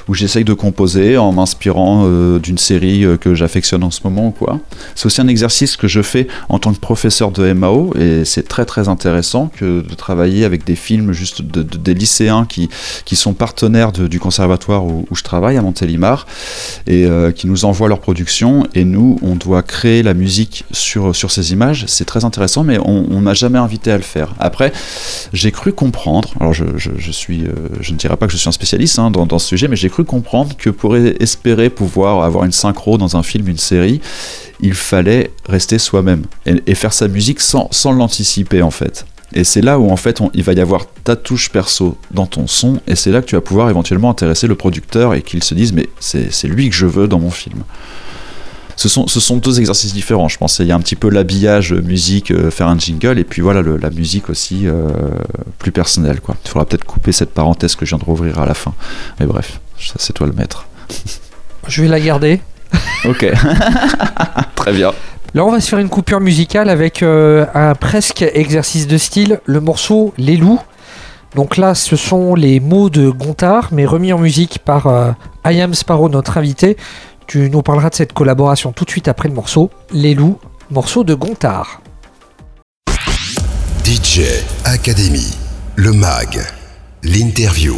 où 0.09 0.15
j'essaye 0.15 0.45
de 0.45 0.55
composer 0.55 1.17
en 1.17 1.33
m'inspirant 1.33 2.05
euh, 2.07 2.39
d'une 2.39 2.59
série 2.59 3.05
que 3.21 3.35
j'affectionne 3.35 3.83
en 3.83 3.91
ce 3.91 4.01
moment. 4.05 4.31
quoi. 4.31 4.61
C'est 4.95 5.07
aussi 5.07 5.21
un 5.21 5.29
exercice 5.29 5.77
que 5.77 5.89
je 5.89 6.03
fais 6.03 6.29
en 6.49 6.59
tant 6.59 6.73
que 6.73 6.79
professeur 6.79 7.31
de 7.31 7.53
MAO. 7.53 7.93
Et 7.99 8.25
c'est 8.25 8.47
très, 8.47 8.65
très 8.65 8.89
intéressant 8.89 9.51
que 9.55 9.81
de 9.83 9.95
travailler 9.95 10.45
avec 10.45 10.65
des 10.65 10.77
films 10.77 11.13
juste 11.13 11.43
de, 11.43 11.63
des 11.63 11.95
lycéens 11.95 12.47
qui, 12.47 12.69
qui 13.05 13.17
sont 13.17 13.33
partenaires 13.33 13.93
du 13.93 14.21
conservatoire 14.21 14.85
où, 14.85 15.07
je 15.13 15.23
travaille 15.23 15.57
à 15.57 15.63
Montélimar 15.63 16.27
et 16.87 17.07
qui 17.35 17.47
nous 17.47 17.65
envoient 17.65 17.89
leurs 17.89 18.01
productions. 18.01 18.67
Et 18.75 18.85
nous, 18.85 19.19
on 19.23 19.35
doit 19.35 19.63
créer 19.63 20.03
la 20.03 20.15
musique 20.15 20.65
sur, 20.71 21.15
sur 21.15 21.31
ces 21.31 21.39
images, 21.41 21.84
c'est 21.86 22.05
très 22.05 22.24
intéressant, 22.24 22.64
mais 22.64 22.78
on 22.84 23.20
m'a 23.20 23.34
jamais 23.34 23.59
invité 23.59 23.91
à 23.91 23.97
le 23.97 24.03
faire. 24.03 24.34
Après, 24.38 24.72
j'ai 25.32 25.51
cru 25.51 25.72
comprendre, 25.72 26.30
alors 26.41 26.53
je, 26.53 27.11
suis, 27.11 27.45
euh, 27.45 27.53
je 27.80 27.93
ne 27.93 27.99
dirais 27.99 28.16
pas 28.16 28.26
que 28.26 28.32
je 28.32 28.38
suis 28.38 28.49
un 28.49 28.53
spécialiste 28.53 28.99
hein, 28.99 29.11
dans, 29.11 29.38
ce 29.38 29.47
sujet, 29.47 29.68
mais 29.68 29.76
j'ai 29.76 29.91
cru 29.91 30.05
comprendre 30.05 30.57
que 30.57 30.70
pour 30.70 30.97
espérer 30.97 31.70
pouvoir 31.70 32.22
avoir 32.22 32.45
une 32.45 32.53
synchro 32.53 32.99
dans 32.99 33.16
un 33.16 33.22
film, 33.22 33.49
une 33.49 33.59
série, 33.59 34.01
il 34.61 34.74
fallait 34.74 35.30
rester 35.49 35.78
soi-même 35.78 36.24
et, 36.47 36.74
faire 36.74 36.93
sa 36.93 37.09
musique 37.09 37.41
sans, 37.41 37.68
sans 37.70 37.93
l'anticiper 37.93 38.62
en 38.62 38.70
fait. 38.70 39.07
Et 39.32 39.45
c'est 39.45 39.61
là 39.61 39.78
où 39.78 39.91
en 39.91 39.97
fait 39.97 40.20
il 40.34 40.43
va 40.43 40.53
y 40.53 40.61
avoir 40.61 40.86
ta 41.05 41.14
touche 41.14 41.51
perso 41.51 41.97
dans 42.11 42.26
ton 42.26 42.47
son, 42.47 42.80
et 42.86 42.97
c'est 42.97 43.12
là 43.12 43.20
que 43.20 43.26
tu 43.26 43.36
vas 43.36 43.41
pouvoir 43.41 43.70
éventuellement 43.70 44.11
intéresser 44.11 44.47
le 44.47 44.57
producteur 44.57 45.14
et 45.14 45.22
qu'il 45.22 45.43
se 45.45 45.55
dise 45.55 45.72
mais 45.72 45.88
c'est 46.01 46.49
lui 46.49 46.68
que 46.68 46.74
je 46.74 46.86
veux 46.86 47.07
dans 47.07 47.20
mon 47.20 47.30
film 47.30 47.62
ce 48.81 48.89
sont, 48.89 49.07
ce 49.07 49.20
sont 49.20 49.37
deux 49.37 49.61
exercices 49.61 49.93
différents, 49.93 50.28
je 50.28 50.39
pense. 50.39 50.59
Il 50.61 50.66
y 50.66 50.72
a 50.72 50.74
un 50.74 50.81
petit 50.81 50.97
peu 50.97 51.11
l'habillage 51.11 51.74
musique, 51.74 52.31
euh, 52.31 52.51
faire 52.51 52.66
un 52.66 52.78
jingle, 52.78 53.18
et 53.18 53.24
puis 53.24 53.43
voilà, 53.43 53.61
la 53.61 53.91
musique 53.91 54.31
aussi 54.31 54.66
euh, 54.66 54.89
plus 55.59 55.70
personnelle. 55.70 56.22
Quoi. 56.22 56.35
Il 56.43 56.49
faudra 56.49 56.64
peut-être 56.64 56.85
couper 56.85 57.12
cette 57.12 57.35
parenthèse 57.35 57.76
que 57.76 57.85
je 57.85 57.91
viens 57.91 57.99
de 57.99 58.05
rouvrir 58.05 58.39
à 58.39 58.47
la 58.47 58.55
fin. 58.55 58.72
Mais 59.18 59.26
bref, 59.26 59.61
ça 59.78 59.97
c'est 59.99 60.14
toi 60.14 60.26
le 60.26 60.33
maître. 60.33 60.66
Je 61.68 61.83
vais 61.83 61.89
la 61.89 62.01
garder. 62.01 62.41
ok, 63.05 63.31
très 64.55 64.72
bien. 64.72 64.93
Là, 65.35 65.45
on 65.45 65.51
va 65.53 65.61
se 65.61 65.68
faire 65.68 65.78
une 65.78 65.91
coupure 65.91 66.20
musicale 66.20 66.70
avec 66.70 67.03
euh, 67.03 67.45
un 67.53 67.74
presque 67.74 68.22
exercice 68.22 68.87
de 68.87 68.97
style, 68.97 69.41
le 69.45 69.61
morceau 69.61 70.14
Les 70.16 70.39
Loups. 70.39 70.62
Donc 71.35 71.59
là, 71.59 71.74
ce 71.74 71.97
sont 71.97 72.35
les 72.35 72.61
mots 72.61 72.89
de 72.89 73.11
Gontard, 73.11 73.68
mais 73.72 73.85
remis 73.85 74.14
en 74.14 74.18
musique 74.18 74.59
par 74.64 75.14
I 75.47 75.61
Am 75.61 75.74
Sparrow, 75.74 76.09
notre 76.09 76.39
invité. 76.39 76.76
Tu 77.31 77.49
nous 77.49 77.62
parleras 77.62 77.91
de 77.91 77.95
cette 77.95 78.12
collaboration 78.12 78.72
tout 78.72 78.85
de 78.85 78.91
suite 78.91 79.07
après 79.07 79.28
le 79.28 79.35
morceau 79.35 79.70
Les 79.93 80.14
Loups, 80.14 80.41
morceau 80.68 81.05
de 81.05 81.14
Gontard. 81.14 81.81
DJ 83.85 84.22
Academy, 84.64 85.39
le 85.76 85.93
mag, 85.93 86.45
l'interview. 87.05 87.76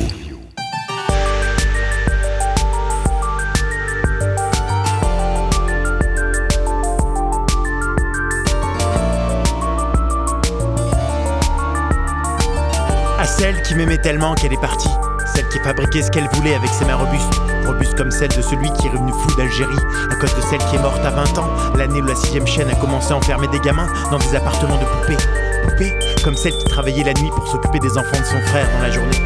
À 13.18 13.26
celle 13.26 13.61
qui 13.61 13.74
m'aimait 13.74 13.98
tellement 13.98 14.34
qu'elle 14.34 14.55
est 14.55 14.61
partie 14.62 14.88
celle 15.34 15.48
qui 15.48 15.59
fabriquait 15.61 16.03
ce 16.03 16.11
qu'elle 16.11 16.28
voulait 16.32 16.55
avec 16.55 16.70
ses 16.70 16.84
mains 16.84 16.96
robustes, 16.96 17.32
robustes 17.66 17.94
comme 17.96 18.10
celle 18.10 18.30
de 18.30 18.42
celui 18.42 18.72
qui 18.72 18.86
est 18.86 18.90
revenu 18.90 19.12
fou 19.12 19.34
d'Algérie, 19.36 19.78
à 20.10 20.14
cause 20.16 20.34
de 20.34 20.40
celle 20.40 20.58
qui 20.70 20.76
est 20.76 20.82
morte 20.82 21.04
à 21.04 21.10
20 21.10 21.38
ans, 21.38 21.50
l'année 21.76 22.00
où 22.00 22.06
la 22.06 22.14
sixième 22.14 22.46
chaîne 22.46 22.68
a 22.68 22.74
commencé 22.74 23.12
à 23.12 23.16
enfermer 23.16 23.48
des 23.48 23.60
gamins 23.60 23.88
dans 24.10 24.18
des 24.18 24.34
appartements 24.34 24.76
de 24.76 24.84
poupées. 24.84 25.22
Poupées 25.64 25.98
comme 26.24 26.36
celle 26.36 26.56
qui 26.56 26.64
travaillait 26.64 27.04
la 27.04 27.14
nuit 27.14 27.30
pour 27.34 27.46
s'occuper 27.48 27.78
des 27.78 27.96
enfants 27.96 28.20
de 28.20 28.24
son 28.24 28.40
frère 28.48 28.68
dans 28.74 28.82
la 28.82 28.90
journée. 28.90 29.22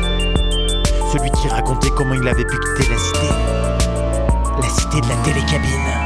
Celui 1.13 1.31
qui 1.31 1.49
racontait 1.49 1.91
comment 1.97 2.15
il 2.15 2.27
avait 2.29 2.45
pu 2.45 2.57
quitter 2.59 2.93
la 2.93 2.99
cité. 2.99 3.29
La 4.61 4.69
cité 4.69 5.01
de 5.01 5.09
la 5.09 5.17
télécabine. 5.25 6.06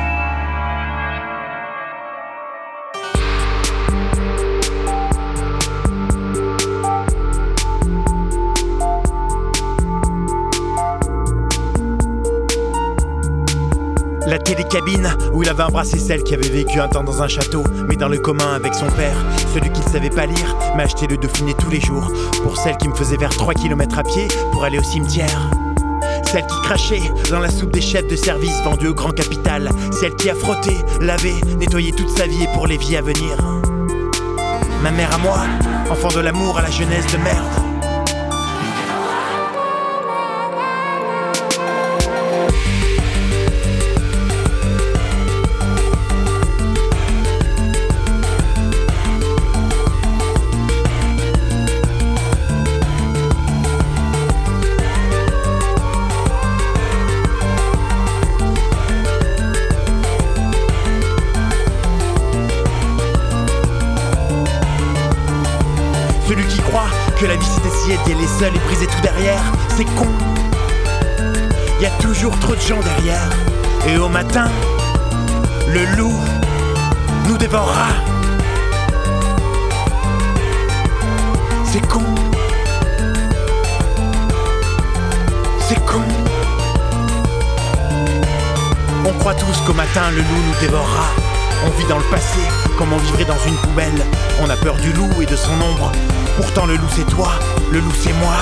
La 14.30 14.38
télécabine 14.38 15.12
où 15.32 15.42
il 15.42 15.48
avait 15.48 15.64
embrassé 15.64 15.98
celle 15.98 16.22
qui 16.22 16.34
avait 16.34 16.48
vécu 16.48 16.78
un 16.78 16.86
temps 16.86 17.02
dans 17.02 17.20
un 17.20 17.26
château, 17.26 17.64
mais 17.88 17.96
dans 17.96 18.08
le 18.08 18.16
commun 18.16 18.54
avec 18.54 18.74
son 18.74 18.86
père. 18.86 19.16
Celui 19.52 19.72
qui 19.72 19.80
ne 19.80 19.88
savait 19.88 20.08
pas 20.08 20.24
lire 20.24 20.56
m'a 20.76 20.84
acheté 20.84 21.08
le 21.08 21.16
Dauphiné 21.16 21.52
tous 21.54 21.68
les 21.68 21.80
jours. 21.80 22.12
Pour 22.44 22.56
celle 22.56 22.76
qui 22.76 22.86
me 22.86 22.94
faisait 22.94 23.16
vers 23.16 23.36
3 23.36 23.54
km 23.54 23.98
à 23.98 24.04
pied 24.04 24.28
pour 24.52 24.62
aller 24.62 24.78
au 24.78 24.84
cimetière. 24.84 25.50
Celle 26.22 26.46
qui 26.46 26.60
crachait 26.62 27.10
dans 27.28 27.40
la 27.40 27.50
soupe 27.50 27.72
des 27.72 27.80
chefs 27.80 28.06
de 28.06 28.14
service 28.14 28.62
vendus 28.62 28.86
au 28.86 28.94
grand 28.94 29.10
capital. 29.10 29.68
Celle 29.90 30.14
qui 30.14 30.30
a 30.30 30.34
frotté, 30.36 30.76
lavé, 31.00 31.34
nettoyé 31.58 31.90
toute 31.90 32.10
sa 32.10 32.28
vie 32.28 32.44
et 32.44 32.52
pour 32.54 32.68
les 32.68 32.76
vies 32.76 32.98
à 32.98 33.02
venir. 33.02 33.36
Ma 34.84 34.92
mère 34.92 35.12
à 35.12 35.18
moi, 35.18 35.40
enfant 35.90 36.10
de 36.14 36.20
l'amour 36.20 36.56
à 36.56 36.62
la 36.62 36.70
jeunesse 36.70 37.06
de 37.08 37.16
merde. 37.16 37.69
Que 67.20 67.26
la 67.26 67.36
vie 67.36 67.46
c'est 67.54 67.62
d'essayer 67.62 67.98
d'y 68.06 68.12
aller 68.12 68.26
seul 68.38 68.56
et 68.56 68.58
briser 68.60 68.86
tout 68.86 69.00
derrière. 69.02 69.42
C'est 69.76 69.84
con. 69.84 70.06
Y 71.78 71.84
a 71.84 71.90
toujours 72.00 72.38
trop 72.38 72.54
de 72.54 72.60
gens 72.60 72.80
derrière. 72.80 73.28
Et 73.86 73.98
au 73.98 74.08
matin, 74.08 74.46
le 75.68 75.84
loup 75.98 76.18
nous 77.28 77.36
dévorera. 77.36 77.88
C'est 81.66 81.86
con. 81.86 82.04
C'est 85.68 85.84
con. 85.84 86.00
On 89.04 89.12
croit 89.18 89.34
tous 89.34 89.60
qu'au 89.66 89.74
matin 89.74 90.10
le 90.10 90.22
loup 90.22 90.42
nous 90.48 90.60
dévorera. 90.62 91.04
On 91.66 91.78
vit 91.78 91.86
dans 91.86 91.98
le 91.98 92.04
passé 92.04 92.40
comme 92.78 92.94
on 92.94 92.98
vivrait 92.98 93.26
dans 93.26 93.38
une 93.46 93.56
poubelle. 93.56 94.06
On 94.40 94.48
a 94.48 94.56
peur 94.56 94.76
du 94.76 94.90
loup 94.94 95.10
et 95.20 95.26
de 95.26 95.36
son 95.36 95.52
ombre. 95.60 95.92
Pourtant 96.41 96.64
le 96.64 96.74
loup 96.76 96.88
c'est 96.88 97.05
toi, 97.05 97.32
le 97.70 97.80
loup 97.80 97.93
c'est 98.03 98.14
moi. 98.14 98.34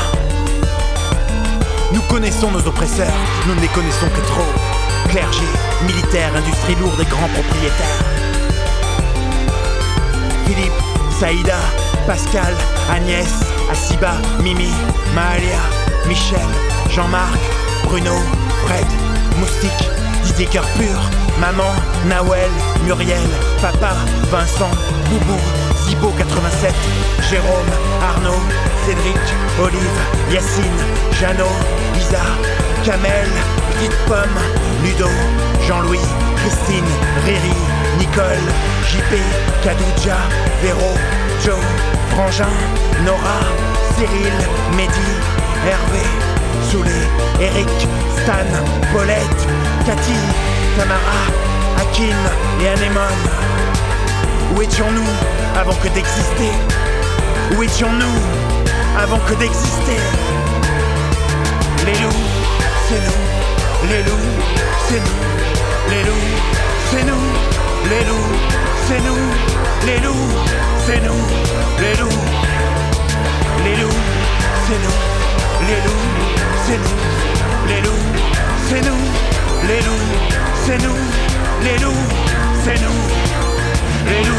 Nous 1.92 2.00
connaissons 2.02 2.48
nos 2.52 2.64
oppresseurs, 2.64 3.12
nous 3.44 3.56
ne 3.56 3.60
les 3.60 3.66
connaissons 3.66 4.06
que 4.14 4.20
trop. 4.20 4.46
Clergé, 5.08 5.42
militaire, 5.84 6.30
industrie 6.36 6.76
lourde 6.76 7.00
et 7.00 7.04
grands 7.06 7.26
propriétaires. 7.26 8.04
Philippe, 10.46 10.80
Saïda, 11.18 11.58
Pascal, 12.06 12.54
Agnès, 12.88 13.40
Asiba, 13.68 14.12
Mimi, 14.44 14.70
Mahalia, 15.12 15.58
Michel, 16.06 16.38
Jean-Marc, 16.90 17.40
Bruno, 17.82 18.14
Fred, 18.64 18.86
Moustique, 19.40 19.90
Didier 20.24 20.46
Cœur 20.46 20.66
Pur, 20.76 21.00
Maman, 21.40 21.74
Nawel, 22.06 22.50
Muriel, 22.84 23.28
Papa, 23.60 23.96
Vincent, 24.30 24.70
Boubou, 25.10 25.40
Zibo 25.98 26.12
87, 26.16 26.74
Jérôme, 27.28 27.72
Arnaud, 28.00 28.40
Cédric, 28.86 29.18
Olive, 29.60 30.00
Yacine, 30.30 30.82
Jeannot, 31.18 31.50
Lisa, 31.94 32.22
Kamel, 32.84 33.26
Petite 33.72 33.96
Pomme, 34.06 34.38
Ludo, 34.84 35.10
Jean-Louis, 35.66 36.06
Christine, 36.36 36.86
Riri, 37.26 37.56
Nicole, 37.98 38.46
JP, 38.86 39.18
Kadouja, 39.64 40.18
Véro, 40.62 40.94
Joe, 41.44 41.58
Frangin, 42.10 42.54
Nora, 43.04 43.40
Cyril, 43.96 44.38
Mehdi, 44.76 45.10
Hervé, 45.66 46.06
Soulé, 46.70 47.00
Eric, 47.40 47.68
Stan, 48.22 48.46
Paulette, 48.92 49.46
Cathy, 49.84 50.14
Tamara, 50.76 51.26
Hakim 51.76 52.16
et 52.62 52.68
Anémone. 52.68 53.58
Où 54.54 54.62
étions-nous 54.62 55.10
avant 55.56 55.74
que 55.74 55.88
d'exister 55.88 56.52
Où 57.56 57.62
étions-nous 57.62 58.18
avant 58.98 59.18
que 59.18 59.34
d'exister 59.34 60.00
Les 61.86 61.98
loups, 61.98 62.24
c'est 62.88 63.00
nous. 63.06 63.90
Les 63.90 64.02
loups, 64.02 64.38
c'est 64.88 65.00
nous. 65.00 65.20
Les 65.90 66.02
loups, 66.04 66.36
c'est 66.90 67.04
nous. 67.04 67.24
Les 67.90 68.04
loups, 68.04 68.38
c'est 68.86 69.00
nous. 69.00 69.16
Les 69.86 69.98
loups, 70.00 70.32
c'est 70.86 71.00
nous. 71.00 71.22
Les 71.80 71.94
loups. 72.00 72.22
Les 73.64 73.76
loups, 73.76 74.02
c'est 74.66 74.78
nous. 74.84 74.98
Les 75.68 75.80
loups, 75.84 76.08
c'est 76.66 76.78
nous. 76.78 76.98
Les 77.68 77.80
loups, 77.80 78.08
c'est 78.68 78.80
nous. 78.80 79.02
Les 79.68 79.80
loups, 79.80 80.08
c'est 80.64 80.78
nous. 80.78 80.96
Les 81.64 81.78
loups, 81.78 82.06
c'est 82.64 82.80
nous. 82.80 83.47
Les 84.08 84.24
loups, 84.24 84.34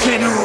c'est 0.00 0.18
nous. 0.18 0.44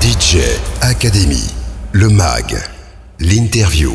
DJ 0.00 0.38
Academy, 0.82 1.42
le 1.92 2.08
mag, 2.08 2.56
l'interview. 3.20 3.92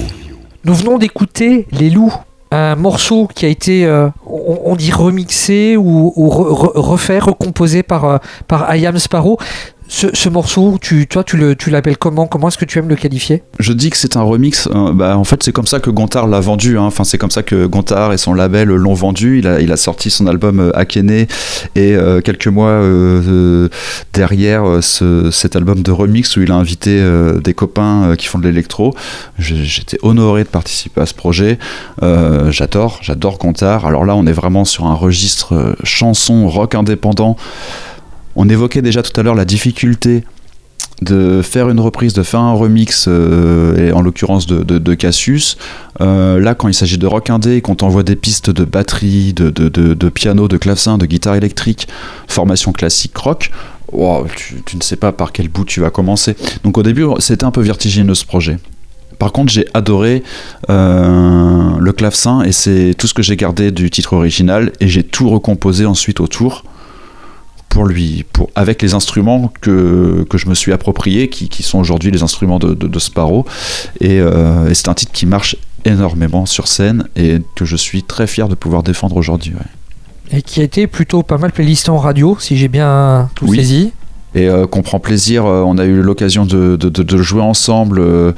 Nous 0.63 0.73
venons 0.73 0.97
d'écouter 0.97 1.67
Les 1.71 1.89
Loups, 1.89 2.13
un 2.51 2.75
morceau 2.75 3.27
qui 3.33 3.45
a 3.45 3.49
été, 3.49 3.85
euh, 3.85 4.09
on, 4.25 4.59
on 4.65 4.75
dit 4.75 4.91
remixé 4.91 5.77
ou, 5.77 6.13
ou 6.15 6.29
re- 6.29 6.51
re- 6.51 6.79
refait, 6.79 7.19
recomposé 7.19 7.81
par, 7.83 8.05
euh, 8.05 8.17
par 8.47 8.75
I 8.75 8.85
Am 8.85 8.99
Sparrow. 8.99 9.37
Ce, 9.93 10.07
ce 10.13 10.29
morceau, 10.29 10.77
tu, 10.81 11.05
toi, 11.05 11.21
tu 11.25 11.35
le- 11.35 11.53
tu 11.53 11.69
l'appelles 11.69 11.97
comment? 11.97 12.25
Comment 12.25 12.47
est-ce 12.47 12.57
que 12.57 12.63
tu 12.63 12.79
aimes 12.79 12.87
le 12.87 12.95
qualifier? 12.95 13.43
Je 13.59 13.73
dis 13.73 13.89
que 13.89 13.97
c'est 13.97 14.15
un 14.15 14.21
remix. 14.21 14.69
euh, 14.73 14.93
bah, 14.93 15.17
en 15.17 15.25
fait, 15.25 15.43
c'est 15.43 15.51
comme 15.51 15.67
ça 15.67 15.81
que 15.81 15.89
Gontard 15.89 16.27
l'a 16.27 16.39
vendu. 16.39 16.77
hein. 16.77 16.83
Enfin, 16.83 17.03
c'est 17.03 17.17
comme 17.17 17.29
ça 17.29 17.43
que 17.43 17.65
Gontard 17.65 18.13
et 18.13 18.17
son 18.17 18.33
label 18.33 18.69
l'ont 18.69 18.93
vendu. 18.93 19.39
Il 19.39 19.47
a, 19.71 19.75
sorti 19.75 20.09
son 20.09 20.27
album 20.27 20.61
euh, 20.61 20.71
et 21.75 21.93
euh, 21.93 22.21
quelques 22.21 22.47
mois 22.47 22.69
euh, 22.69 23.67
derrière 24.13 24.63
ce- 24.81 25.29
cet 25.29 25.57
album 25.57 25.83
de 25.83 25.91
remix 25.91 26.37
où 26.37 26.41
il 26.41 26.51
a 26.53 26.55
invité 26.55 27.03
des 27.43 27.53
copains 27.53 28.15
qui 28.17 28.27
font 28.27 28.39
de 28.39 28.47
l'électro. 28.47 28.95
J'étais 29.39 29.97
honoré 30.03 30.43
de 30.45 30.49
participer 30.49 31.01
à 31.01 31.05
ce 31.05 31.13
projet. 31.13 31.59
J'adore, 32.49 32.99
j'adore 33.01 33.37
Gontard. 33.39 33.85
Alors 33.85 34.05
là, 34.05 34.15
on 34.15 34.25
est 34.25 34.31
vraiment 34.31 34.63
sur 34.63 34.85
un 34.85 34.95
registre 34.95 35.75
chanson 35.83 36.47
rock 36.47 36.75
indépendant. 36.75 37.35
On 38.35 38.49
évoquait 38.49 38.81
déjà 38.81 39.03
tout 39.03 39.17
à 39.19 39.23
l'heure 39.23 39.35
la 39.35 39.45
difficulté 39.45 40.23
de 41.01 41.41
faire 41.41 41.69
une 41.69 41.79
reprise, 41.79 42.13
de 42.13 42.21
faire 42.21 42.41
un 42.41 42.53
remix, 42.53 43.05
euh, 43.07 43.87
et 43.87 43.91
en 43.91 44.01
l'occurrence 44.01 44.45
de, 44.45 44.93
Cassius. 44.93 45.57
Euh, 45.99 46.39
là, 46.39 46.53
quand 46.53 46.67
il 46.67 46.73
s'agit 46.73 46.97
de 46.97 47.07
rock 47.07 47.29
indé, 47.29 47.55
et 47.55 47.61
qu'on 47.61 47.75
t'envoie 47.75 48.03
des 48.03 48.15
pistes 48.15 48.49
de 48.51 48.63
batterie, 48.63 49.33
de, 49.33 50.09
piano, 50.09 50.47
de 50.47 50.57
clavecin, 50.57 50.97
de 50.97 51.05
guitare 51.05 51.35
électrique, 51.35 51.87
formation 52.27 52.71
classique 52.71 53.17
rock, 53.17 53.51
tu 54.65 54.77
ne 54.77 54.81
sais 54.81 54.95
pas 54.95 55.11
par 55.11 55.31
quel 55.31 55.49
bout 55.49 55.65
tu 55.65 55.81
vas 55.81 55.89
commencer. 55.89 56.35
Donc 56.63 56.77
au 56.77 56.83
début, 56.83 57.05
c'était 57.19 57.45
un 57.45 57.51
peu 57.51 57.61
vertigineux 57.61 58.15
ce 58.15 58.25
projet. 58.25 58.57
Par 59.17 59.31
contre, 59.31 59.51
j'ai 59.51 59.67
adoré 59.73 60.23
euh, 60.69 61.77
le 61.77 61.91
clavecin 61.91 62.41
et 62.41 62.51
c'est 62.51 62.95
tout 62.97 63.05
ce 63.05 63.13
que 63.13 63.21
j'ai 63.21 63.35
gardé 63.35 63.71
du 63.71 63.89
titre 63.91 64.13
original 64.13 64.71
et 64.79 64.87
j'ai 64.87 65.03
tout 65.03 65.29
recomposé 65.29 65.85
ensuite 65.85 66.19
autour 66.19 66.63
pour 67.71 67.85
lui, 67.85 68.25
pour, 68.33 68.49
avec 68.55 68.81
les 68.81 68.93
instruments 68.93 69.51
que, 69.61 70.25
que 70.29 70.37
je 70.37 70.47
me 70.49 70.53
suis 70.55 70.73
appropriés, 70.73 71.29
qui, 71.29 71.47
qui 71.47 71.63
sont 71.63 71.79
aujourd'hui 71.79 72.11
les 72.11 72.21
instruments 72.21 72.59
de, 72.59 72.73
de, 72.73 72.87
de 72.87 72.99
Sparrow. 72.99 73.45
Et, 74.01 74.19
euh, 74.19 74.69
et 74.69 74.73
c'est 74.73 74.89
un 74.89 74.93
titre 74.93 75.13
qui 75.13 75.25
marche 75.25 75.55
énormément 75.85 76.45
sur 76.45 76.67
scène 76.67 77.07
et 77.15 77.39
que 77.55 77.63
je 77.65 77.77
suis 77.77 78.03
très 78.03 78.27
fier 78.27 78.47
de 78.49 78.55
pouvoir 78.55 78.83
défendre 78.83 79.15
aujourd'hui. 79.15 79.53
ouais. 79.53 80.37
Et 80.37 80.41
qui 80.41 80.59
a 80.59 80.63
été 80.63 80.85
plutôt 80.87 81.23
pas 81.23 81.37
mal 81.37 81.51
playlisté 81.51 81.89
en 81.89 81.97
radio, 81.97 82.37
si 82.39 82.57
j'ai 82.57 82.67
bien 82.67 83.29
tout 83.35 83.45
Oui. 83.47 83.57
saisi. 83.57 83.91
Et 84.33 84.47
euh, 84.47 84.65
qu'on 84.65 84.81
prend 84.81 84.99
plaisir, 84.99 85.45
euh, 85.45 85.61
on 85.65 85.77
a 85.77 85.83
eu 85.83 86.01
l'occasion 86.01 86.45
de, 86.45 86.77
jouer 87.21 87.41
ensemble 87.41 87.99
euh, 87.99 88.31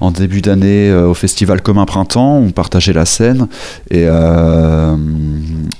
en 0.00 0.10
début 0.10 0.42
d'année 0.42 0.92
au 0.92 1.14
festival 1.14 1.62
Commun 1.62 1.84
Printemps, 1.84 2.38
on 2.38 2.50
partageait 2.50 2.92
la 2.92 3.06
scène 3.06 3.46
et 3.90 4.08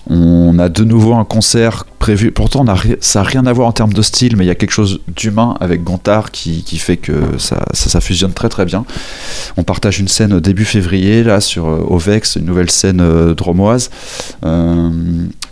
on 0.08 0.58
a 0.58 0.68
de 0.68 0.84
nouveau 0.84 1.14
un 1.14 1.24
concert 1.24 1.84
prévu. 1.98 2.30
Pourtant, 2.30 2.60
on 2.64 2.68
a 2.68 2.76
ça 3.00 3.20
n'a 3.20 3.24
rien 3.24 3.46
à 3.46 3.52
voir 3.52 3.68
en 3.68 3.72
termes 3.72 3.92
de 3.92 4.02
style, 4.02 4.36
mais 4.36 4.44
il 4.44 4.46
y 4.46 4.50
a 4.50 4.54
quelque 4.54 4.70
chose 4.70 5.00
d'humain 5.08 5.56
avec 5.60 5.82
Gontard 5.82 6.30
qui, 6.30 6.62
fait 6.78 6.96
que 6.96 7.12
ça, 7.38 8.00
fusionne 8.00 8.32
très 8.32 8.48
très 8.48 8.64
bien. 8.64 8.84
On 9.56 9.64
partage 9.64 9.98
une 9.98 10.08
scène 10.08 10.38
début 10.40 10.64
février 10.64 11.22
là 11.24 11.40
sur 11.40 11.66
Ovex, 11.66 12.36
une 12.36 12.44
nouvelle 12.44 12.70
scène 12.70 13.34
dromoise, 13.34 13.90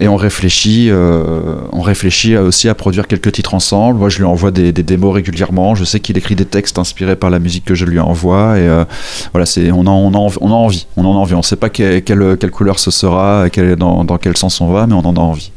et 0.00 0.08
on 0.08 0.16
réfléchit, 0.16 0.88
euh, 0.90 1.56
on 1.72 1.80
réfléchit 1.80 2.36
aussi 2.36 2.68
à 2.68 2.74
produire 2.74 3.06
quelques 3.06 3.32
titres 3.32 3.54
ensemble. 3.54 3.98
Moi, 3.98 4.08
je 4.08 4.18
lui 4.18 4.24
envoie 4.24 4.50
des, 4.50 4.72
des 4.72 4.82
démos 4.82 5.14
régulièrement. 5.14 5.74
Je 5.74 5.84
sais 5.84 6.00
qu'il 6.00 6.16
écrit 6.18 6.34
des 6.34 6.44
textes 6.44 6.78
inspirés 6.78 7.16
par 7.16 7.30
la 7.30 7.38
musique 7.38 7.64
que 7.64 7.74
je 7.74 7.84
lui 7.84 8.00
envoie, 8.00 8.58
et 8.58 8.66
euh, 8.68 8.84
voilà, 9.32 9.46
c'est 9.46 9.70
on 9.70 9.86
a, 9.86 9.90
on 9.90 10.12
a 10.12 10.18
envie, 10.18 10.36
on 10.40 10.50
a 10.50 10.54
envie, 10.54 10.86
on 10.96 11.04
en 11.04 11.12
a 11.14 11.18
envie. 11.18 11.34
On 11.34 11.42
sait 11.42 11.56
pas 11.56 11.68
que- 11.68 12.00
quelle, 12.00 12.36
quelle 12.38 12.50
couleur 12.50 12.78
ce 12.78 12.90
sera, 12.90 13.46
dans, 13.78 14.04
dans 14.04 14.18
quel 14.18 14.36
sens 14.36 14.60
on 14.60 14.68
va, 14.68 14.86
mais 14.86 14.94
on 14.94 15.06
en 15.06 15.16
a 15.16 15.20
envie. 15.20 15.50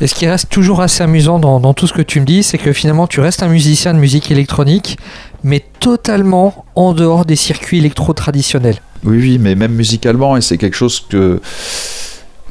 Et 0.00 0.08
ce 0.08 0.14
qui 0.16 0.26
reste 0.26 0.48
toujours 0.48 0.80
assez 0.80 1.04
amusant 1.04 1.38
dans, 1.38 1.60
dans 1.60 1.74
tout 1.74 1.86
ce 1.86 1.92
que 1.92 2.02
tu 2.02 2.18
me 2.20 2.26
dis, 2.26 2.42
c'est 2.42 2.58
que 2.58 2.72
finalement 2.72 3.06
tu 3.06 3.20
restes 3.20 3.44
un 3.44 3.48
musicien 3.48 3.94
de 3.94 4.00
musique 4.00 4.32
électronique, 4.32 4.98
mais 5.44 5.64
totalement 5.78 6.64
en 6.74 6.92
dehors 6.92 7.24
des 7.24 7.36
circuits 7.36 7.78
électro 7.78 8.12
traditionnels. 8.12 8.78
Oui, 9.04 9.18
oui, 9.18 9.38
mais 9.38 9.54
même 9.54 9.72
musicalement, 9.74 10.36
et 10.36 10.40
c'est 10.40 10.58
quelque 10.58 10.76
chose 10.76 11.04
que 11.08 11.40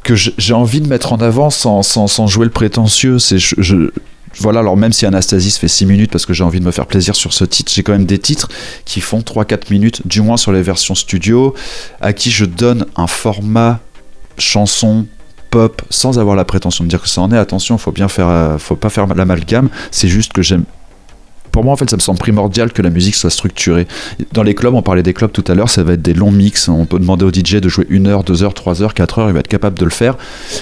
que 0.03 0.15
j'ai 0.15 0.53
envie 0.53 0.81
de 0.81 0.87
mettre 0.87 1.13
en 1.13 1.17
avant 1.17 1.49
sans, 1.49 1.83
sans, 1.83 2.27
jouer 2.27 2.45
le 2.45 2.51
prétentieux. 2.51 3.19
C'est 3.19 3.37
je, 3.37 3.91
voilà, 4.39 4.59
alors 4.61 4.77
même 4.77 4.93
si 4.93 5.05
Anastasis 5.05 5.57
fait 5.57 5.67
6 5.67 5.85
minutes 5.85 6.11
parce 6.11 6.25
que 6.25 6.33
j'ai 6.33 6.43
envie 6.43 6.59
de 6.59 6.65
me 6.65 6.71
faire 6.71 6.87
plaisir 6.87 7.15
sur 7.15 7.33
ce 7.33 7.43
titre, 7.43 7.71
j'ai 7.73 7.83
quand 7.83 7.91
même 7.91 8.05
des 8.05 8.19
titres 8.19 8.49
qui 8.85 9.01
font 9.01 9.19
3-4 9.19 9.71
minutes, 9.71 10.07
du 10.07 10.21
moins 10.21 10.37
sur 10.37 10.51
les 10.51 10.61
versions 10.61 10.95
studio, 10.95 11.53
à 11.99 12.13
qui 12.13 12.31
je 12.31 12.45
donne 12.45 12.85
un 12.95 13.07
format 13.07 13.79
chanson 14.37 15.05
pop 15.49 15.81
sans 15.89 16.17
avoir 16.17 16.35
la 16.35 16.45
prétention 16.45 16.83
de 16.83 16.89
dire 16.89 17.01
que 17.01 17.09
ça 17.09 17.21
en 17.21 17.31
est. 17.31 17.37
Attention, 17.37 17.77
faut 17.77 17.91
bien 17.91 18.07
faire, 18.07 18.29
euh, 18.29 18.57
faut 18.57 18.77
pas 18.77 18.89
faire 18.89 19.05
l'amalgame. 19.07 19.69
C'est 19.91 20.07
juste 20.07 20.33
que 20.33 20.41
j'aime 20.41 20.63
pour 21.51 21.63
moi, 21.63 21.73
en 21.73 21.75
fait, 21.75 21.89
ça 21.89 21.95
me 21.95 22.01
semble 22.01 22.19
primordial 22.19 22.71
que 22.71 22.81
la 22.81 22.89
musique 22.89 23.15
soit 23.15 23.29
structurée. 23.29 23.87
Dans 24.31 24.43
les 24.43 24.55
clubs, 24.55 24.73
on 24.73 24.81
parlait 24.81 25.03
des 25.03 25.13
clubs 25.13 25.31
tout 25.31 25.43
à 25.47 25.55
l'heure, 25.55 25.69
ça 25.69 25.83
va 25.83 25.93
être 25.93 26.01
des 26.01 26.13
longs 26.13 26.31
mix. 26.31 26.69
On 26.69 26.85
peut 26.85 26.99
demander 26.99 27.25
au 27.25 27.29
DJ 27.29 27.55
de 27.55 27.69
jouer 27.69 27.85
une 27.89 28.07
heure, 28.07 28.23
deux 28.23 28.43
heures, 28.43 28.53
trois 28.53 28.81
heures, 28.81 28.93
quatre 28.93 29.19
heures, 29.19 29.29
il 29.29 29.33
va 29.33 29.39
être 29.39 29.47
capable 29.47 29.77
de 29.77 29.85
le 29.85 29.91
faire. 29.91 30.17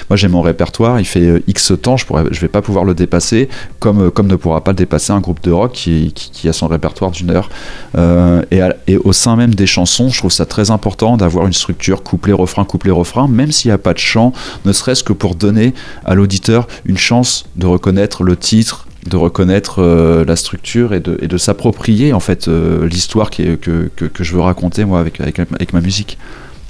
Moi, 0.08 0.16
j'ai 0.16 0.28
mon 0.28 0.42
répertoire, 0.42 0.98
il 0.98 1.04
fait 1.04 1.20
euh, 1.20 1.42
X 1.46 1.72
temps, 1.80 1.96
je 1.96 2.04
ne 2.12 2.28
vais 2.30 2.48
pas 2.48 2.62
pouvoir 2.62 2.84
le 2.84 2.94
dépasser, 2.94 3.48
comme, 3.78 4.06
euh, 4.06 4.10
comme 4.10 4.26
ne 4.26 4.36
pourra 4.36 4.62
pas 4.64 4.72
le 4.72 4.76
dépasser 4.76 5.12
un 5.12 5.20
groupe 5.20 5.42
de 5.42 5.52
rock 5.52 5.72
qui, 5.72 6.12
qui, 6.12 6.48
a 6.48 6.52
son 6.52 6.66
répertoire 6.66 7.10
d'une 7.10 7.30
heure. 7.30 7.48
Euh, 7.96 8.42
et, 8.50 8.60
et, 8.86 8.96
au 8.96 9.12
sein 9.12 9.36
même 9.36 9.54
des 9.54 9.66
chansons, 9.66 10.08
je 10.08 10.18
trouve 10.18 10.32
ça 10.32 10.46
très 10.46 10.70
important 10.70 11.16
d'avoir 11.16 11.46
une 11.46 11.52
structure 11.52 12.02
couplet, 12.02 12.32
refrain, 12.32 12.64
couplet, 12.64 12.90
refrain, 12.90 13.28
même 13.28 13.52
s'il 13.52 13.70
n'y 13.70 13.74
a 13.74 13.78
pas 13.78 13.92
de 13.92 13.98
chant, 13.98 14.32
ne 14.64 14.72
serait-ce 14.72 15.04
que 15.04 15.12
pour 15.12 15.34
donner 15.34 15.74
à 16.04 16.14
l'auditeur 16.14 16.66
une 16.84 16.98
chance 16.98 17.44
de 17.56 17.66
reconnaître 17.66 18.24
le 18.24 18.36
titre, 18.36 18.86
de 19.06 19.16
reconnaître 19.16 19.82
euh, 19.82 20.24
la 20.24 20.36
structure 20.36 20.92
et 20.94 21.00
de, 21.00 21.18
et 21.22 21.28
de 21.28 21.38
s'approprier 21.38 22.12
en 22.12 22.20
fait 22.20 22.48
euh, 22.48 22.86
l'histoire 22.86 23.30
que, 23.30 23.54
que, 23.54 23.88
que, 23.96 24.24
je 24.24 24.34
veux 24.34 24.40
raconter 24.40 24.84
moi 24.84 25.00
avec, 25.00 25.20
avec, 25.20 25.38
avec 25.38 25.72
ma 25.72 25.80
musique. 25.80 26.18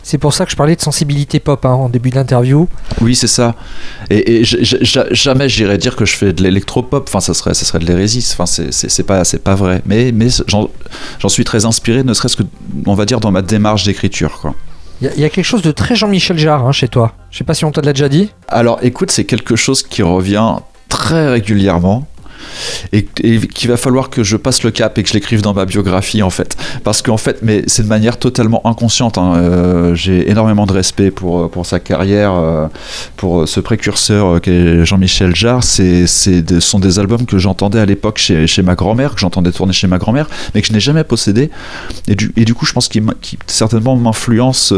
C'est 0.03 0.18
pour 0.18 0.33
ça 0.33 0.45
que 0.45 0.51
je 0.51 0.57
parlais 0.57 0.76
de 0.76 0.81
sensibilité 0.81 1.41
pop 1.41 1.64
hein, 1.64 1.70
en 1.70 1.89
début 1.89 2.11
d'interview. 2.11 2.68
Oui, 3.01 3.14
c'est 3.14 3.26
ça. 3.26 3.55
Et, 4.09 4.41
et 4.41 4.45
jamais 4.45 5.49
j'irais 5.49 5.78
dire 5.78 5.95
que 5.95 6.05
je 6.07 6.16
fais 6.16 6.33
de 6.33 6.43
l'électropop. 6.43 7.07
Enfin, 7.07 7.20
ça 7.20 7.35
serait, 7.35 7.55
ça 7.55 7.64
serait 7.64 7.81
de 7.81 7.85
l'hérésie. 7.87 8.26
Enfin, 8.33 8.47
c'est 8.47 9.03
pas, 9.03 9.24
c'est 9.24 9.45
pas 9.45 9.55
vrai. 9.55 9.83
Mais, 9.85 10.11
mais 10.12 10.28
j'en 10.49 11.28
suis 11.28 11.45
très 11.45 11.66
inspiré, 11.66 12.03
ne 12.03 12.14
serait-ce 12.14 12.37
que, 12.37 12.45
on 12.87 12.95
va 12.95 13.05
dire, 13.05 13.20
dans 13.20 13.31
ma 13.31 13.43
démarche 13.43 13.85
d'écriture. 13.85 14.55
Il 15.03 15.18
y, 15.18 15.24
a 15.24 15.31
quelque 15.31 15.45
chose 15.45 15.62
de 15.62 15.70
très 15.70 15.97
Jean-Michel 15.97 16.39
Jarre 16.39 16.66
hein, 16.66 16.72
chez 16.72 16.89
toi. 16.89 17.14
Je 17.31 17.39
sais 17.39 17.45
pas 17.45 17.55
si 17.55 17.64
on 17.64 17.70
t'a 17.70 17.81
déjà 17.81 18.11
dit. 18.11 18.31
Alors, 18.49 18.81
écoute, 18.83 19.11
c'est 19.11 19.24
quelque 19.24 19.57
chose 19.57 19.83
qui 19.83 20.03
revient 20.03 20.57
très 20.91 21.31
régulièrement 21.31 22.07
et, 22.93 23.05
qu'il 23.05 23.70
va 23.70 23.76
falloir 23.76 24.11
que 24.11 24.22
je 24.22 24.36
passe 24.36 24.62
le 24.62 24.70
cap 24.70 24.99
et 24.99 25.03
que 25.03 25.09
je 25.09 25.14
l'écrive 25.14 25.43
dans 25.43 25.55
ma 25.55 25.64
biographie 25.64 26.22
en 26.22 26.30
fait. 26.30 26.57
Parce 26.84 27.03
qu'en 27.03 27.16
fait, 27.16 27.38
mais 27.43 27.62
c'est 27.66 27.82
de 27.82 27.88
manière 27.88 28.18
totalement 28.18 28.66
inconsciente. 28.66 29.18
Hein. 29.18 29.34
Euh, 29.36 29.95
j'ai 29.95 30.30
énormément 30.30 30.66
de 30.66 30.72
respect 30.72 31.11
pour, 31.11 31.51
pour 31.51 31.66
sa 31.66 31.80
carrière, 31.80 32.34
euh, 32.34 32.66
pour 33.16 33.49
ce 33.49 33.61
précurseur 33.61 34.26
euh, 34.26 34.38
qu'est 34.38 34.84
Jean-Michel 34.84 35.34
Jarre. 35.34 35.64
C'est, 35.64 36.07
ce 36.07 36.61
sont 36.61 36.78
des 36.78 36.99
albums 36.99 37.26
que 37.26 37.38
j'entendais 37.38 37.80
à 37.80 37.86
l'époque 37.86 38.18
chez, 38.18 38.47
chez 38.47 38.62
ma 38.62 38.74
grand-mère, 38.74 39.14
que 39.14 39.20
j'entendais 39.20 39.53
tourner 39.53 39.72
chez 39.72 39.86
ma 39.86 39.99
grand-mère, 39.99 40.28
mais 40.55 40.62
que 40.62 40.68
je 40.68 40.72
n'ai 40.72 40.80
jamais 40.80 41.05
possédé. 41.05 41.51
Et 42.09 42.14
du, 42.14 42.32
et 42.36 42.45
du 42.45 42.55
coup, 42.55 42.66
je 42.66 42.72
pense 42.72 42.88
qu'il, 42.88 43.05
certainement 43.47 43.97
m'influence, 43.97 44.72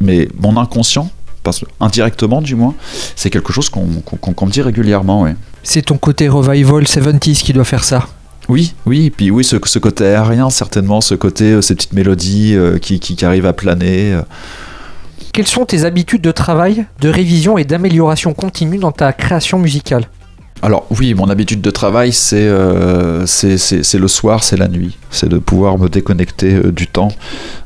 mais 0.00 0.28
mon 0.38 0.56
inconscient 0.56 1.10
parce, 1.42 1.64
indirectement 1.80 2.40
du 2.40 2.54
moins, 2.54 2.74
c'est 3.16 3.30
quelque 3.30 3.52
chose 3.52 3.68
qu'on 3.68 3.86
me 3.86 4.50
dit 4.50 4.62
régulièrement. 4.62 5.22
Ouais. 5.22 5.34
C'est 5.62 5.82
ton 5.82 5.96
côté 5.96 6.28
revival 6.28 6.84
70s 6.84 7.42
qui 7.42 7.52
doit 7.52 7.64
faire 7.64 7.84
ça 7.84 8.08
oui, 8.48 8.74
oui, 8.86 9.10
puis 9.10 9.30
oui, 9.30 9.44
ce, 9.44 9.56
ce, 9.64 9.78
côté 9.78 10.04
aérien, 10.04 10.50
certainement, 10.50 11.00
ce 11.00 11.14
côté, 11.14 11.52
euh, 11.52 11.62
ces 11.62 11.76
petites 11.76 11.92
mélodies 11.92 12.54
euh, 12.56 12.78
qui, 12.78 12.98
qui, 12.98 13.24
arrivent 13.24 13.46
à 13.46 13.52
planer. 13.52 14.14
Euh. 14.14 14.22
Quelles 15.32 15.46
sont 15.46 15.64
tes 15.64 15.84
habitudes 15.84 16.22
de 16.22 16.32
travail, 16.32 16.86
de 17.00 17.08
révision 17.08 17.56
et 17.56 17.64
d'amélioration 17.64 18.34
continue 18.34 18.78
dans 18.78 18.90
ta 18.90 19.12
création 19.12 19.58
musicale? 19.58 20.06
Alors 20.64 20.86
oui, 20.96 21.12
mon 21.14 21.28
habitude 21.28 21.60
de 21.60 21.70
travail, 21.72 22.12
c'est 22.12 22.46
euh, 22.46 23.26
le 23.26 24.08
soir, 24.08 24.44
c'est 24.44 24.56
la 24.56 24.68
nuit. 24.68 24.96
C'est 25.10 25.28
de 25.28 25.38
pouvoir 25.38 25.76
me 25.76 25.88
déconnecter 25.88 26.54
euh, 26.54 26.70
du 26.70 26.86
temps 26.86 27.08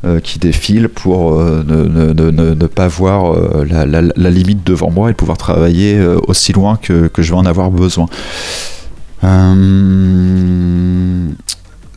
euh, 0.07 0.19
qui 0.19 0.39
défile 0.39 0.89
pour 0.89 1.39
ne, 1.39 2.67
pas 2.67 2.89
voir 2.89 3.37
la, 3.67 4.31
limite 4.31 4.65
devant 4.65 4.91
moi 4.91 5.11
et 5.11 5.15
pouvoir 5.15 5.37
travailler 5.37 6.03
aussi 6.27 6.55
loin 6.55 6.79
que, 6.81 7.09
que, 7.09 7.23
je 7.23 7.33
vais 7.33 7.39
en 7.39 7.45
avoir 7.45 7.71
besoin. 7.71 8.07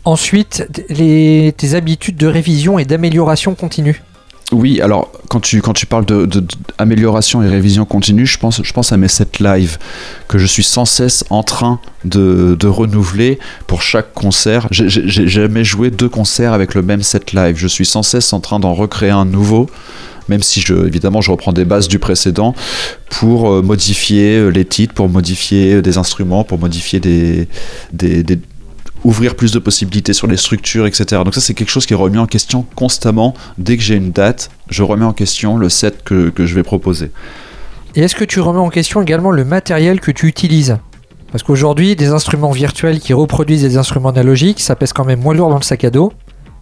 Ensuite, 0.03 0.67
les, 0.89 1.53
tes 1.55 1.75
habitudes 1.75 2.17
de 2.17 2.27
révision 2.27 2.77
et 2.77 2.83
d'amélioration 2.83 3.55
continue. 3.55 4.01
Oui, 4.51 4.81
alors 4.81 5.11
quand 5.29 5.39
tu, 5.39 5.61
quand 5.61 5.73
tu 5.73 5.85
parles 5.85 6.05
d'amélioration 6.05 7.41
de, 7.41 7.45
et 7.45 7.49
révision 7.49 7.85
continue, 7.85 8.25
je 8.25 8.39
pense, 8.39 8.63
je 8.63 8.73
pense 8.73 8.91
à 8.91 8.97
mes 8.97 9.07
sets 9.07 9.39
live 9.39 9.77
que 10.27 10.39
je 10.39 10.45
suis 10.47 10.63
sans 10.63 10.85
cesse 10.85 11.23
en 11.29 11.43
train 11.43 11.79
de, 12.03 12.57
de 12.59 12.67
renouveler 12.67 13.37
pour 13.67 13.83
chaque 13.83 14.13
concert. 14.13 14.67
J'ai 14.71 15.27
jamais 15.27 15.63
joué 15.63 15.91
deux 15.91 16.09
concerts 16.09 16.53
avec 16.53 16.73
le 16.73 16.81
même 16.81 17.03
set 17.03 17.33
live. 17.33 17.57
Je 17.57 17.67
suis 17.67 17.85
sans 17.85 18.01
cesse 18.01 18.33
en 18.33 18.39
train 18.39 18.59
d'en 18.59 18.73
recréer 18.73 19.11
un 19.11 19.25
nouveau 19.25 19.67
même 20.29 20.43
si 20.43 20.61
je, 20.61 20.85
évidemment 20.85 21.21
je 21.21 21.31
reprends 21.31 21.51
des 21.51 21.65
bases 21.65 21.87
du 21.87 21.99
précédent 21.99 22.55
pour 23.09 23.51
euh, 23.51 23.61
modifier 23.61 24.37
euh, 24.37 24.49
les 24.49 24.63
titres, 24.63 24.93
pour 24.93 25.09
modifier 25.09 25.73
euh, 25.73 25.81
des 25.81 25.97
instruments, 25.97 26.43
pour 26.43 26.59
modifier 26.59 26.99
des, 26.99 27.47
des, 27.91 28.23
ouvrir 29.03 29.35
plus 29.35 29.51
de 29.51 29.59
possibilités 29.59 30.13
sur 30.13 30.27
les 30.27 30.37
structures, 30.37 30.85
etc. 30.85 31.21
Donc 31.23 31.33
ça 31.33 31.41
c'est 31.41 31.53
quelque 31.53 31.69
chose 31.69 31.85
qui 31.85 31.93
est 31.93 31.97
remis 31.97 32.17
en 32.17 32.27
question 32.27 32.65
constamment. 32.75 33.33
Dès 33.57 33.77
que 33.77 33.83
j'ai 33.83 33.95
une 33.95 34.11
date, 34.11 34.49
je 34.69 34.83
remets 34.83 35.05
en 35.05 35.13
question 35.13 35.57
le 35.57 35.69
set 35.69 36.03
que, 36.03 36.29
que 36.29 36.45
je 36.45 36.55
vais 36.55 36.63
proposer. 36.63 37.11
Et 37.95 38.01
est-ce 38.01 38.15
que 38.15 38.25
tu 38.25 38.39
remets 38.39 38.59
en 38.59 38.69
question 38.69 39.01
également 39.01 39.31
le 39.31 39.45
matériel 39.45 39.99
que 39.99 40.11
tu 40.11 40.27
utilises? 40.27 40.77
Parce 41.31 41.43
qu'aujourd'hui, 41.43 41.95
des 41.95 42.09
instruments 42.09 42.51
virtuels 42.51 42.99
qui 42.99 43.13
reproduisent 43.13 43.61
des 43.61 43.77
instruments 43.77 44.09
analogiques, 44.09 44.59
ça 44.59 44.75
pèse 44.75 44.93
quand 44.93 45.05
même 45.05 45.21
moins 45.21 45.33
lourd 45.33 45.49
dans 45.49 45.57
le 45.57 45.63
sac 45.63 45.83
à 45.83 45.89
dos 45.89 46.11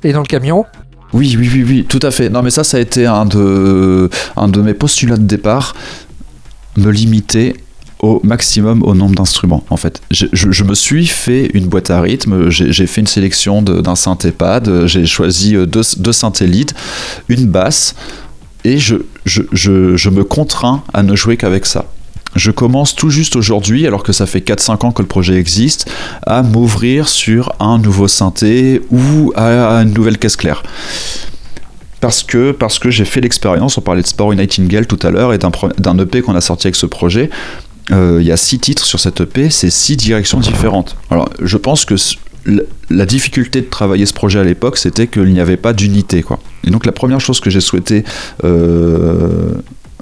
et 0.03 0.14
dans 0.14 0.19
le 0.19 0.26
camion. 0.26 0.65
Oui, 1.14 1.35
oui, 1.39 1.49
oui, 1.53 1.64
oui, 1.65 1.85
tout 1.88 2.01
à 2.01 2.11
fait. 2.11 2.30
Non, 2.30 2.41
mais 2.41 2.49
ça, 2.49 2.64
ça 2.64 2.77
a 2.77 2.80
été 2.81 3.05
un 3.05 3.26
de, 3.26 4.09
un 4.35 4.47
de 4.49 4.61
mes 4.61 4.73
postulats 4.73 5.15
de 5.15 5.23
départ, 5.23 5.73
me 6.76 6.91
limiter 6.91 7.55
au 7.99 8.19
maximum 8.24 8.84
au 8.84 8.94
nombre 8.94 9.15
d'instruments 9.15 9.64
en 9.69 9.78
fait. 9.78 10.02
Je, 10.11 10.64
me 10.64 10.76
suis 10.76 11.07
fait 11.07 11.49
une 11.53 11.68
boîte 11.68 11.90
à 11.90 12.02
rythme, 12.02 12.49
j'ai 12.49 12.88
fait 12.88 13.02
une 13.02 13.07
sélection 13.07 13.61
d'un 13.61 13.95
synthépad, 13.95 14.86
j'ai 14.86 15.06
choisi 15.06 15.56
euh, 15.56 15.65
deux, 15.65 15.82
deux 15.98 16.11
synthélites, 16.11 16.74
une 17.30 17.48
basse, 17.48 17.95
et 18.64 18.78
je, 18.78 18.95
je, 19.26 20.10
me 20.10 20.24
contrains 20.24 20.84
à 20.94 21.03
ne 21.03 21.15
jouer 21.15 21.38
qu'avec 21.38 21.65
ça. 21.65 21.86
Je 22.36 22.52
commence 22.52 22.94
tout 22.94 23.10
juste 23.10 23.36
aujourd'hui, 23.36 23.88
alors 23.88 24.03
que 24.03 24.11
ça 24.11 24.26
fait 24.26 24.40
4-5 24.40 24.86
ans 24.86 24.91
que 24.91 25.02
le 25.02 25.07
projet 25.07 25.36
existe, 25.36 25.90
à 26.26 26.44
m'ouvrir 26.44 27.07
sur 27.07 27.53
un 27.60 27.80
nouveau 27.80 28.07
synthé 28.07 28.82
ou 28.91 29.32
à 29.36 29.82
une 29.82 29.94
nouvelle 29.94 30.18
caisse 30.18 30.36
claire 30.36 30.64
parce 31.99 32.24
que, 32.24 32.52
parce 32.52 32.80
que 32.80 32.91
j'ai 32.91 33.06
fait 33.06 33.22
l'expérience, 33.22 33.78
on 33.78 33.82
parlait 33.82 34.02
de 34.02 34.07
Sport 34.07 34.34
Nightingale 34.36 34.86
tout 34.86 34.99
à 35.02 35.10
l'heure 35.10 35.34
et 35.34 35.38
d'un 35.38 35.98
EP 35.98 36.22
qu'on 36.22 36.36
a 36.36 36.41
sorti 36.41 36.68
avec 36.68 36.76
ce 36.76 36.86
projet, 36.86 37.30
il 37.91 38.23
y 38.23 38.31
a 38.31 38.38
six 38.38 38.59
titres 38.59 38.85
sur 38.85 38.99
cette 38.99 39.22
EP, 39.22 39.49
c'est 39.49 39.69
six 39.69 39.97
directions 39.97 40.39
différentes. 40.39 40.95
Alors, 41.09 41.30
je 41.41 41.57
pense 41.57 41.85
que 41.85 41.95
la 42.89 43.05
difficulté 43.05 43.61
de 43.61 43.68
travailler 43.68 44.05
ce 44.05 44.14
projet 44.14 44.39
à 44.39 44.43
l'époque, 44.43 44.77
c'était 44.77 45.07
qu'il 45.07 45.34
n'y 45.34 45.39
avait 45.39 45.57
pas 45.57 45.73
d'unité, 45.73 46.23
quoi. 46.23 46.39
Et 46.65 46.69
donc, 46.69 46.85
la 46.85 46.91
première 46.91 47.19
chose 47.19 47.39
que 47.39 47.49
j'ai 47.49 47.61
souhaité. 47.61 48.03
Euh, 48.43 49.53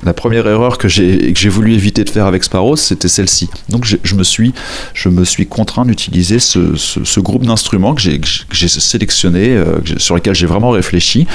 la 0.04 0.14
première 0.14 0.46
erreur 0.46 0.78
que 0.78 0.88
j'ai 0.88 1.50
voulu 1.50 1.74
éviter 1.74 2.04
de 2.04 2.10
faire 2.10 2.26
avec 2.26 2.44
Sparrow, 2.44 2.76
c'était 2.76 3.08
celle-ci. 3.08 3.50
Donc 3.70 3.86
je 3.86 4.16
me, 4.16 4.24
suis, 4.24 4.54
je 4.94 5.10
me 5.10 5.24
suis 5.24 5.48
contraint 5.48 5.86
d'utiliser 5.86 6.40
ce, 6.40 6.76
ce, 6.76 7.20
groupe 7.22 7.46
d'instruments 7.46 7.96
que 7.96 8.02
j'ai 8.02 8.68
sélectionné, 8.68 9.52
euh, 9.52 9.78
sur 9.98 10.16
lesquels 10.16 10.36
j'ai 10.36 10.46
vraiment 10.46 10.72
réfléchi, 10.72 11.26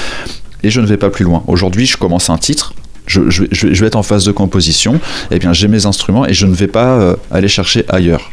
et 0.63 0.69
je 0.69 0.79
ne 0.79 0.85
vais 0.85 0.97
pas 0.97 1.09
plus 1.09 1.25
loin. 1.25 1.43
Aujourd'hui, 1.47 1.85
je 1.85 1.97
commence 1.97 2.29
un 2.29 2.37
titre, 2.37 2.73
je, 3.07 3.67
vais 3.67 3.87
être 3.87 3.95
en 3.95 4.03
phase 4.03 4.25
de 4.25 4.31
composition, 4.31 4.95
et 4.95 5.35
eh 5.35 5.39
bien 5.39 5.53
j'ai 5.53 5.67
mes 5.67 5.85
instruments 5.85 6.25
et 6.25 6.33
je 6.33 6.45
ne 6.45 6.53
vais 6.53 6.67
pas 6.67 6.99
euh, 6.99 7.15
aller 7.31 7.47
chercher 7.47 7.85
ailleurs. 7.89 8.31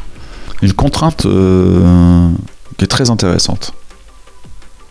Une 0.62 0.73
contrainte 0.73 1.27
euh, 1.27 2.28
qui 2.77 2.85
est 2.85 2.89
très 2.89 3.11
intéressante. 3.11 3.73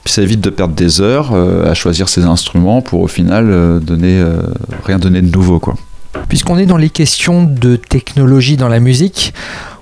Puis 0.03 0.13
ça 0.13 0.21
évite 0.21 0.41
de 0.41 0.49
perdre 0.49 0.73
des 0.73 1.01
heures 1.01 1.33
euh, 1.33 1.69
à 1.69 1.73
choisir 1.73 2.07
ses 2.07 2.23
instruments 2.23 2.81
pour 2.81 3.01
au 3.01 3.07
final 3.07 3.79
donner, 3.81 4.23
rien 4.85 4.99
donner 4.99 5.21
de 5.21 5.29
nouveau. 5.29 5.59
quoi. 5.59 5.75
Puisqu'on 6.29 6.57
est 6.57 6.65
dans 6.65 6.77
les 6.77 6.89
questions 6.89 7.43
de 7.43 7.75
technologie 7.75 8.57
dans 8.57 8.69
la 8.69 8.79
musique, 8.79 9.33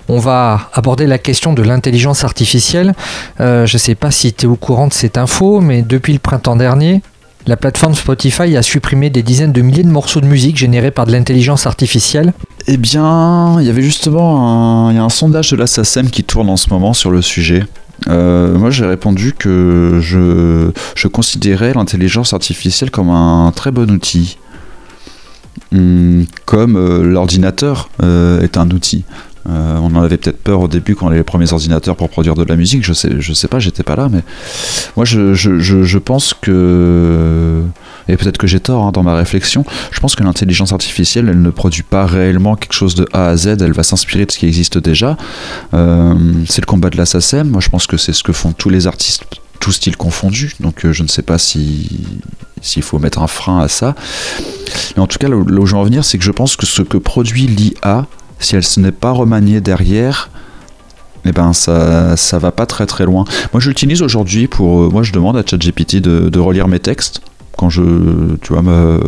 on 0.08 0.18
va 0.18 0.70
aborder 0.72 1.06
la 1.06 1.18
question 1.18 1.52
de 1.52 1.62
l'intelligence 1.62 2.24
artificielle. 2.24 2.94
je 3.38 3.62
ne 3.62 3.78
sais 3.78 3.94
pas 3.94 4.10
si 4.10 4.32
tu 4.32 4.46
es 4.46 4.48
au 4.48 4.56
courant 4.56 4.88
de 4.88 4.92
cette 4.92 5.18
info, 5.18 5.60
mais 5.60 5.82
depuis 5.82 6.12
le 6.12 6.18
printemps 6.18 6.56
dernier, 6.56 7.02
la 7.46 7.56
plateforme 7.56 7.94
Spotify 7.94 8.56
a 8.56 8.62
supprimé 8.62 9.10
des 9.10 9.22
dizaines 9.22 9.52
de 9.52 9.62
milliers 9.62 9.84
de 9.84 9.88
morceaux 9.88 10.20
de 10.20 10.26
musique 10.26 10.56
générés 10.56 10.90
par 10.90 11.06
de 11.06 11.12
l'intelligence 11.12 11.66
artificielle. 11.66 12.32
Eh 12.66 12.76
bien, 12.76 13.60
il 13.60 13.66
y 13.66 13.70
avait 13.70 13.82
justement 13.82 14.88
un, 14.88 15.08
sondage 15.08 15.50
de 15.50 15.56
la 15.56 15.66
qui 16.10 16.24
tourne 16.24 16.50
en 16.50 16.56
ce 16.56 16.68
moment 16.70 16.92
sur 16.92 17.10
le 17.10 17.22
sujet. 17.22 17.64
Euh, 18.08 18.58
moi, 18.58 18.70
j'ai 18.70 18.84
répondu 18.84 19.32
que 19.32 20.00
je, 20.02 20.70
je 20.94 21.08
considérais 21.08 21.72
l'intelligence 21.72 22.32
artificielle 22.32 22.90
comme 22.90 23.10
un 23.10 23.52
très 23.54 23.70
bon 23.70 23.90
outil. 23.90 24.38
Hmm, 25.72 26.24
comme 26.44 26.76
euh, 26.76 27.02
l'ordinateur 27.02 27.88
euh, 28.02 28.42
est 28.42 28.56
un 28.56 28.70
outil. 28.70 29.04
Euh, 29.48 29.78
on 29.80 29.94
en 29.94 30.02
avait 30.02 30.16
peut-être 30.16 30.42
peur 30.42 30.60
au 30.60 30.68
début 30.68 30.94
quand 30.94 31.06
on 31.06 31.08
avait 31.08 31.18
les 31.18 31.24
premiers 31.24 31.52
ordinateurs 31.52 31.96
pour 31.96 32.08
produire 32.08 32.34
de 32.34 32.44
la 32.44 32.56
musique. 32.56 32.84
Je 32.84 32.92
sais, 32.92 33.10
je 33.18 33.32
sais 33.32 33.48
pas, 33.48 33.58
j'étais 33.58 33.82
pas 33.82 33.96
là, 33.96 34.08
mais 34.10 34.22
moi 34.96 35.04
je, 35.04 35.34
je, 35.34 35.58
je, 35.58 35.98
pense 35.98 36.34
que 36.34 37.62
et 38.08 38.16
peut-être 38.16 38.38
que 38.38 38.46
j'ai 38.46 38.60
tort 38.60 38.84
hein, 38.84 38.92
dans 38.92 39.02
ma 39.02 39.14
réflexion, 39.14 39.64
je 39.92 40.00
pense 40.00 40.14
que 40.14 40.24
l'intelligence 40.24 40.72
artificielle, 40.72 41.28
elle 41.28 41.42
ne 41.42 41.50
produit 41.50 41.82
pas 41.82 42.06
réellement 42.06 42.56
quelque 42.56 42.72
chose 42.72 42.94
de 42.94 43.06
A 43.12 43.28
à 43.28 43.36
Z, 43.36 43.58
elle 43.60 43.72
va 43.72 43.82
s'inspirer 43.82 44.26
de 44.26 44.32
ce 44.32 44.38
qui 44.38 44.46
existe 44.46 44.78
déjà. 44.78 45.16
Euh, 45.74 46.14
c'est 46.48 46.60
le 46.60 46.66
combat 46.66 46.90
de 46.90 46.96
la 46.96 47.06
SACEM, 47.06 47.48
moi 47.48 47.60
je 47.60 47.68
pense 47.68 47.86
que 47.86 47.96
c'est 47.96 48.12
ce 48.12 48.22
que 48.22 48.32
font 48.32 48.52
tous 48.52 48.70
les 48.70 48.86
artistes, 48.86 49.24
tous 49.60 49.72
styles 49.72 49.96
confondus, 49.96 50.54
donc 50.60 50.84
euh, 50.84 50.92
je 50.92 51.02
ne 51.02 51.08
sais 51.08 51.22
pas 51.22 51.38
si 51.38 52.06
s'il 52.62 52.82
faut 52.82 52.98
mettre 52.98 53.20
un 53.20 53.26
frein 53.26 53.60
à 53.60 53.68
ça. 53.68 53.94
Mais 54.96 55.02
en 55.02 55.06
tout 55.06 55.18
cas, 55.18 55.28
là 55.28 55.36
où 55.36 55.66
je 55.66 55.72
veux 55.72 55.78
en 55.78 55.84
venir, 55.84 56.04
c'est 56.04 56.18
que 56.18 56.24
je 56.24 56.32
pense 56.32 56.56
que 56.56 56.66
ce 56.66 56.82
que 56.82 56.96
produit 56.96 57.46
l'IA, 57.46 58.06
si 58.38 58.56
elle 58.56 58.62
ne 58.78 58.82
n'est 58.82 58.92
pas 58.92 59.10
remaniée 59.10 59.60
derrière, 59.60 60.30
eh 61.24 61.32
ben 61.32 61.52
ça, 61.52 62.16
ça 62.16 62.38
va 62.38 62.52
pas 62.52 62.66
très 62.66 62.86
très 62.86 63.04
loin. 63.04 63.24
Moi 63.52 63.60
je 63.60 63.68
l'utilise 63.68 64.02
aujourd'hui 64.02 64.46
pour. 64.46 64.82
Euh, 64.82 64.88
moi 64.90 65.02
je 65.02 65.12
demande 65.12 65.36
à 65.36 65.42
ChatGPT 65.44 65.96
de, 65.96 66.38
relire 66.38 66.68
mes 66.68 66.78
textes. 66.78 67.20
Quand 67.56 67.70
je. 67.70 67.82
Tu 68.42 68.52
vois, 68.52 68.62
me, 68.62 69.00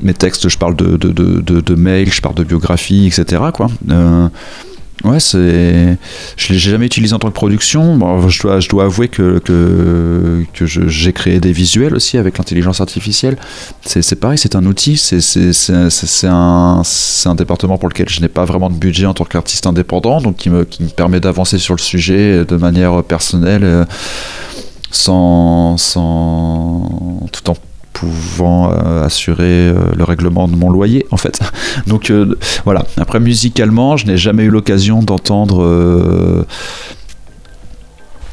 mes 0.00 0.14
textes, 0.14 0.48
je 0.48 0.58
parle 0.58 0.76
de, 0.76 0.96
de, 0.96 1.10
de, 1.10 1.60
de, 1.60 1.74
mails, 1.74 2.12
je 2.12 2.20
parle 2.20 2.34
de 2.34 2.44
biographie, 2.44 3.06
etc. 3.06 3.42
Quoi. 3.52 3.68
Euh, 3.90 4.28
Ouais, 5.04 5.20
c'est. 5.20 5.98
Je 6.36 6.52
l'ai 6.52 6.58
jamais 6.58 6.86
utilisé 6.86 7.14
en 7.14 7.18
tant 7.18 7.28
que 7.28 7.34
production. 7.34 7.96
Bon, 7.96 8.28
je, 8.28 8.42
dois, 8.42 8.60
je 8.60 8.68
dois 8.68 8.84
avouer 8.84 9.08
que, 9.08 9.38
que, 9.38 10.66
j'ai 10.66 11.12
créé 11.12 11.38
des 11.38 11.52
visuels 11.52 11.94
aussi 11.94 12.16
avec 12.16 12.38
l'intelligence 12.38 12.80
artificielle. 12.80 13.36
C'est 13.84 14.18
pareil, 14.18 14.38
c'est 14.38 14.56
un 14.56 14.64
outil, 14.64 14.96
c'est 14.96 16.26
un, 16.26 16.82
un 17.24 17.34
département 17.34 17.78
pour 17.78 17.88
lequel 17.88 18.08
je 18.08 18.20
n'ai 18.20 18.28
pas 18.28 18.44
vraiment 18.44 18.70
de 18.70 18.76
budget 18.76 19.06
en 19.06 19.14
tant 19.14 19.24
qu'artiste 19.24 19.66
indépendant, 19.66 20.20
donc 20.20 20.36
qui 20.36 20.48
me, 20.50 20.64
qui 20.64 20.82
me 20.82 20.88
permet 20.88 21.20
d'avancer 21.20 21.58
sur 21.58 21.74
le 21.74 21.80
sujet 21.80 22.44
de 22.44 22.56
manière 22.56 23.04
personnelle. 23.04 23.64
Euh, 23.64 23.84
sans, 24.92 25.76
sans 25.76 27.28
tout 27.32 27.50
en 27.50 27.56
pouvant 27.96 28.70
euh, 28.70 29.04
assurer 29.04 29.68
euh, 29.70 29.74
le 29.96 30.04
règlement 30.04 30.48
de 30.48 30.54
mon 30.54 30.68
loyer 30.68 31.06
en 31.12 31.16
fait. 31.16 31.40
Donc 31.86 32.10
euh, 32.10 32.36
voilà, 32.66 32.84
après 32.98 33.20
musicalement, 33.20 33.96
je 33.96 34.06
n'ai 34.06 34.18
jamais 34.18 34.42
eu 34.42 34.50
l'occasion 34.50 35.02
d'entendre 35.02 36.44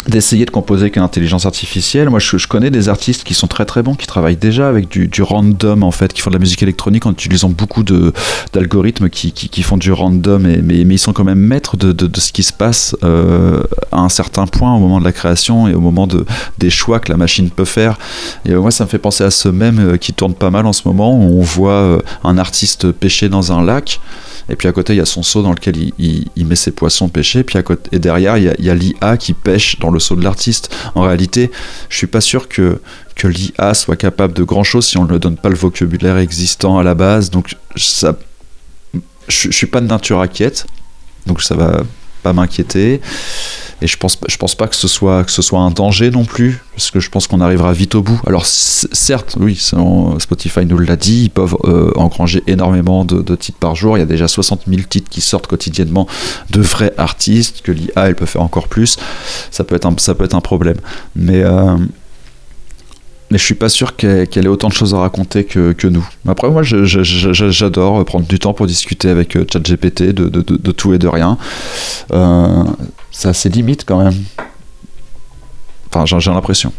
d'essayer 0.08 0.46
de 0.46 0.52
composer 0.52 0.84
avec 0.84 0.98
une 0.98 1.04
intelligence 1.04 1.46
artificielle. 1.46 2.10
Moi, 2.10 2.20
je, 2.20 2.48
connais 2.48 2.70
des 2.70 2.90
artistes 2.90 3.24
qui 3.24 3.34
sont 3.34 3.48
très 3.48 3.66
très 3.66 3.84
bons, 3.84 3.96
qui 3.96 4.08
travaillent 4.08 4.38
déjà 4.38 4.68
avec 4.68 4.90
du, 4.90 5.22
random 5.22 5.84
en 5.84 5.92
fait, 5.92 6.14
qui 6.14 6.22
font 6.22 6.30
de 6.30 6.36
la 6.36 6.40
musique 6.40 6.62
électronique 6.62 7.06
en 7.06 7.12
utilisant 7.12 7.50
beaucoup 7.50 7.84
d'algorithmes 7.84 9.10
qui, 9.10 9.32
qui, 9.32 9.64
font 9.64 9.78
du 9.78 9.92
random, 9.92 10.46
et, 10.46 10.62
mais, 10.62 10.84
mais, 10.84 10.96
ils 10.96 11.00
sont 11.00 11.14
quand 11.14 11.24
même 11.24 11.40
maîtres 11.40 11.78
de, 11.78 11.92
de, 11.92 12.20
ce 12.20 12.32
qui 12.32 12.44
se 12.44 12.54
passe 12.54 12.96
euh, 13.04 13.64
à 13.92 14.00
un 14.00 14.10
certain 14.10 14.46
point 14.46 14.76
au 14.76 14.80
moment 14.80 15.00
de 15.00 15.06
la 15.06 15.14
création 15.14 15.68
et 15.68 15.74
au 15.74 15.80
moment 15.80 16.08
de, 16.08 16.26
des 16.58 16.70
choix 16.70 17.00
que 17.00 17.12
la 17.12 17.18
machine 17.18 17.50
peut 17.50 17.66
faire. 17.66 17.98
Et 18.46 18.52
euh, 18.52 18.62
moi, 18.62 18.72
ça 18.72 18.84
me 18.84 18.90
fait 18.90 19.00
penser 19.00 19.24
à 19.24 19.32
ce 19.32 19.48
même 19.50 19.80
euh, 19.80 19.98
qui 19.98 20.14
tourne 20.14 20.34
pas 20.34 20.50
mal 20.50 20.66
en 20.66 20.74
ce 20.74 20.82
moment, 20.86 21.18
où 21.18 21.40
on 21.40 21.42
voit 21.42 22.02
un 22.24 22.38
artiste 22.38 22.92
pêcher 22.92 23.30
dans 23.30 23.52
un 23.52 23.64
lac. 23.64 24.00
Et 24.50 24.56
puis 24.56 24.68
à 24.68 24.72
côté, 24.72 24.94
il 24.94 24.98
y 24.98 25.02
a 25.02 25.06
son 25.06 25.24
seau 25.24 25.42
dans 25.42 25.52
lequel 25.52 25.76
il, 25.98 26.46
met 26.46 26.56
ses 26.56 26.72
poissons 26.72 27.10
pêchés. 27.10 27.44
Puis 27.44 27.58
à 27.58 27.64
et 27.92 28.00
derrière, 28.00 28.38
il 28.38 28.54
y 28.60 28.70
a, 28.70 28.76
l'IA 28.76 29.18
qui 29.18 29.34
pêche 29.34 29.80
dans 29.80 29.90
le 29.90 30.00
seau 30.00 30.16
de 30.16 30.24
l'artiste. 30.24 30.74
En 30.96 31.02
réalité, 31.02 31.52
je 31.90 31.98
suis 31.98 32.08
pas 32.08 32.22
sûr 32.22 32.48
que, 32.48 32.82
que 33.16 33.28
l'IA 33.28 33.74
soit 33.74 33.96
capable 33.96 34.34
de 34.34 34.44
grand 34.44 34.64
chose 34.64 34.86
si 34.86 34.98
on 34.98 35.06
ne 35.06 35.18
donne 35.18 35.38
pas 35.38 35.50
le 35.50 35.56
vocabulaire 35.56 36.18
existant 36.18 36.78
à 36.78 36.84
la 36.84 36.94
base. 36.94 37.30
Donc 37.30 37.56
ça, 37.76 38.18
je, 39.28 39.50
je 39.50 39.56
suis 39.56 39.68
pas 39.68 39.82
de 39.82 39.88
nature 39.88 40.22
inquiète. 40.22 40.66
Donc 41.26 41.42
ça 41.42 41.56
va 41.56 41.84
pas 42.22 42.34
m'inquiéter. 42.34 43.02
Et 43.84 43.88
je 43.88 43.98
pense, 43.98 44.16
pense 44.16 44.56
pas 44.56 44.70
que 44.70 44.78
ce, 44.78 44.88
soit, 44.88 45.26
un 45.60 45.70
danger 45.70 46.10
non 46.10 46.24
plus, 46.24 46.64
parce 46.74 46.90
que 46.90 47.02
je 47.02 47.10
pense 47.10 47.28
qu'on 47.28 47.42
arrivera 47.42 47.74
vite 47.74 47.96
au 47.96 48.02
bout. 48.02 48.18
Alors 48.26 48.46
certes, 48.46 49.36
oui, 49.38 49.62
Spotify 50.20 50.66
nous 50.66 50.78
l'a 50.78 50.96
dit, 50.96 51.24
ils 51.24 51.30
peuvent 51.30 51.58
euh, 51.66 51.92
engranger 51.98 52.42
énormément 52.48 53.04
de, 53.04 53.36
titres 53.36 53.58
par 53.60 53.76
jour. 53.76 53.98
Il 53.98 54.00
y 54.00 54.04
a 54.04 54.06
déjà 54.06 54.30
60 54.30 54.62
000 54.70 54.84
titres 54.84 55.10
qui 55.10 55.20
sortent 55.20 55.48
quotidiennement 55.48 56.08
de 56.50 56.62
vrais 56.62 56.94
artistes, 56.98 57.62
que 57.62 57.74
l'IA, 57.74 58.08
elle 58.08 58.16
peut 58.16 58.26
faire 58.26 58.42
encore 58.42 58.70
plus. 58.70 58.96
Ça 59.52 59.66
peut 59.66 59.76
être 59.76 59.86
un, 59.86 59.96
ça 59.98 60.16
peut 60.16 60.24
être 60.24 60.36
un 60.36 60.42
problème. 60.42 60.78
Mais... 61.18 61.44
Euh, 61.44 61.76
mais 63.34 63.40
je 63.40 63.46
suis 63.46 63.56
pas 63.56 63.68
sûr 63.68 63.96
qu'elle 63.96 64.28
ait 64.46 64.48
autant 64.48 64.68
de 64.68 64.74
choses 64.74 64.94
à 64.94 65.00
raconter 65.00 65.44
que, 65.44 65.88
nous. 65.88 66.08
Après, 66.28 66.52
moi, 66.52 66.62
j'adore 66.62 68.06
prendre 68.06 68.28
du 68.28 68.38
temps 68.38 68.54
pour 68.54 68.68
discuter 68.68 69.10
avec 69.10 69.36
euh, 69.36 69.44
ChatGPT 69.52 70.04
de, 70.14 70.30
de, 70.30 70.72
tout 70.72 70.94
et 70.94 71.00
de 71.00 71.08
rien. 71.08 71.40
Euh, 72.12 72.64
ça 73.10 73.30
a 73.30 73.34
ses 73.34 73.50
limites 73.50 73.86
quand 73.88 74.04
même. 74.04 74.14
Enfin, 75.92 76.20
j'ai 76.20 76.30
l'impression. 76.30 76.72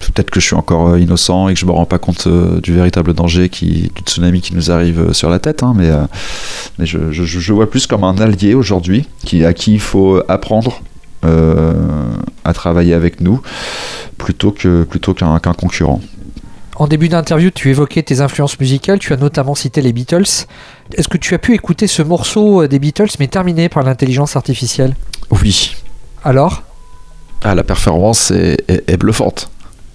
Peut-être 0.00 0.28
que 0.28 0.38
je 0.38 0.44
suis 0.44 0.54
encore 0.54 0.90
euh, 0.90 1.00
innocent 1.00 1.48
et 1.48 1.54
que 1.54 1.60
je 1.60 1.64
me 1.64 1.72
rends 1.72 1.86
pas 1.86 1.98
compte 1.98 2.28
du 2.62 2.74
véritable 2.74 3.14
danger 3.14 3.48
qui, 3.48 3.90
du 3.94 4.02
tsunami 4.02 4.42
qui 4.42 4.54
nous 4.54 4.70
arrive 4.70 5.14
sur 5.14 5.30
la 5.30 5.38
tête, 5.38 5.62
hein, 5.62 5.72
mais, 5.74 5.90
mais 6.78 6.84
je, 6.84 7.10
je, 7.10 7.52
vois 7.54 7.70
plus 7.70 7.86
comme 7.86 8.04
un 8.04 8.18
allié 8.18 8.52
aujourd'hui 8.52 9.06
à 9.42 9.54
qui 9.54 9.72
il 9.72 9.80
faut 9.80 10.22
apprendre 10.28 10.82
à 11.24 12.52
travailler 12.52 12.94
avec 12.94 13.20
nous 13.20 13.40
plutôt 14.18 14.52
que 14.52 14.84
plutôt 14.84 15.14
qu'un 15.14 15.38
concurrent. 15.38 16.00
En 16.76 16.88
début 16.88 17.08
d'interview, 17.08 17.50
tu 17.50 17.70
évoquais 17.70 18.02
tes 18.02 18.20
influences 18.20 18.58
musicales, 18.58 18.98
tu 18.98 19.12
as 19.12 19.16
notamment 19.16 19.54
cité 19.54 19.80
les 19.80 19.92
Beatles. 19.92 20.46
Est-ce 20.94 21.08
que 21.08 21.18
tu 21.18 21.34
as 21.34 21.38
pu 21.38 21.54
écouter 21.54 21.86
ce 21.86 22.02
morceau 22.02 22.62
euh, 22.62 22.68
des 22.68 22.80
Beatles 22.80 23.10
mais 23.20 23.28
terminé 23.28 23.68
par 23.68 23.84
l'intelligence 23.84 24.34
artificielle? 24.34 24.96
Oui. 25.30 25.76
Alors? 26.24 26.62
Ah, 27.44 27.54
La 27.54 27.62
performance 27.62 28.32
est, 28.32 28.96
bluffante. 28.96 29.50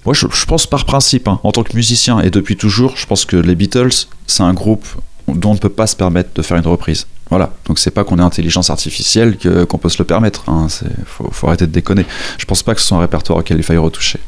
Moi, 0.05 0.13
je, 0.13 0.45
pense 0.45 0.67
par 0.67 0.85
principe, 0.85 1.27
hein, 1.27 1.39
en 1.43 1.51
tant 1.51 1.63
que 1.63 1.75
musicien 1.75 2.21
et 2.21 2.29
depuis 2.29 2.55
toujours, 2.55 2.95
je 2.95 3.05
pense 3.05 3.25
que 3.25 3.35
les 3.35 3.55
Beatles, 3.55 4.07
c'est 4.27 4.43
un 4.43 4.53
groupe 4.53 4.85
dont 5.27 5.51
on 5.51 5.53
ne 5.55 5.59
peut 5.59 5.69
pas 5.69 5.87
se 5.87 5.95
permettre 5.95 6.29
de 6.33 6.41
faire 6.41 6.57
une 6.57 6.65
reprise. 6.65 7.07
Voilà, 7.29 7.53
donc 7.65 7.77
c'est 7.77 7.91
pas 7.91 8.03
qu'on 8.03 8.17
ait 8.17 8.23
intelligence 8.23 8.69
artificielle 8.69 9.37
qu'on 9.67 9.77
peut 9.77 9.89
se 9.89 9.99
le 9.99 10.05
permettre. 10.05 10.49
Hein. 10.49 10.67
faut, 11.05 11.47
arrêter 11.47 11.67
de 11.67 11.71
déconner. 11.71 12.05
Je 12.37 12.45
pense 12.45 12.63
pas 12.63 12.73
que 12.73 12.81
ce 12.81 12.87
soit 12.87 12.97
un 12.97 13.01
répertoire 13.01 13.39
auquel 13.39 13.57
il 13.57 13.63
faille 13.63 13.77
retoucher. 13.77 14.19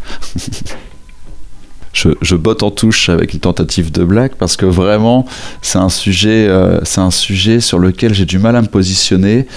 je, 1.94 2.36
botte 2.36 2.61
en 2.61 2.69
touche 2.69 3.10
avec 3.10 3.34
une 3.34 3.40
tentative 3.40 3.91
de 3.91 4.03
blague 4.03 4.36
parce 4.36 4.56
que 4.56 4.65
vraiment 4.68 5.26
c'est 5.61 5.80
un 5.80 5.90
sujet, 5.90 6.48
euh, 6.48 6.80
c'est 6.84 7.02
un 7.02 7.11
sujet 7.11 7.60
sur 7.60 7.80
lequel 7.80 8.14
j'ai 8.14 8.26
du 8.26 8.38
mal 8.38 8.56
à 8.56 8.61
me 8.61 8.68
positionner. 8.68 9.48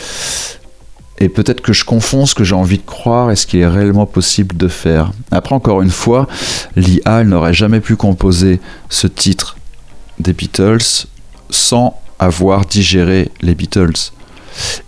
Et 1.18 1.28
peut-être 1.28 1.60
que 1.60 1.72
je 1.72 1.84
confonds 1.84 2.26
ce 2.26 2.34
que 2.34 2.42
j'ai 2.42 2.56
envie 2.56 2.78
de 2.78 2.84
croire 2.84 3.30
et 3.30 3.36
ce 3.36 3.46
qui 3.46 3.60
est 3.60 3.66
réellement 3.66 4.06
possible 4.06 4.56
de 4.56 4.66
faire. 4.66 5.12
Après, 5.30 5.54
encore 5.54 5.80
une 5.80 5.90
fois, 5.90 6.26
l'IA 6.74 7.22
n'aurait 7.22 7.54
jamais 7.54 7.80
pu 7.80 7.94
composer 7.94 8.58
ce 8.88 9.06
titre 9.06 9.56
des 10.18 10.32
Beatles 10.32 11.06
sans 11.50 12.00
avoir 12.18 12.66
digéré 12.66 13.30
les 13.40 13.54
Beatles. 13.54 14.12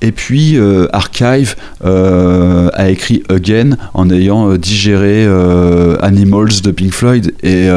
Et 0.01 0.13
puis 0.13 0.57
euh, 0.57 0.87
Archive 0.93 1.57
euh, 1.85 2.69
a 2.75 2.89
écrit 2.89 3.23
Again 3.29 3.77
en 3.95 4.11
ayant 4.11 4.51
euh, 4.51 4.59
digéré 4.59 5.27
Animals 6.01 6.61
de 6.63 6.71
Pink 6.71 6.93
Floyd 6.93 7.35
et 7.43 7.69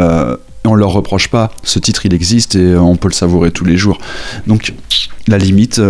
on 0.66 0.76
leur 0.76 0.92
reproche 0.92 1.30
pas. 1.30 1.52
Ce 1.64 1.80
titre 1.80 2.06
il 2.06 2.14
existe 2.14 2.56
et 2.56 2.76
on 2.76 2.96
peut 2.96 3.08
le 3.08 3.14
savourer 3.14 3.52
tous 3.52 3.66
les 3.66 3.78
jours. 3.78 3.98
Donc 4.48 4.74
la 5.28 5.38
limite, 5.38 5.82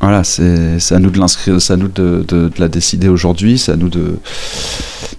voilà, 0.00 0.24
c'est 0.24 0.92
à 0.92 0.98
nous 0.98 1.10
de 1.10 1.18
l'inscrire, 1.18 1.60
c'est 1.60 1.74
à 1.74 1.76
nous 1.76 1.88
de, 1.88 2.24
de, 2.26 2.50
la 2.58 2.68
décider 2.68 3.08
aujourd'hui, 3.08 3.58
c'est 3.58 3.72
à 3.72 3.76
nous 3.76 3.88
de. 3.88 4.18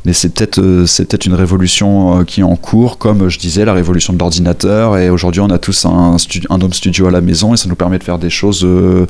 Mais 0.05 0.13
c'est 0.13 0.33
peut-être 0.33 0.59
euh, 0.59 0.85
c'est 0.85 1.05
peut-être 1.05 1.25
une 1.25 1.33
révolution 1.33 2.19
euh, 2.19 2.23
qui 2.23 2.41
est 2.41 2.43
en 2.43 2.55
cours, 2.55 2.97
comme 2.97 3.29
je 3.29 3.37
disais, 3.37 3.65
la 3.65 3.73
révolution 3.73 4.13
de 4.13 4.19
l'ordinateur. 4.19 4.97
Et 4.97 5.09
aujourd'hui, 5.09 5.41
on 5.41 5.49
a 5.49 5.59
tous 5.59 5.85
un, 5.85 6.17
un 6.49 6.61
home 6.61 6.73
studio 6.73 7.07
à 7.07 7.11
la 7.11 7.21
maison 7.21 7.53
et 7.53 7.57
ça 7.57 7.69
nous 7.69 7.75
permet 7.75 7.99
de 7.99 8.03
faire 8.03 8.17
des 8.17 8.29
choses 8.29 8.63
euh, 8.63 9.05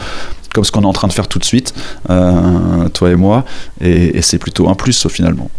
comme 0.54 0.64
ce 0.64 0.72
qu'on 0.72 0.82
est 0.82 0.86
en 0.86 0.94
train 0.94 1.08
de 1.08 1.14
faire 1.14 1.28
tout 1.28 1.40
de 1.40 1.46
suite, 1.46 1.74
toi 2.08 3.10
et 3.10 3.16
moi. 3.16 3.46
Et, 3.80 4.18
et 4.18 4.22
c'est 4.22 4.38
plutôt 4.38 4.68
un 4.68 4.76
plus 4.76 5.08
finalement. 5.08 5.50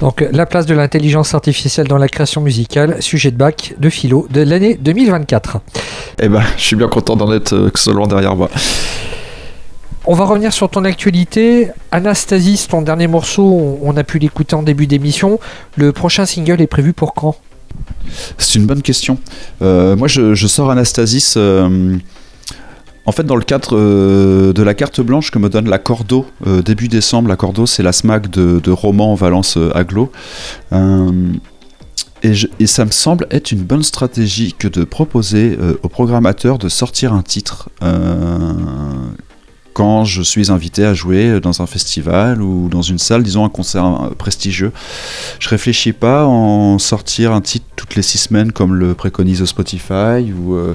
Donc 0.00 0.22
la 0.32 0.44
place 0.44 0.66
de 0.66 0.74
l'intelligence 0.74 1.34
artificielle 1.34 1.86
dans 1.86 1.96
la 1.96 2.08
création 2.08 2.42
musicale, 2.42 3.00
sujet 3.00 3.30
de 3.30 3.36
bac 3.36 3.74
de 3.78 3.88
philo 3.88 4.26
de 4.30 4.42
l'année 4.42 4.74
2024. 4.74 5.58
Eh 6.18 6.28
ben, 6.28 6.42
je 6.58 6.62
suis 6.62 6.76
bien 6.76 6.88
content 6.88 7.16
d'en 7.16 7.32
être 7.32 7.70
seulement 7.74 8.06
derrière 8.06 8.36
moi. 8.36 8.50
On 10.06 10.14
va 10.14 10.24
revenir 10.24 10.52
sur 10.52 10.68
ton 10.68 10.84
actualité. 10.84 11.70
Anastasis, 11.90 12.68
ton 12.68 12.82
dernier 12.82 13.06
morceau, 13.06 13.78
on 13.82 13.96
a 13.96 14.04
pu 14.04 14.18
l'écouter 14.18 14.54
en 14.54 14.62
début 14.62 14.86
d'émission. 14.86 15.40
Le 15.76 15.92
prochain 15.92 16.26
single 16.26 16.60
est 16.60 16.66
prévu 16.66 16.92
pour 16.92 17.14
quand? 17.14 17.36
C'est 18.36 18.58
une 18.58 18.66
bonne 18.66 18.82
question. 18.82 19.18
Euh, 19.62 19.96
moi, 19.96 20.06
je, 20.06 20.34
sors 20.46 20.70
Anastasis. 20.70 21.34
Euh, 21.38 21.96
en 23.06 23.12
fait, 23.12 23.24
dans 23.24 23.36
le 23.36 23.44
cadre 23.44 23.78
euh, 23.78 24.52
de 24.52 24.62
la 24.62 24.74
carte 24.74 25.00
blanche 25.00 25.30
que 25.30 25.38
me 25.38 25.48
donne 25.48 25.70
la 25.70 25.78
Cordo 25.78 26.26
début 26.44 26.88
décembre, 26.88 27.30
la 27.30 27.36
Cordo, 27.36 27.64
c'est 27.64 27.82
la 27.82 27.92
SMAC 27.92 28.28
de, 28.28 28.70
Roman 28.70 29.14
Valence 29.14 29.58
Aglo. 29.74 30.12
Et, 32.22 32.32
et, 32.60 32.66
ça 32.66 32.84
me 32.84 32.90
semble 32.90 33.26
être 33.30 33.52
une 33.52 33.62
bonne 33.62 33.82
stratégie 33.82 34.54
que 34.58 34.68
de 34.68 34.84
proposer 34.84 35.58
aux 35.82 35.88
programmateurs 35.88 36.58
de 36.58 36.68
sortir 36.68 37.14
un 37.14 37.22
titre 37.22 37.70
quand 39.74 40.04
je 40.04 40.22
suis 40.22 40.50
invité 40.50 40.84
à 40.84 40.94
jouer 40.94 41.40
dans 41.40 41.60
un 41.60 41.66
festival 41.66 42.40
ou 42.40 42.68
dans 42.70 42.82
une 42.82 42.98
salle, 42.98 43.22
disons 43.22 43.44
un 43.44 43.48
concert 43.48 44.10
prestigieux. 44.16 44.72
Je 45.40 45.48
réfléchis 45.48 45.92
pas 45.92 46.22
à 46.22 46.26
en 46.26 46.78
sortir 46.78 47.32
un 47.32 47.40
titre 47.40 47.66
toutes 47.76 47.96
les 47.96 48.02
six 48.02 48.18
semaines 48.18 48.52
comme 48.52 48.74
le 48.74 48.94
préconise 48.94 49.44
Spotify 49.44 50.32
ou, 50.32 50.54
euh, 50.54 50.74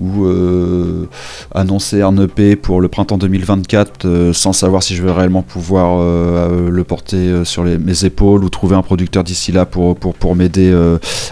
euh, 0.00 1.06
annoncer 1.54 2.02
un 2.02 2.16
EP 2.16 2.56
pour 2.56 2.80
le 2.80 2.88
printemps 2.88 3.18
2024 3.18 4.04
euh, 4.04 4.32
sans 4.32 4.52
savoir 4.52 4.82
si 4.82 4.94
je 4.94 5.02
vais 5.02 5.10
réellement 5.10 5.42
pouvoir 5.42 6.04
le 6.04 6.84
porter 6.84 7.44
sur 7.44 7.64
mes 7.64 8.04
épaules 8.04 8.44
ou 8.44 8.48
trouver 8.48 8.76
un 8.76 8.82
producteur 8.82 9.24
d'ici 9.24 9.52
là 9.52 9.66
pour, 9.66 9.96
m'aider 10.36 10.72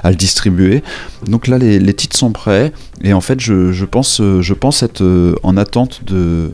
à 0.02 0.10
le 0.10 0.16
distribuer. 0.16 0.82
Donc 1.26 1.46
là, 1.46 1.58
les, 1.58 1.94
titres 1.94 2.16
sont 2.16 2.32
prêts 2.32 2.72
et 3.02 3.12
en 3.12 3.20
fait, 3.20 3.40
je 3.40 3.84
pense 3.84 4.82
être 4.82 5.36
en 5.42 5.56
attente 5.56 6.02
de 6.04 6.52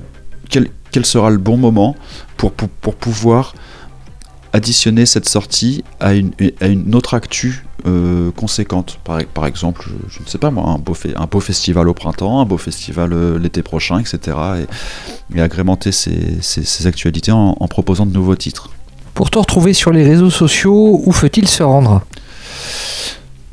quel, 0.49 1.07
sera 1.07 1.31
le 1.31 1.39
bon 1.39 1.57
moment 1.57 1.97
pour, 2.37 2.53
pouvoir 2.53 3.55
additionner 4.53 5.07
cette 5.07 5.29
sortie 5.29 5.85
à 6.01 6.15
une, 6.15 6.95
autre 6.95 7.15
actu 7.15 7.65
euh, 7.87 8.31
conséquente? 8.33 8.99
Par, 9.05 9.47
exemple, 9.47 9.89
je, 10.09 10.23
ne 10.23 10.27
sais 10.27 10.39
pas 10.39 10.51
moi, 10.51 10.65
un 10.69 11.27
beau, 11.27 11.41
festival 11.41 11.89
au 11.89 11.95
printemps, 11.95 12.41
un 12.41 12.45
beau 12.45 12.59
festival 12.59 13.13
euh, 13.13 13.39
l'été 13.39 13.63
prochain, 13.63 13.99
etc. 13.99 14.37
Et, 15.35 15.41
agrémenter 15.41 15.93
ces, 15.93 16.39
ces, 16.41 16.87
actualités 16.87 17.33
en, 17.33 17.57
en, 17.61 17.69
proposant 17.69 18.07
de 18.07 18.13
nouveaux 18.13 18.37
titres. 18.37 18.71
Pour 19.15 19.31
te 19.31 19.39
retrouver 19.39 19.75
sur 19.75 19.93
les 19.93 20.05
réseaux 20.05 20.31
sociaux, 20.31 21.03
où 21.05 21.13
faut-il 21.13 21.49
se 21.49 21.63
rendre? 21.63 22.03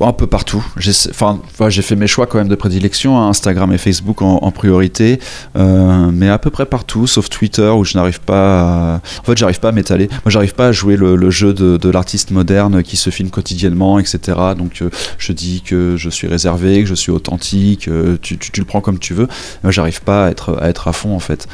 Un 0.04 0.12
peu 0.12 0.26
partout. 0.26 0.64
J'ai 0.76 0.92
enfin, 1.10 1.40
j'ai 1.68 1.82
fait 1.82 1.96
mes 1.96 2.06
choix 2.06 2.26
quand 2.26 2.38
même 2.38 2.48
de 2.48 2.54
prédilection, 2.54 3.18
hein, 3.18 3.28
Instagram 3.28 3.72
et 3.72 3.78
Facebook 3.78 4.20
en, 4.20 4.50
priorité, 4.50 5.20
euh, 5.56 6.10
mais 6.12 6.28
à 6.28 6.38
peu 6.38 6.50
près 6.50 6.66
partout, 6.66 7.06
sauf 7.06 7.28
Twitter 7.30 7.68
où 7.68 7.84
je 7.84 7.96
n'arrive 7.96 8.20
pas 8.20 8.60
à... 8.60 9.00
En 9.20 9.24
fait, 9.24 9.36
j'arrive 9.36 9.60
pas 9.60 9.70
à 9.70 9.72
m'étaler. 9.72 10.08
Moi, 10.08 10.30
j'arrive 10.30 10.54
pas 10.54 10.68
à 10.68 10.72
jouer 10.72 10.96
le, 10.96 11.30
jeu 11.30 11.54
de, 11.54 11.88
l'artiste 11.88 12.30
moderne 12.30 12.82
qui 12.82 12.96
se 12.96 13.10
filme 13.10 13.30
quotidiennement, 13.30 13.98
etc. 13.98 14.38
Donc, 14.56 14.82
euh, 14.82 14.90
je 15.18 15.32
dis 15.32 15.62
que 15.62 15.96
je 15.96 16.10
suis 16.10 16.26
réservé, 16.26 16.82
que 16.82 16.88
je 16.88 16.94
suis 16.94 17.12
authentique, 17.12 17.88
euh, 17.88 18.18
tu, 18.20 18.38
le 18.56 18.64
prends 18.64 18.80
comme 18.80 18.98
tu 18.98 19.14
veux. 19.14 19.28
Moi, 19.62 19.72
j'arrive 19.72 20.02
pas 20.02 20.26
à 20.26 20.30
être, 20.30 20.88
à 20.88 20.92
fond, 20.92 21.14
en 21.14 21.20
fait, 21.20 21.48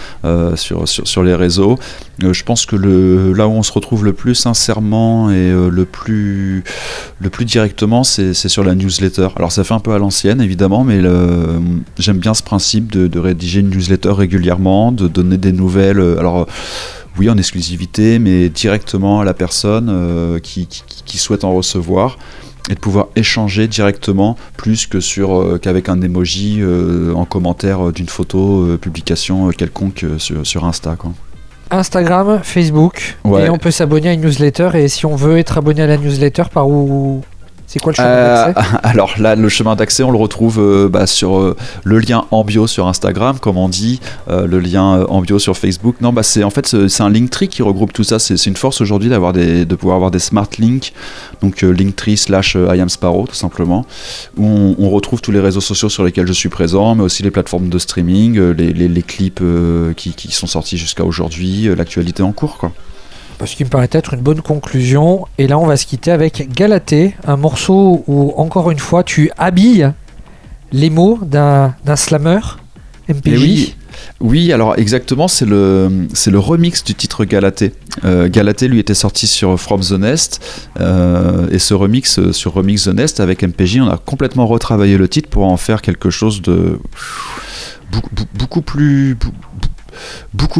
sur, 0.56 1.22
les 1.22 1.34
réseaux. 1.34 1.78
je 2.18 2.42
pense 2.42 2.66
que 2.66 2.76
là 2.76 3.46
où 3.46 3.52
on 3.52 3.62
se 3.62 3.72
retrouve 3.72 4.04
le 4.04 4.12
plus 4.12 4.34
sincèrement 4.34 5.30
et 5.30 5.50
le 5.50 5.84
plus 5.84 6.64
directement, 7.44 8.04
c'est 8.04 8.31
c'est 8.34 8.48
sur 8.48 8.64
la 8.64 8.74
newsletter. 8.74 9.28
Alors 9.36 9.52
ça 9.52 9.64
fait 9.64 9.74
un 9.74 9.80
peu 9.80 9.92
à 9.92 9.98
l'ancienne 9.98 10.40
évidemment, 10.40 10.84
mais 10.84 11.00
j'aime 11.98 12.18
bien 12.18 12.34
ce 12.34 12.42
principe 12.42 12.92
de, 12.92 13.18
rédiger 13.18 13.60
une 13.60 13.70
newsletter 13.70 14.12
régulièrement, 14.12 14.92
de 14.92 15.08
donner 15.08 15.38
des 15.38 15.52
nouvelles. 15.52 16.00
Euh, 16.00 16.18
alors 16.18 16.46
oui 17.18 17.28
en 17.28 17.36
exclusivité, 17.36 18.18
mais 18.18 18.48
directement 18.48 19.20
à 19.20 19.24
la 19.24 19.34
personne 19.34 19.88
euh, 19.90 20.38
qui, 20.38 20.66
souhaite 21.18 21.44
en 21.44 21.52
recevoir 21.52 22.16
et 22.70 22.74
de 22.74 22.78
pouvoir 22.78 23.08
échanger 23.16 23.68
directement 23.68 24.36
plus 24.56 24.86
que 24.86 24.98
sur 25.00 25.38
euh, 25.38 25.58
qu'avec 25.58 25.90
un 25.90 26.00
emoji 26.00 26.62
en 27.14 27.24
commentaire 27.26 27.92
d'une 27.92 28.08
photo 28.08 28.78
publication 28.80 29.50
quelconque 29.50 30.06
sur, 30.16 30.46
sur 30.46 30.64
Insta 30.64 30.96
quoi. 30.96 31.12
Instagram, 31.70 32.40
Facebook, 32.42 33.16
et 33.24 33.48
on 33.48 33.56
peut 33.56 33.70
s'abonner 33.70 34.10
à 34.10 34.12
une 34.12 34.20
newsletter. 34.20 34.70
Et 34.74 34.88
si 34.88 35.06
on 35.06 35.16
veut 35.16 35.38
être 35.38 35.56
abonné 35.56 35.80
à 35.80 35.86
la 35.86 35.96
newsletter, 35.96 36.44
par 36.52 36.68
où 36.68 37.22
c'est 37.72 37.78
quoi 37.78 37.92
le 37.92 37.96
chemin 37.96 38.08
euh, 38.08 38.52
d'accès? 38.52 38.76
Alors 38.82 39.14
là, 39.18 39.34
le 39.34 39.48
chemin 39.48 39.76
d'accès, 39.76 40.02
on 40.02 40.10
le 40.10 40.18
retrouve 40.18 40.58
euh, 40.60 40.90
bah, 40.90 41.06
sur 41.06 41.38
euh, 41.38 41.56
le 41.84 42.00
lien 42.00 42.26
en 42.30 42.44
bio 42.44 42.66
sur 42.66 42.86
Instagram, 42.86 43.38
comme 43.38 43.56
on 43.56 43.70
dit, 43.70 43.98
le 44.28 44.58
lien 44.58 45.06
en 45.08 45.22
bio 45.22 45.38
sur 45.38 45.56
Facebook. 45.56 45.96
Non, 46.02 46.12
bah, 46.12 46.22
c'est 46.22 46.44
en 46.44 46.50
fait 46.50 46.66
c'est 46.66 47.02
un 47.02 47.08
Linktree 47.08 47.48
qui 47.48 47.62
regroupe 47.62 47.94
tout 47.94 48.04
ça. 48.04 48.18
C'est 48.18 48.44
une 48.44 48.56
force 48.56 48.82
aujourd'hui 48.82 49.08
d'avoir 49.08 49.32
des, 49.32 49.64
de 49.64 49.74
pouvoir 49.74 49.96
avoir 49.96 50.10
des 50.10 50.18
smart 50.18 50.48
links, 50.58 50.92
donc 51.40 51.62
Linktree 51.62 52.18
slash 52.18 52.54
I 52.54 52.80
am 52.80 52.90
Sparrow 52.90 53.26
tout 53.26 53.34
simplement, 53.34 53.86
où 54.36 54.74
on, 54.78 54.90
retrouve 54.90 55.22
tous 55.22 55.32
les 55.32 55.40
réseaux 55.40 55.62
sociaux 55.62 55.88
sur 55.88 56.04
lesquels 56.04 56.26
je 56.26 56.32
suis 56.32 56.50
présent, 56.50 56.94
mais 56.94 57.02
aussi 57.02 57.22
les 57.22 57.30
plateformes 57.30 57.70
de 57.70 57.78
streaming, 57.78 58.38
les, 58.38 58.72
les, 58.72 59.02
clips 59.02 59.42
qui, 59.96 60.12
qui, 60.12 60.30
sont 60.32 60.46
sortis 60.46 60.76
jusqu'à 60.76 61.04
aujourd'hui, 61.04 61.74
l'actualité 61.74 62.22
en 62.22 62.32
cours, 62.32 62.58
quoi 62.58 62.72
ce 63.46 63.56
qui 63.56 63.64
me 63.64 63.68
paraît 63.68 63.88
être 63.92 64.14
une 64.14 64.20
bonne 64.20 64.40
conclusion. 64.40 65.26
Et 65.38 65.46
là, 65.46 65.58
on 65.58 65.66
va 65.66 65.76
se 65.76 65.86
quitter 65.86 66.10
avec 66.10 66.52
Galatée, 66.54 67.14
un 67.24 67.36
morceau 67.36 68.04
où, 68.06 68.32
encore 68.36 68.70
une 68.70 68.78
fois, 68.78 69.04
tu 69.04 69.30
habilles 69.36 69.92
les 70.72 70.90
mots 70.90 71.18
d'un 71.22 71.74
slammer 71.96 72.40
MPJ. 73.08 73.40
Oui. 73.40 73.74
Oui, 74.20 74.52
alors 74.52 74.78
exactement, 74.78 75.28
c'est 75.28 75.44
le, 75.44 76.06
c'est 76.14 76.30
le 76.30 76.38
remix 76.38 76.84
du 76.84 76.94
titre 76.94 77.24
Galatée. 77.24 77.72
Euh, 78.04 78.28
Galatée, 78.28 78.68
lui, 78.68 78.78
était 78.78 78.94
sorti 78.94 79.26
sur 79.26 79.58
From 79.58 79.80
the 79.80 79.92
Nest, 79.92 80.40
euh, 80.80 81.48
et 81.50 81.58
ce 81.58 81.74
remix 81.74 82.18
euh, 82.18 82.32
sur 82.32 82.54
Remix 82.54 82.84
the 82.84 82.94
Nest 82.94 83.20
avec 83.20 83.42
MPJ, 83.42 83.80
on 83.80 83.88
a 83.88 83.98
complètement 83.98 84.46
retravaillé 84.46 84.96
le 84.96 85.08
titre 85.08 85.28
pour 85.28 85.44
en 85.44 85.56
faire 85.56 85.82
quelque 85.82 86.10
chose 86.10 86.40
de 86.42 86.78
beaucoup, 87.90 88.10
beaucoup 88.34 88.62
plus, 88.62 89.16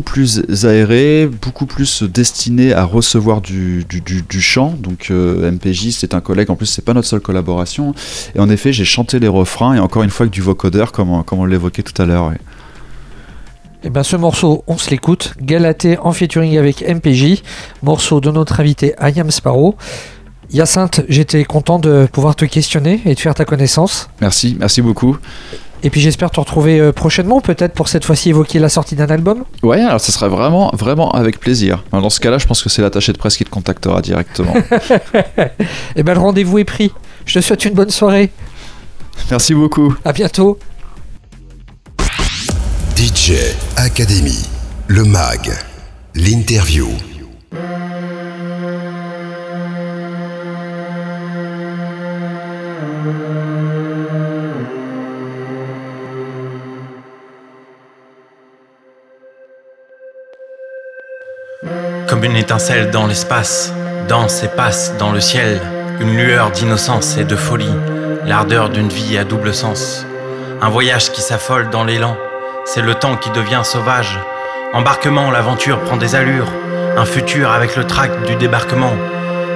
plus 0.03 0.65
aéré, 0.65 1.27
beaucoup 1.27 1.67
plus 1.67 2.03
destiné 2.03 2.73
à 2.73 2.85
recevoir 2.85 3.41
du, 3.41 3.85
du, 3.85 4.41
chant. 4.41 4.75
Donc 4.79 5.09
euh, 5.11 5.51
MPJ, 5.51 5.91
c'est 5.91 6.15
un 6.15 6.21
collègue, 6.21 6.51
en 6.51 6.57
plus 6.57 6.67
c'est 6.67 6.85
pas 6.85 6.95
notre 6.95 7.09
seule 7.09 7.21
collaboration. 7.21 7.95
Et 8.35 8.41
en 8.41 8.49
effet, 8.49 8.73
j'ai 8.73 8.85
chanté 8.85 9.19
les 9.19 9.29
refrains 9.29 9.75
et 9.75 9.79
encore 9.79 10.03
une 10.03 10.11
fois 10.11 10.25
avec 10.25 10.33
du 10.33 10.43
vocodeur, 10.43 10.93
comme, 10.93 11.25
comme 11.25 11.41
on 11.41 11.45
l'évoquait 11.45 11.83
tout 11.83 12.01
à 12.01 12.07
l'heure. 12.07 12.33
Et 12.33 12.39
eh 13.89 13.91
ben 13.91 14.05
ce 14.05 14.15
morceau, 14.15 14.63
on 14.69 14.79
se 14.79 14.91
l'écoute. 14.91 15.35
Galaté 15.41 15.99
en 15.99 16.13
featuring 16.13 16.57
avec 16.57 16.89
MPJ, 16.89 17.43
morceau 17.83 18.21
de 18.21 18.31
notre 18.31 18.61
invité 18.61 18.95
Ayam 18.99 19.31
Sparrow. 19.31 19.77
Yacinthe, 20.53 21.01
j'étais 21.09 21.45
content 21.45 21.79
de 21.79 22.07
pouvoir 22.13 22.37
te 22.37 22.45
questionner 22.45 23.01
et 23.07 23.15
de 23.15 23.19
faire 23.19 23.35
ta 23.35 23.45
connaissance. 23.45 24.09
Merci, 24.21 24.57
merci 24.59 24.83
beaucoup. 24.83 25.17
Et 25.85 25.91
puis 25.91 26.01
j'espère 26.01 26.31
te 26.31 26.39
retrouver 26.39 26.79
euh, 26.79 26.93
prochainement, 26.93 27.41
peut-être 27.41 27.75
pour 27.75 27.89
cette 27.89 28.05
fois-ci 28.05 28.31
évoquer 28.31 28.59
la 28.61 28.69
sortie 28.69 28.95
d'un 28.95 29.09
album. 29.09 29.45
Ouais, 29.63 29.81
alors 29.81 30.01
ça 30.01 30.13
serait 30.13 30.29
vraiment, 30.29 30.71
vraiment 30.75 31.11
avec 31.11 31.41
plaisir. 31.41 31.83
Dans 31.91 32.11
ce 32.11 32.21
cas-là, 32.21 32.39
je 32.39 32.47
pense 32.47 32.63
que 32.63 32.69
c'est 32.69 32.83
l'attaché 32.83 33.13
de 33.13 33.19
presse 33.19 33.37
qui 33.37 33.45
te 33.45 33.51
contactera 33.51 34.01
directement. 34.01 34.55
Et 34.55 35.23
eh 35.97 36.03
ben 36.03 36.15
le 36.15 36.21
rendez-vous 36.21 36.59
est 36.59 36.65
pris. 36.65 36.93
Je 37.27 37.35
te 37.35 37.45
souhaite 37.45 37.65
une 37.65 37.75
bonne 37.75 37.91
soirée. 37.91 38.31
Merci 39.31 39.55
beaucoup. 39.55 39.95
À 40.05 40.13
bientôt. 40.13 40.59
DJ 42.97 43.33
Academy, 43.77 44.39
le 44.87 45.05
mag, 45.05 45.53
l'interview. 46.15 46.89
Une 62.23 62.37
étincelle 62.37 62.91
dans 62.91 63.09
l'espace, 63.09 63.75
danse 64.07 64.45
et 64.45 64.49
passe 64.49 64.97
dans 64.97 65.11
le 65.11 65.19
ciel, 65.19 65.61
une 65.99 66.17
lueur 66.17 66.53
d'innocence 66.53 67.17
et 67.17 67.25
de 67.25 67.35
folie, 67.35 67.75
l'ardeur 68.25 68.71
d'une 68.71 68.89
vie 68.89 69.19
à 69.19 69.25
double 69.25 69.53
sens. 69.53 70.07
Un 70.61 70.69
voyage 70.69 71.11
qui 71.11 71.21
s'affole 71.21 71.69
dans 71.71 71.83
l'élan, 71.83 72.17
c'est 72.65 72.81
le 72.81 72.95
temps 72.95 73.17
qui 73.17 73.31
devient 73.31 73.63
sauvage. 73.65 74.21
Embarquement, 74.73 75.33
l'aventure 75.33 75.81
prend 75.81 75.97
des 75.97 76.15
allures, 76.15 76.53
un 76.97 77.05
futur 77.05 77.51
avec 77.51 77.75
le 77.75 77.89
trac 77.89 78.13
du 78.25 78.37
débarquement, 78.37 78.95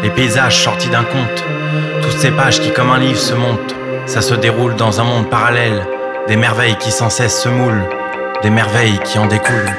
les 0.02 0.10
paysages 0.10 0.64
sortis 0.64 0.90
d'un 0.90 1.04
conte, 1.04 1.44
toutes 2.02 2.18
ces 2.18 2.32
pages 2.32 2.60
qui 2.60 2.72
comme 2.72 2.90
un 2.90 2.98
livre 2.98 3.20
se 3.20 3.34
montent, 3.34 3.76
ça 4.06 4.22
se 4.22 4.34
déroule 4.34 4.74
dans 4.74 5.00
un 5.00 5.04
monde 5.04 5.30
parallèle, 5.30 5.86
des 6.26 6.36
merveilles 6.36 6.76
qui 6.78 6.90
sans 6.90 7.10
cesse 7.10 7.42
se 7.42 7.48
moulent, 7.48 7.86
des 8.42 8.50
merveilles 8.50 8.98
qui 9.04 9.20
en 9.20 9.26
découlent. 9.26 9.72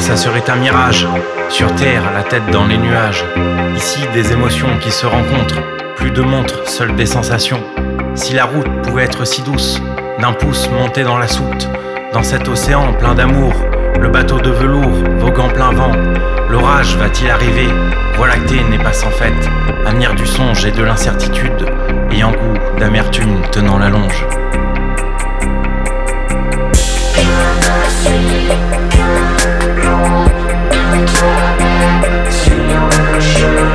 Ça 0.00 0.16
serait 0.16 0.48
un 0.48 0.56
mirage. 0.56 1.06
Sur 1.48 1.74
terre, 1.74 2.02
la 2.14 2.22
tête 2.22 2.46
dans 2.50 2.66
les 2.66 2.78
nuages. 2.78 3.24
Ici, 3.76 4.00
des 4.14 4.32
émotions 4.32 4.78
qui 4.80 4.90
se 4.90 5.06
rencontrent. 5.06 5.62
Plus 5.96 6.10
de 6.10 6.22
montres, 6.22 6.66
seules 6.68 6.94
des 6.96 7.06
sensations. 7.06 7.62
Si 8.14 8.32
la 8.32 8.44
route 8.44 8.82
pouvait 8.82 9.04
être 9.04 9.26
si 9.26 9.42
douce, 9.42 9.80
d'un 10.18 10.32
pouce 10.32 10.68
monté 10.70 11.02
dans 11.02 11.18
la 11.18 11.28
soute, 11.28 11.68
dans 12.12 12.22
cet 12.22 12.48
océan 12.48 12.92
plein 12.94 13.14
d'amour, 13.14 13.52
le 14.00 14.08
bateau 14.08 14.40
de 14.40 14.50
velours 14.50 15.04
voguant 15.18 15.48
plein 15.48 15.70
vent, 15.70 15.92
l'orage 16.48 16.96
va-t-il 16.96 17.30
arriver? 17.30 17.68
Voie 18.16 18.28
lactée 18.28 18.62
n'est 18.70 18.82
pas 18.82 18.92
sans 18.92 19.10
fête, 19.10 19.48
avenir 19.86 20.14
du 20.14 20.26
songe 20.26 20.64
et 20.64 20.72
de 20.72 20.82
l'incertitude, 20.82 21.66
ayant 22.10 22.32
goût 22.32 22.78
d'amertume 22.78 23.42
tenant 23.52 23.78
la 23.78 23.90
longe. 23.90 24.26
She 33.20 33.69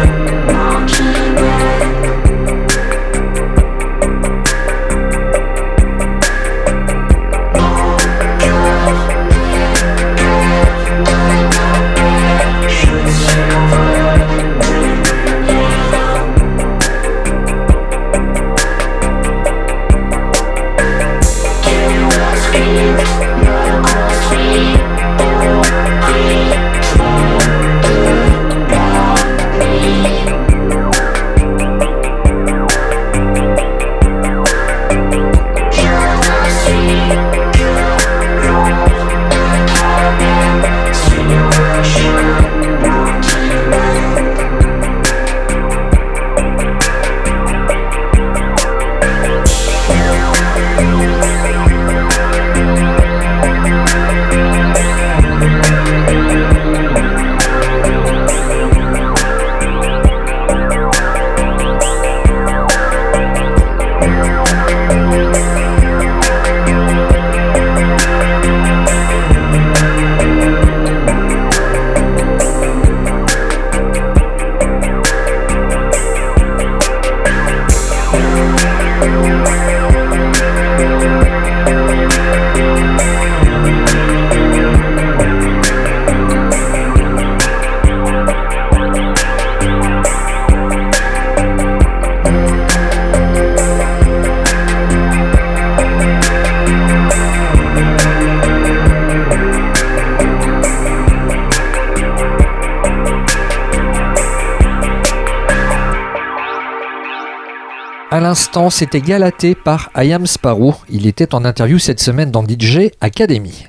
l'instant, 108.56 108.69
c'était 108.69 109.02
Galaté 109.02 109.53
par 109.53 109.90
Ayam 109.95 110.26
Sparrow. 110.26 110.76
Il 110.90 111.07
était 111.07 111.36
en 111.36 111.44
interview 111.44 111.77
cette 111.77 111.99
semaine 111.99 112.32
dans 112.32 112.41
DJ 112.41 112.90
Academy. 113.02 113.65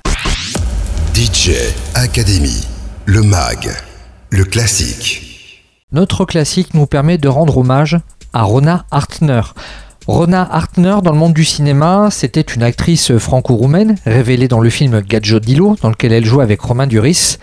DJ 1.12 1.50
Academy, 1.94 2.64
le 3.04 3.22
mag, 3.22 3.68
le 4.30 4.44
classique. 4.44 5.64
Notre 5.90 6.24
classique 6.24 6.72
nous 6.74 6.86
permet 6.86 7.18
de 7.18 7.26
rendre 7.26 7.58
hommage 7.58 7.98
à 8.32 8.44
Rona 8.44 8.84
Hartner. 8.92 9.40
Rona 10.06 10.48
Hartner, 10.48 10.98
dans 11.02 11.10
le 11.10 11.18
monde 11.18 11.34
du 11.34 11.44
cinéma, 11.44 12.10
c'était 12.12 12.40
une 12.42 12.62
actrice 12.62 13.18
franco-roumaine, 13.18 13.96
révélée 14.06 14.46
dans 14.46 14.60
le 14.60 14.70
film 14.70 15.00
Gadjo 15.00 15.40
dans 15.82 15.90
lequel 15.90 16.12
elle 16.12 16.24
joue 16.24 16.40
avec 16.40 16.60
Romain 16.60 16.86
Duris. 16.86 17.38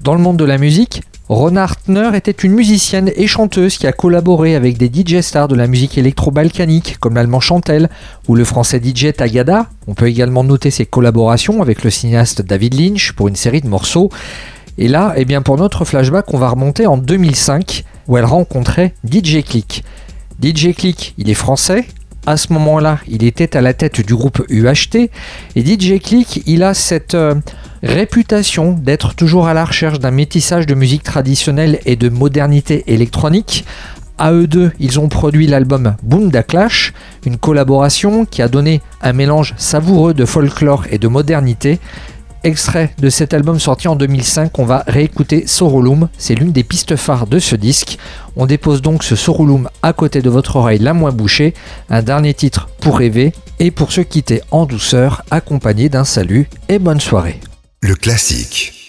Dans 0.00 0.14
le 0.14 0.20
monde 0.20 0.38
de 0.38 0.44
la 0.44 0.56
musique, 0.56 1.02
Rona 1.28 1.64
Hartner 1.64 2.10
était 2.14 2.30
une 2.30 2.52
musicienne 2.52 3.10
et 3.16 3.26
chanteuse 3.26 3.78
qui 3.78 3.88
a 3.88 3.92
collaboré 3.92 4.54
avec 4.54 4.78
des 4.78 4.86
DJ 4.86 5.22
stars 5.22 5.48
de 5.48 5.56
la 5.56 5.66
musique 5.66 5.98
électro-balkanique 5.98 6.98
comme 7.00 7.16
l'allemand 7.16 7.40
Chantel 7.40 7.90
ou 8.28 8.36
le 8.36 8.44
français 8.44 8.80
DJ 8.80 9.12
Tagada. 9.12 9.68
On 9.88 9.94
peut 9.94 10.06
également 10.06 10.44
noter 10.44 10.70
ses 10.70 10.86
collaborations 10.86 11.62
avec 11.62 11.82
le 11.82 11.90
cinéaste 11.90 12.42
David 12.42 12.74
Lynch 12.74 13.10
pour 13.12 13.26
une 13.26 13.34
série 13.34 13.60
de 13.60 13.66
morceaux. 13.66 14.08
Et 14.78 14.86
là, 14.86 15.14
eh 15.16 15.24
bien 15.24 15.42
pour 15.42 15.56
notre 15.56 15.84
flashback, 15.84 16.32
on 16.32 16.38
va 16.38 16.48
remonter 16.48 16.86
en 16.86 16.96
2005 16.96 17.82
où 18.06 18.16
elle 18.16 18.24
rencontrait 18.24 18.94
DJ 19.04 19.42
Click. 19.42 19.82
DJ 20.40 20.74
Click, 20.76 21.14
il 21.18 21.28
est 21.28 21.34
français, 21.34 21.86
à 22.26 22.36
ce 22.36 22.52
moment-là, 22.52 22.98
il 23.08 23.24
était 23.24 23.56
à 23.56 23.60
la 23.60 23.72
tête 23.74 24.04
du 24.04 24.14
groupe 24.14 24.44
UHT 24.48 25.10
et 25.56 25.64
DJ 25.64 26.00
Click, 26.00 26.42
il 26.46 26.62
a 26.62 26.74
cette 26.74 27.14
euh, 27.14 27.34
réputation 27.86 28.72
d'être 28.72 29.14
toujours 29.14 29.46
à 29.48 29.54
la 29.54 29.64
recherche 29.64 29.98
d'un 29.98 30.10
métissage 30.10 30.66
de 30.66 30.74
musique 30.74 31.02
traditionnelle 31.02 31.80
et 31.86 31.96
de 31.96 32.08
modernité 32.08 32.84
électronique. 32.86 33.64
À 34.18 34.32
eux 34.32 34.46
deux, 34.46 34.72
ils 34.78 34.98
ont 34.98 35.08
produit 35.08 35.46
l'album 35.46 35.94
Bunda 36.02 36.42
Clash, 36.42 36.92
une 37.24 37.36
collaboration 37.36 38.24
qui 38.24 38.42
a 38.42 38.48
donné 38.48 38.80
un 39.02 39.12
mélange 39.12 39.54
savoureux 39.58 40.14
de 40.14 40.24
folklore 40.24 40.84
et 40.90 40.98
de 40.98 41.08
modernité. 41.08 41.78
Extrait 42.44 42.94
de 42.98 43.10
cet 43.10 43.34
album 43.34 43.58
sorti 43.58 43.88
en 43.88 43.96
2005, 43.96 44.58
on 44.58 44.64
va 44.64 44.84
réécouter 44.86 45.46
Sorulum, 45.46 46.08
c'est 46.16 46.34
l'une 46.34 46.52
des 46.52 46.62
pistes 46.62 46.96
phares 46.96 47.26
de 47.26 47.38
ce 47.38 47.56
disque. 47.56 47.98
On 48.36 48.46
dépose 48.46 48.82
donc 48.82 49.02
ce 49.02 49.16
Sorulum 49.16 49.68
à 49.82 49.92
côté 49.92 50.22
de 50.22 50.30
votre 50.30 50.56
oreille 50.56 50.78
la 50.78 50.94
moins 50.94 51.12
bouchée, 51.12 51.54
un 51.90 52.02
dernier 52.02 52.34
titre 52.34 52.68
pour 52.80 52.98
rêver 52.98 53.32
et 53.58 53.70
pour 53.70 53.92
se 53.92 54.00
quitter 54.00 54.42
en 54.50 54.64
douceur, 54.64 55.24
accompagné 55.30 55.88
d'un 55.88 56.04
salut 56.04 56.48
et 56.68 56.78
bonne 56.78 57.00
soirée. 57.00 57.40
Le 57.86 57.94
classique. 57.94 58.85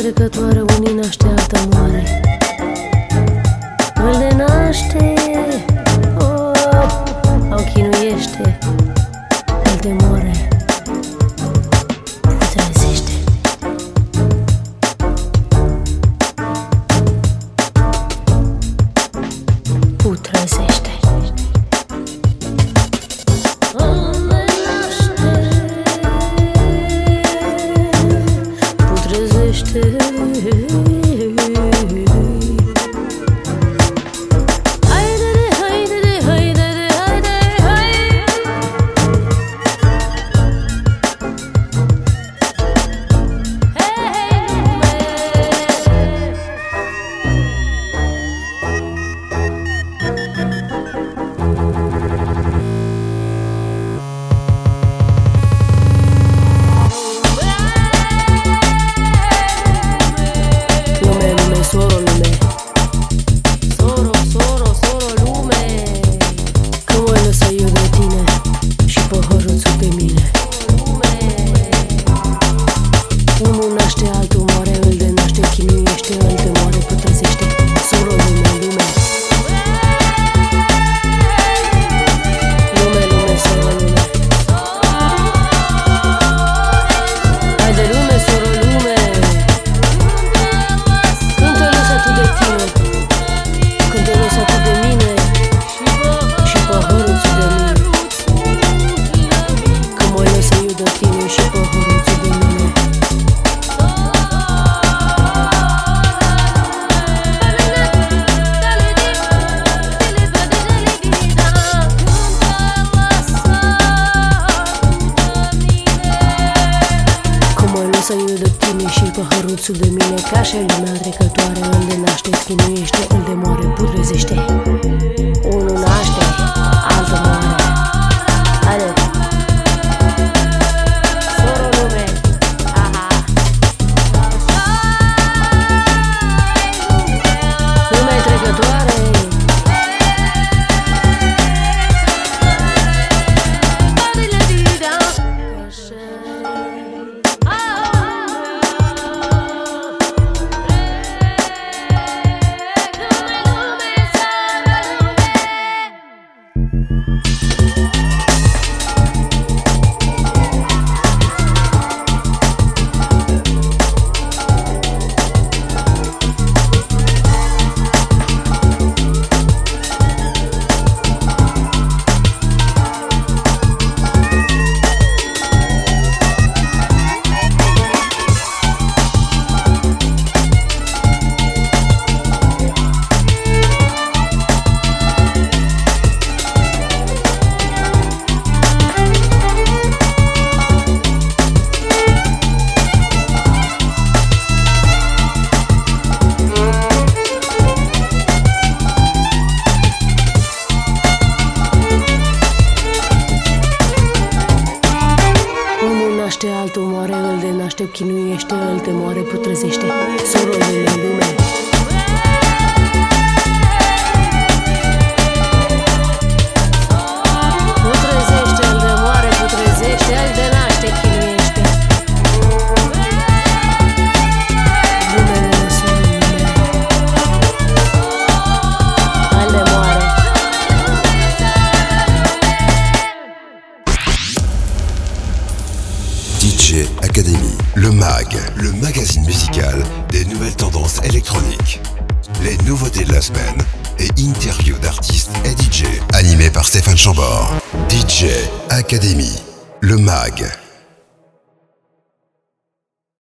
Смотрит 0.00 0.20
отвары 0.22 0.69